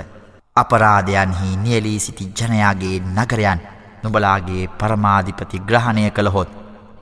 අපරාධයන්හි 0.56 1.56
නියලී 1.58 1.98
සිටි 1.98 2.30
ජනයාගේ 2.32 3.00
නගරයන් 3.16 3.60
නුබලාගේ 4.02 4.70
පරමාධිපති 4.78 5.64
ග්‍රහණය 5.68 6.10
කළහොත් 6.10 6.48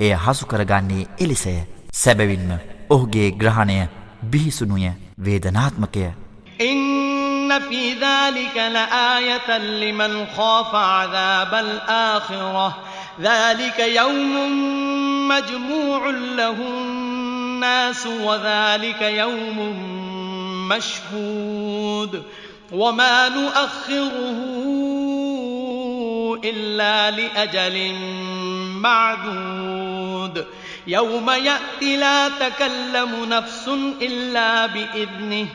එය 0.00 0.12
හසුකරගන්නේ 0.16 1.08
එලිසය. 1.18 1.54
සැබවින්ම 1.92 2.50
ඔහුගේ 2.90 3.30
ග්‍රහණය 3.32 3.78
බිහිසුනුය 4.24 4.90
වේදනාත්මකය. 5.18 6.04
إن 7.56 7.68
في 7.68 7.92
ذلك 7.92 8.56
لآية 8.56 9.58
لمن 9.58 10.26
خاف 10.36 10.74
عذاب 10.74 11.54
الآخرة 11.54 12.76
ذلك 13.20 13.78
يوم 13.78 15.28
مجموع 15.28 16.10
له 16.10 16.50
الناس 16.50 18.06
وذلك 18.06 19.02
يوم 19.02 19.58
مشهود 20.68 22.22
وما 22.72 23.28
نؤخره 23.28 24.40
إلا 26.44 27.10
لأجل 27.10 27.94
معدود 28.80 30.46
يوم 30.86 31.30
يأتي 31.30 31.96
لا 31.96 32.28
تكلم 32.28 33.24
نفس 33.28 33.68
إلا 34.02 34.66
بإذنه 34.66 35.48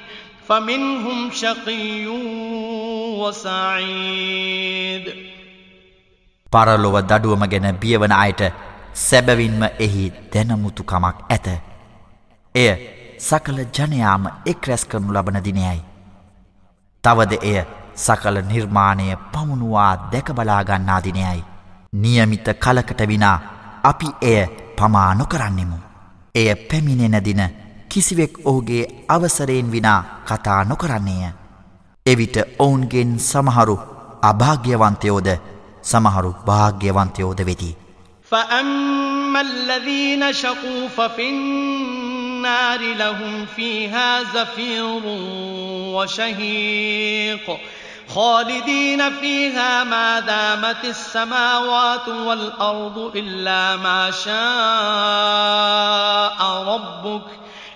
فمنهم 0.48 1.30
شقي 1.30 2.06
وسعيد 3.20 5.06
පරලොව 6.52 6.96
දඩුවම 7.10 7.42
ගැන 7.52 7.66
බියවන 7.82 8.12
අයට 8.14 8.42
සැබවින්ම 9.04 9.62
එහි 9.86 10.04
දැනමුතුකමක් 10.32 11.16
ඇත. 11.28 11.46
එය 12.54 12.70
සකල 13.18 13.58
ජනයාම 13.76 14.24
එක් 14.46 14.60
රැස් 14.68 14.84
කරනු 14.90 15.10
ලබන 15.16 15.38
දිනයයි. 15.46 15.80
තවද 17.04 17.32
එය 17.42 17.58
සකල 17.96 18.36
නිර්මාණය 18.50 19.06
පමුණුවා 19.32 19.92
දැකබලාගන්නා 20.12 21.00
දිනයයි. 21.06 21.40
නියමිත 22.02 22.46
කලකට 22.64 23.00
විනා 23.10 23.38
අපි 23.82 24.08
එය 24.22 24.40
පමා 24.78 25.10
නොකරන්නෙමු. 25.14 25.78
එය 26.34 26.48
පැමිණෙන 26.68 27.16
දින 27.24 27.42
කිසිවෙක් 27.88 28.32
ඔහුගේ 28.44 28.84
අවසරයෙන් 29.08 29.72
විනා 29.72 30.00
කතා 30.26 30.64
නොකරන්නේය. 30.64 31.32
එවිට 32.06 32.36
ඔවුන්ගෙන් 32.58 33.18
සමහරු 33.20 33.76
අභාග්‍යවන්තයෝද 34.22 35.28
සමහරු 35.82 36.30
භාග්‍යවන්තයෝද 36.46 37.40
වෙති. 37.46 37.76
فأما 38.32 39.40
الذين 39.40 40.32
شقوا 40.32 40.88
ففي 40.88 41.30
النار 41.30 42.80
لهم 42.80 43.46
فيها 43.46 44.22
زفير 44.24 45.02
وشهيق 45.94 47.46
خالدين 48.08 49.10
فيها 49.10 49.84
ما 49.84 50.20
دامت 50.20 50.84
السماوات 50.84 52.08
والأرض 52.08 53.12
إلا 53.16 53.76
ما 53.76 54.10
شاء 54.10 54.34
ربك 56.64 57.37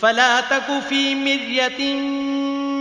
فلا 0.00 0.40
تك 0.40 0.80
في 0.88 1.14
مرية 1.14 1.94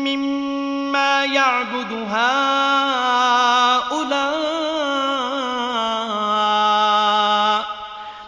مما 0.06 1.26
يعبد 1.26 2.08
هؤلاء. 2.10 3.40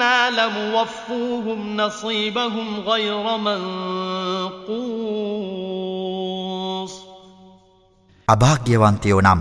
وإنا 0.00 0.30
لموفوهم 0.30 1.60
نصيبهم 1.76 2.68
غير 2.80 3.24
منقوص 3.38 4.76
අභාග්‍යවන්තයෝ 8.28 9.20
නම් 9.20 9.40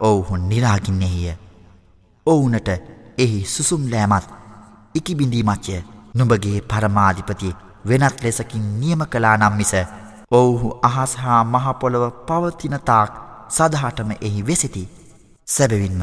ඔවුහු 0.00 0.34
නිරාගින්නෙහිය. 0.50 1.32
ඔවුනට 2.26 2.68
එහි 3.18 3.38
සුසුම් 3.54 3.82
ලෑමත් 3.92 4.26
ඉකිබිඳීමච්චය 4.94 5.76
නුඹගේ 6.18 6.58
පරමාධිපති 6.70 7.50
වෙනත් 7.88 8.16
ලෙසකින් 8.24 8.66
නියම 8.80 9.00
කලා 9.12 9.36
නම් 9.40 9.54
මිස 9.60 9.72
ඔවුහු 10.30 10.68
අහස් 10.88 11.12
හා 11.16 11.42
මහපොළොව 11.54 12.04
පවතිනතාක් 12.28 13.12
සදහටම 13.56 14.10
එහි 14.20 14.40
වෙසිති. 14.48 14.84
සැබවින්ම 15.48 16.02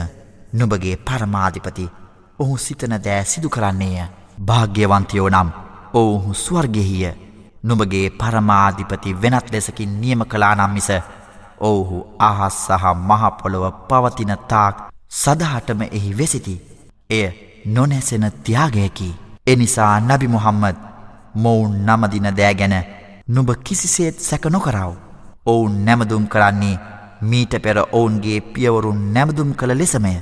නුඹගේ 0.53 0.95
පරමාධිපති 1.07 1.85
ඔහු 2.38 2.58
සිතන 2.58 2.94
දෑ 3.04 3.24
සිදු 3.24 3.48
කරන්නේය. 3.48 4.02
භාග්‍යවන්තයෝ 4.40 5.30
නම් 5.30 5.48
ඔවුහු 5.94 6.34
ස්වර්ගෙහිය 6.36 7.08
නුඹගේ 7.64 8.10
පරමාධිපති 8.12 9.16
වෙනත් 9.22 9.50
ලෙසකින් 9.52 9.96
නියම 10.00 10.22
කලා 10.24 10.54
නම් 10.54 10.72
මිස 10.72 10.90
ඔවුහු 11.60 11.98
අහස් 12.20 12.58
සහ 12.66 12.84
මහපොළොව 13.08 13.64
පවතින 13.88 14.32
තාක් 14.50 14.76
සදහටම 15.12 15.82
එහි 15.90 16.12
වෙසිති. 16.14 16.54
එය 17.10 17.26
නොනැසෙන 17.66 18.30
තියාගයකි. 18.44 19.10
එනිසා 19.46 19.94
නබි 20.00 20.28
මුහම්මද 20.28 20.76
මොවුන් 21.36 21.76
නමදින 21.86 22.28
දෑ 22.32 22.54
ගැන 22.54 22.76
නුඹ 23.28 23.50
කිසිසේත් 23.64 24.20
සැක 24.20 24.44
නොකරාව. 24.46 24.92
ඔවුන් 25.46 25.84
නැමදුම් 25.84 26.24
කරන්නේ 26.26 26.80
මීට 27.22 27.62
පෙර 27.62 27.78
ඔවුන්ගේ 27.92 28.40
පියවරුන් 28.42 29.00
නැමදුම් 29.14 29.50
කළ 29.54 29.72
ලෙසමය. 29.74 30.14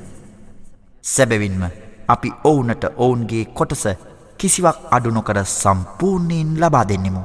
සැබවින්ම 1.05 1.65
අපි 2.10 2.32
ඔවුනට 2.46 2.86
ඔවුන්ගේ 2.98 3.44
කොටස 3.44 3.86
කිසිවක් 4.40 4.76
අඩුනොකර 4.92 5.44
සම්පූර්ණයෙන් 5.44 6.58
ලබා 6.60 6.84
දෙන්නෙමු. 6.84 7.24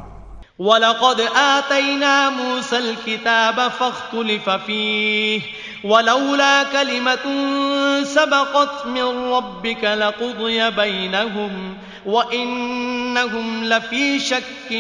ولقد 0.59 1.20
آتينا 1.36 2.30
موسى 2.30 2.78
الكتاب 2.78 3.68
فاختلف 3.68 4.51
فيه 4.51 5.40
ولولا 5.84 6.62
كلمة 6.62 7.26
سبقت 8.05 8.86
من 8.86 9.32
ربك 9.32 9.84
لقضي 9.84 10.70
بينهم 10.70 11.74
وإنهم 12.06 13.64
لفي 13.64 14.18
شك 14.18 14.72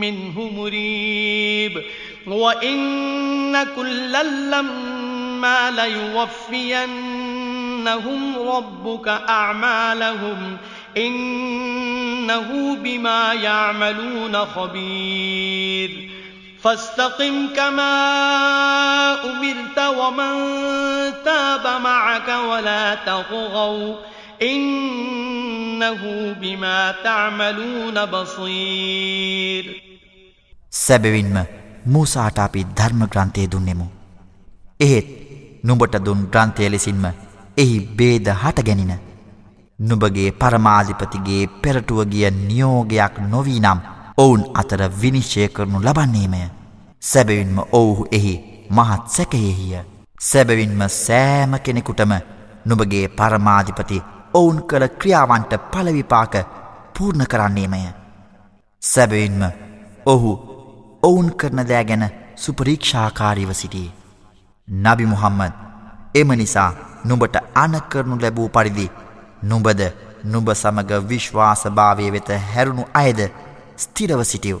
منه 0.00 0.50
مريب 0.56 1.82
وإن 2.26 3.64
كلا 3.64 4.22
لما 4.22 5.70
ليوفينهم 7.86 8.48
ربك 8.48 9.08
أعمالهم 9.08 10.56
إنه 10.96 12.76
بما 12.76 13.32
يعملون 13.34 14.36
خبير 14.36 16.10
فاستقم 16.62 17.48
كما 17.56 17.94
أمرت 19.24 19.78
ومن 19.78 20.34
تاب 21.24 21.82
معك 21.82 22.28
ولا 22.28 22.94
تطغوا 22.96 23.94
إنه 24.42 26.02
بما 26.40 26.94
تعملون 27.04 28.06
بصير 28.06 29.64
සැබවින්ම 30.72 31.34
මූසාට 31.86 32.38
අපි 32.44 32.60
ධර්ම 32.78 33.00
ග්‍රන්ථය 33.06 33.42
දුන්නෙමු. 33.52 33.86
එහෙත් 34.80 35.08
නුඹට 35.64 35.96
දුන් 36.06 36.20
ග්‍රන්ථය 36.34 36.68
ලෙසින්ම 36.68 37.04
එහි 37.57 37.77
බේද 37.97 38.27
හට 38.33 38.63
ගැනින. 38.63 38.93
නුබගේ 39.79 40.31
පරමාධිපතිගේ 40.33 41.49
පෙරටුව 41.61 41.99
ගිය 42.05 42.29
නියෝගයක් 42.39 43.15
නොවී 43.31 43.59
නම් 43.59 43.79
ඔවුන් 44.17 44.43
අතර 44.53 44.81
විනිශ්චය 45.01 45.47
කරනු 45.49 45.79
ලබන්නේමය. 45.79 46.41
සැබවින්ම 47.01 47.59
ඔවුහු 47.71 48.03
එහි 48.11 48.33
මහත් 48.69 49.03
සැකයෙහිය. 49.07 49.75
සැබවින්ම 50.21 50.81
සෑම 50.95 51.53
කෙනෙකුටම 51.59 52.13
නුබගේ 52.65 53.05
පරමාධිපති 53.09 54.05
ඔවුන් 54.33 54.59
කළ 54.63 54.87
ක්‍රියාවන්ට 54.99 55.53
පලවිපාක 55.71 56.35
පූර්ණ 56.95 57.25
කරන්නේමය. 57.25 57.81
සැබවින්ම 58.81 59.41
ඔහු 60.05 60.31
ඔවුන් 61.03 61.29
කරන 61.35 61.61
දෑ 61.69 61.85
ගැන 61.85 62.05
සුපරීක්ෂාකාරීව 62.35 63.51
සිටියේ. 63.53 63.95
නබි 64.67 65.05
මුහම්මද 65.05 65.53
එම 66.15 66.31
නිසා 66.33 66.71
නුඹට 67.06 67.36
අනකරනු 67.54 68.16
ලැබූ 68.22 68.48
පරිදි 68.48 68.86
නුඹද 69.44 69.80
නුඹ 70.24 70.48
සමග 70.52 70.90
විශ්වාසභාවය 71.08 72.10
වෙත 72.10 72.30
හැරුණු 72.54 72.84
අයද 72.94 73.20
ස්තිරව 73.78 74.22
සිටියව්. 74.22 74.58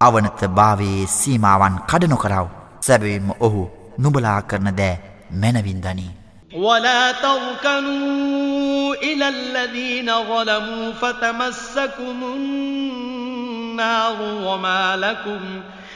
අවනත 0.00 0.40
භාවයේ 0.58 1.06
සීමාවන් 1.08 1.76
කඩනොකරව 1.90 2.46
සැබවින්ම 2.80 3.30
ඔහු 3.40 3.62
නුබලා 3.98 4.40
කරන 4.42 4.70
දෑ 4.80 4.94
මැනවින්දනී. 5.32 6.12
ولا 6.56 7.12
تركنوا 7.12 8.94
إلى 8.94 9.28
الذين 9.28 10.08
ظلموا 10.24 10.92
فتمسكم 10.92 12.24
النار 12.24 14.16
وما 14.20 14.96
لكم 14.96 15.40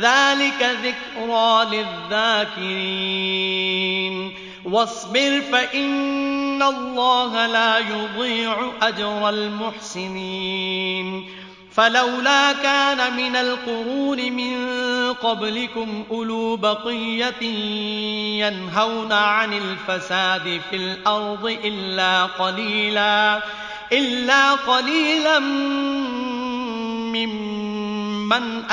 ذلك 0.00 0.76
ذكرى 0.84 1.66
للذاكرين. 2.10 4.34
واصبر 4.64 5.42
فإن 5.52 6.62
الله 6.62 7.46
لا 7.46 7.78
يضيع 7.78 8.70
أجر 8.82 9.28
المحسنين. 9.28 11.28
فلولا 11.74 12.52
كان 12.52 13.16
من 13.16 13.36
القرون 13.36 14.32
من 14.32 14.82
قبلكم 15.12 16.04
أولو 16.10 16.56
بقية 16.56 17.42
ينهون 18.46 19.12
عن 19.12 19.52
الفساد 19.52 20.60
في 20.70 20.76
الأرض 20.76 21.58
إلا 21.64 22.24
قليلا 22.24 23.42
إلا 23.92 24.52
قليلا 24.52 25.38
ممن 27.08 28.64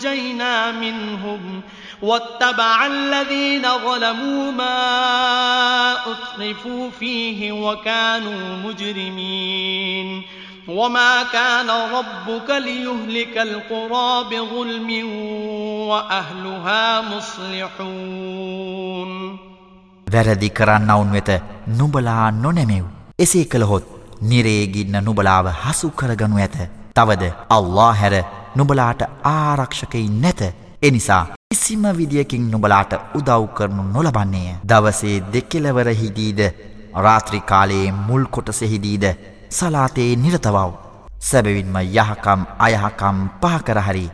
نجينا 0.00 0.72
منهم 0.72 1.60
واتبع 2.02 2.86
الذين 2.86 3.62
ظلموا 3.62 4.52
ما 4.52 5.92
أطرفوا 5.92 6.90
فيه 6.90 7.52
وكانوا 7.52 8.56
مجرمين 8.64 10.22
وما 10.68 11.22
كان 11.22 11.70
ربك 11.70 12.50
ليهلك 12.50 13.38
القرى 13.38 14.24
بظلم 14.30 15.08
وأهلها 15.88 17.00
مصلحون. 17.00 19.10
වැරදි 20.12 20.48
කරන්නවුන් 20.48 21.12
වෙත 21.12 21.42
නුබලා 21.68 22.30
නොනෙමෙව්. 22.30 22.84
එසේ 23.18 23.44
කළහොත් 23.44 23.82
නිරේගින්න 24.22 25.02
නුබලාව 25.02 25.46
හසු 25.46 25.88
කරගනු 25.88 26.36
ඇත. 26.36 26.56
තවද 26.96 27.32
අල්له 27.50 27.92
හැර 27.92 28.39
නුබලාට 28.56 29.02
ආරක්ෂකයි 29.24 30.08
නැත. 30.16 30.40
එනිසා 30.82 31.26
කිසිම 31.50 31.82
විදියකින් 31.96 32.50
නුබලාට 32.50 32.92
උදව් 33.14 33.46
කරනු 33.54 33.82
නොලබන්නේය. 33.84 34.54
දවසේ 34.64 35.16
දෙක්කෙලවරහිදීද 35.32 36.40
රාත්‍රිකාලයේ 36.96 37.92
මුල් 37.92 38.24
කොටසෙහිදීද 38.26 39.04
සලාතයේ 39.50 40.16
නිරතවව්. 40.16 40.72
සැබවින්ම 41.20 41.76
යහකම් 41.78 42.40
අයහකම් 42.58 43.18
පහකරහරි. 43.40 44.06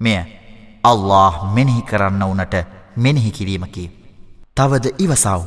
මෙය 0.00 0.18
අල්له 0.84 1.54
මෙනෙහි 1.54 1.82
කරන්න 1.82 2.22
වනට 2.24 2.64
මෙනෙහි 2.96 3.30
කිරීමකි. 3.32 3.84
තවද 4.56 4.86
ඉවසව් 4.98 5.42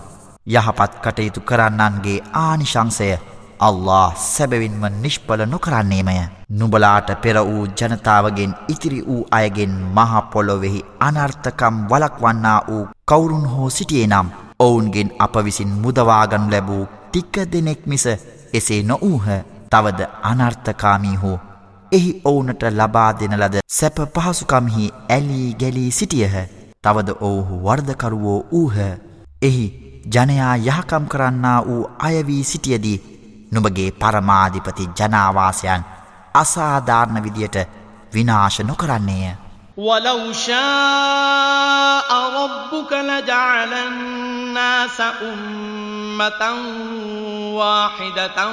යහපත් 0.47 0.93
කටයුතු 1.03 1.41
කරන්නන්ගේ 1.41 2.23
ආනිශංසය 2.35 3.09
අල්له 3.61 4.13
සැබවින්ම 4.15 4.83
නිෂ්පල 4.95 5.41
නොකරන්නේමය. 5.45 6.15
නුබලාට 6.51 7.09
පෙර 7.23 7.38
වූ 7.39 7.65
ජනතාවගෙන් 7.79 8.53
ඉතිරි 8.67 8.99
වූ 9.07 9.27
අයගෙන් 9.31 9.73
මහපොලොවෙහි 9.97 10.85
අනර්ථකම් 10.99 11.75
වලක්වන්නා 11.91 12.59
වූ 12.69 12.89
කවුරුන් 13.07 13.45
හෝ 13.53 13.69
සිටියේ 13.69 14.07
නම් 14.07 14.27
ඔවුන්ගෙන් 14.59 15.13
අප 15.19 15.35
විසින් 15.45 15.71
මුදවාගනු 15.83 16.51
ලැබූ 16.53 16.83
ටික්ක 16.88 17.35
දෙනෙක් 17.51 17.81
මිස 17.85 18.05
එසේ 18.53 18.81
නොවූහ. 18.83 19.27
තවද 19.71 19.99
අනර්ථකාමී 20.23 21.15
හෝ 21.15 21.38
එහි 21.91 22.11
ඔවුනට 22.25 22.63
ලබා 22.71 23.11
දෙන 23.19 23.38
ලද 23.41 23.55
සැප 23.69 23.97
පහසුකම්හි 24.15 24.91
ඇලී 25.09 25.55
ගැලී 25.61 25.91
සිටියහ. 25.91 26.35
තවද 26.83 27.09
ඔවුහු 27.21 27.63
වර්ධකරුවෝ 27.65 28.41
වූහ. 28.51 28.77
එහි 29.41 29.65
ජනයා 30.13 30.55
යහකම් 30.67 31.05
කරන්නා 31.07 31.59
වූ 31.67 31.89
අයවී 31.99 32.43
සිටියදී 32.43 32.97
නුඹගේ 33.52 33.90
පරමාධිපති 34.01 34.89
ජනාවාසයන් 35.01 35.89
අසාධාරණ 36.35 37.24
විදියට 37.24 37.56
විනාශ 38.14 38.60
නොකරන්නේය. 38.60 39.35
ولو 39.78 40.32
شاء 40.32 42.09
ربك 42.36 42.93
لجعل 42.93 43.73
الناس 43.73 45.01
أمة 45.23 46.43
واحدة 47.52 48.48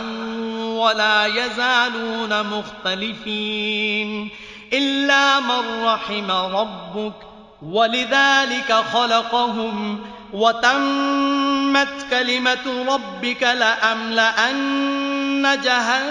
ولا 0.76 1.26
يزالون 1.26 2.44
مختلفين 2.46 4.30
إلا 4.74 5.40
من 5.40 5.86
رحم 5.86 6.32
ربك 6.32 7.14
ولذلك 7.64 8.74
خلقهم 8.94 10.00
وتمت 10.34 12.06
كلمة 12.10 12.86
ربك 12.86 13.44
لأملأن 13.44 15.62
جهنم 15.62 16.06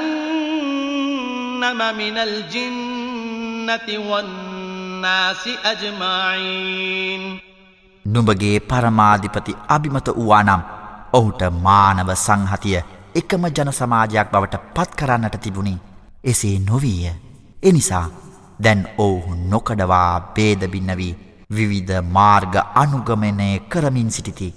من 1.94 2.18
الجنة 2.18 4.00
والناس 4.00 5.48
أجمعين 5.64 7.40
නුඹගේ 8.04 8.60
පරමාධිපති 8.60 9.56
අභිමත 9.68 10.10
වූවානම් 10.10 10.62
ඔහුට 11.12 11.42
මානව 11.62 12.16
සංහතිය 12.16 12.82
එකම 13.14 13.46
ජන 13.48 13.72
සමාජයක් 13.72 14.32
බවට 14.32 14.56
පත් 14.74 14.94
කරන්නට 14.94 15.40
තිබුණි 15.40 15.78
එසේ 16.24 16.60
නොවීය 16.60 17.12
එනිසා 17.62 18.10
දැන් 18.60 18.88
ඔවුහු 18.98 19.34
නොකඩවා 19.50 20.20
බේදබින්න 20.34 20.96
වී 20.96 21.25
විවිධ 21.50 22.00
මාර්ග 22.16 22.54
අනුගමනය 22.74 23.48
කරමින් 23.68 24.10
සිටිති. 24.10 24.48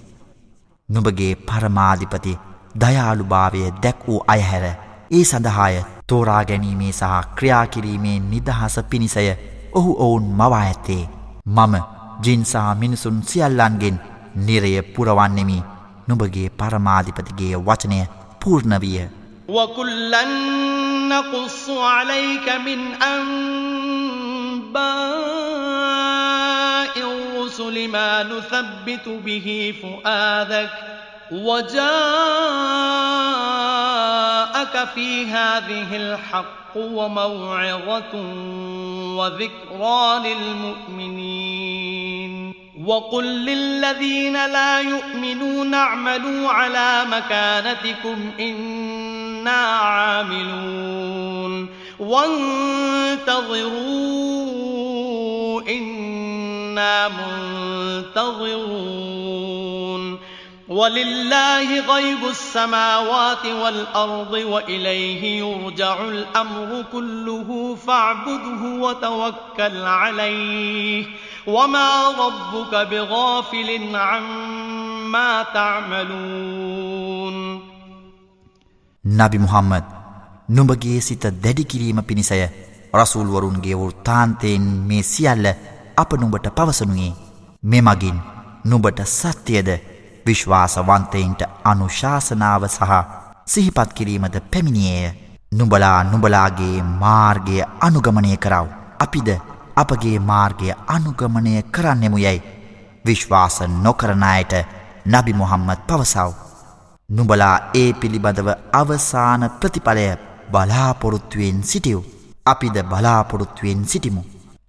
නුබගේ 0.88 1.32
පරමාධිපති 1.46 2.38
දයාළුභාවය 2.80 3.60
දැක් 3.82 3.98
වූ 4.06 4.20
අයහැර 4.28 4.64
ඒ 5.10 5.24
සඳහාය 5.24 5.76
තෝරා 6.08 6.42
ගැනීමේ 6.44 6.92
සහ 6.92 7.12
ක්‍රියාකිරීමේ 7.36 8.18
නිදහස 8.24 8.76
පිණිසය 8.90 9.26
ඔහු 9.74 9.90
ඔවුන් 10.04 10.26
මවා 10.32 10.60
ඇත්තේ. 10.60 11.04
මම 11.48 11.74
ජින්සාහ 12.24 12.70
මිනිසුන් 12.76 13.18
සියල්ලන්ගෙන් 13.22 13.96
නිරය 14.46 14.72
පුරවන්නෙමි 14.94 15.58
නුබගේ 16.08 16.48
පරමාධිපතිගේ 16.58 17.54
වචනය 17.60 18.00
පූර්ණවිය. 18.40 19.00
وكلا 19.48 20.22
نقص 21.08 21.64
عليك 21.70 22.46
من 22.58 22.80
أنباء 23.04 24.26
الرسل 27.71 27.87
ما 27.87 28.23
نثبت 28.23 29.09
به 29.25 29.73
فؤادك 29.81 30.69
وجاءك 31.31 31.85
في 34.95 35.25
هذه 35.25 35.95
الحق 35.95 36.75
وموعظة 36.75 38.15
وذكرى 39.17 40.19
للمؤمنين. 40.25 41.51
وقل 42.85 43.25
للذين 43.25 44.33
لا 44.33 44.79
يؤمنون 44.79 45.73
اعملوا 45.73 46.49
على 46.49 47.05
مكانتكم 47.11 48.31
إنا 48.39 49.65
عاملون. 49.67 51.01
وانتظروا 51.99 53.11
إنا 55.61 56.00
إنا 56.70 57.08
منتظرون 58.06 58.82
ولله 60.68 61.80
غيب 61.80 62.22
السماوات 62.30 63.46
والأرض 63.46 64.32
وإليه 64.32 65.38
يرجع 65.38 66.04
الأمر 66.04 66.84
كله 66.92 67.76
فاعبده 67.86 68.62
وتوكل 68.82 69.82
عليه 69.82 71.06
وما 71.46 71.90
ربك 72.08 72.74
بغافل 72.74 73.96
عما 73.96 75.42
تعملون 75.54 77.36
نبي 79.04 79.38
محمد 79.38 79.84
නුඹගේ 80.48 80.98
සිත 81.00 81.24
දැඩි 81.44 81.62
කිරීම 81.64 81.98
පිණිසය 82.02 82.36
රසූල්වරුන්ගේ 82.94 83.74
වෘත්තාන්තයෙන් 83.74 84.66
මේ 84.88 85.02
සියල්ල 85.02 85.46
අප 85.95 86.13
නුඹට 86.13 86.47
පවසනුයේ. 86.49 87.13
මෙමගින් 87.63 88.17
නුබට 88.63 88.99
සත්‍යයද 89.07 89.69
විශ්වාසවන්තයින්ට 90.25 91.41
අනුශාසනාව 91.63 92.63
සහ 92.67 92.91
සිහිපත් 93.45 93.93
කිරීමද 93.93 94.35
පැමිණියේය. 94.51 95.13
නුබලා 95.51 96.03
නුබලාගේ 96.03 96.83
මාර්ගය 96.99 97.57
අනුගමනය 97.79 98.37
කරව. 98.37 98.67
අපිද 98.99 99.29
අපගේ 99.75 100.19
මාර්ගය 100.21 100.73
අනුගමනය 100.87 101.53
කරන්නෙමු 101.71 102.17
යැයි 102.17 102.43
විශ්වාස 103.05 103.57
නොකරණයට 103.79 104.53
නබි 105.05 105.33
මොහම්මත් 105.33 105.81
පවසව. 105.87 106.31
නුබලා 107.09 107.57
ඒ 107.73 107.93
පිළිබඳව 107.93 108.49
අවසාන 108.73 109.43
ප්‍රතිඵලය 109.59 110.07
බලාපොරොත්තුවෙන් 110.51 111.63
සිටියව් 111.63 112.01
අපිද 112.45 112.75
බලාපොරොත්තුවෙන් 112.83 113.85
සිටිමු. 113.85 114.21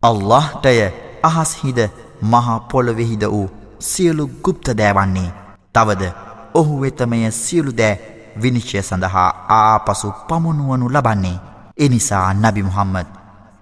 අල්لهටය 0.02 0.76
අහස්හිද 1.22 1.78
මහා 2.24 2.58
පොළොවෙහිද 2.62 3.24
වූ 3.26 3.48
සියලු 3.80 4.30
ගුප්ත 4.44 4.66
දෑවන්නේ 4.78 5.28
තවද 5.74 6.12
ඔහු 6.54 6.80
වෙතමය 6.80 7.30
සියලු 7.32 7.72
දෑ 7.72 8.00
විනිශ්චය 8.36 8.82
සඳහා 8.82 9.30
ආපසු 9.50 10.12
පමුණුවනු 10.28 10.86
ලබන්නේ. 10.88 11.38
එනිසා 11.78 12.34
නබි 12.34 12.62
මුහම්මද 12.62 13.08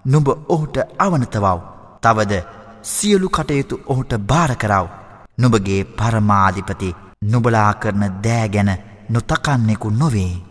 නුඹ 0.04 0.28
ඔහුට 0.48 0.76
අවනතවව් 0.98 1.58
තවද 2.02 2.42
සියලු 2.84 3.28
කටයුතු 3.28 3.80
ඔහුට 3.86 4.12
භාරකරව 4.24 4.86
නුඹගේ 5.38 5.80
පරමාධිපති 5.92 6.96
නුබලා 7.24 7.72
කරන 7.74 8.04
දෑ 8.24 8.48
ගැන 8.48 8.70
නොතකන්නෙකු 9.10 9.90
නොවේ. 9.92 10.49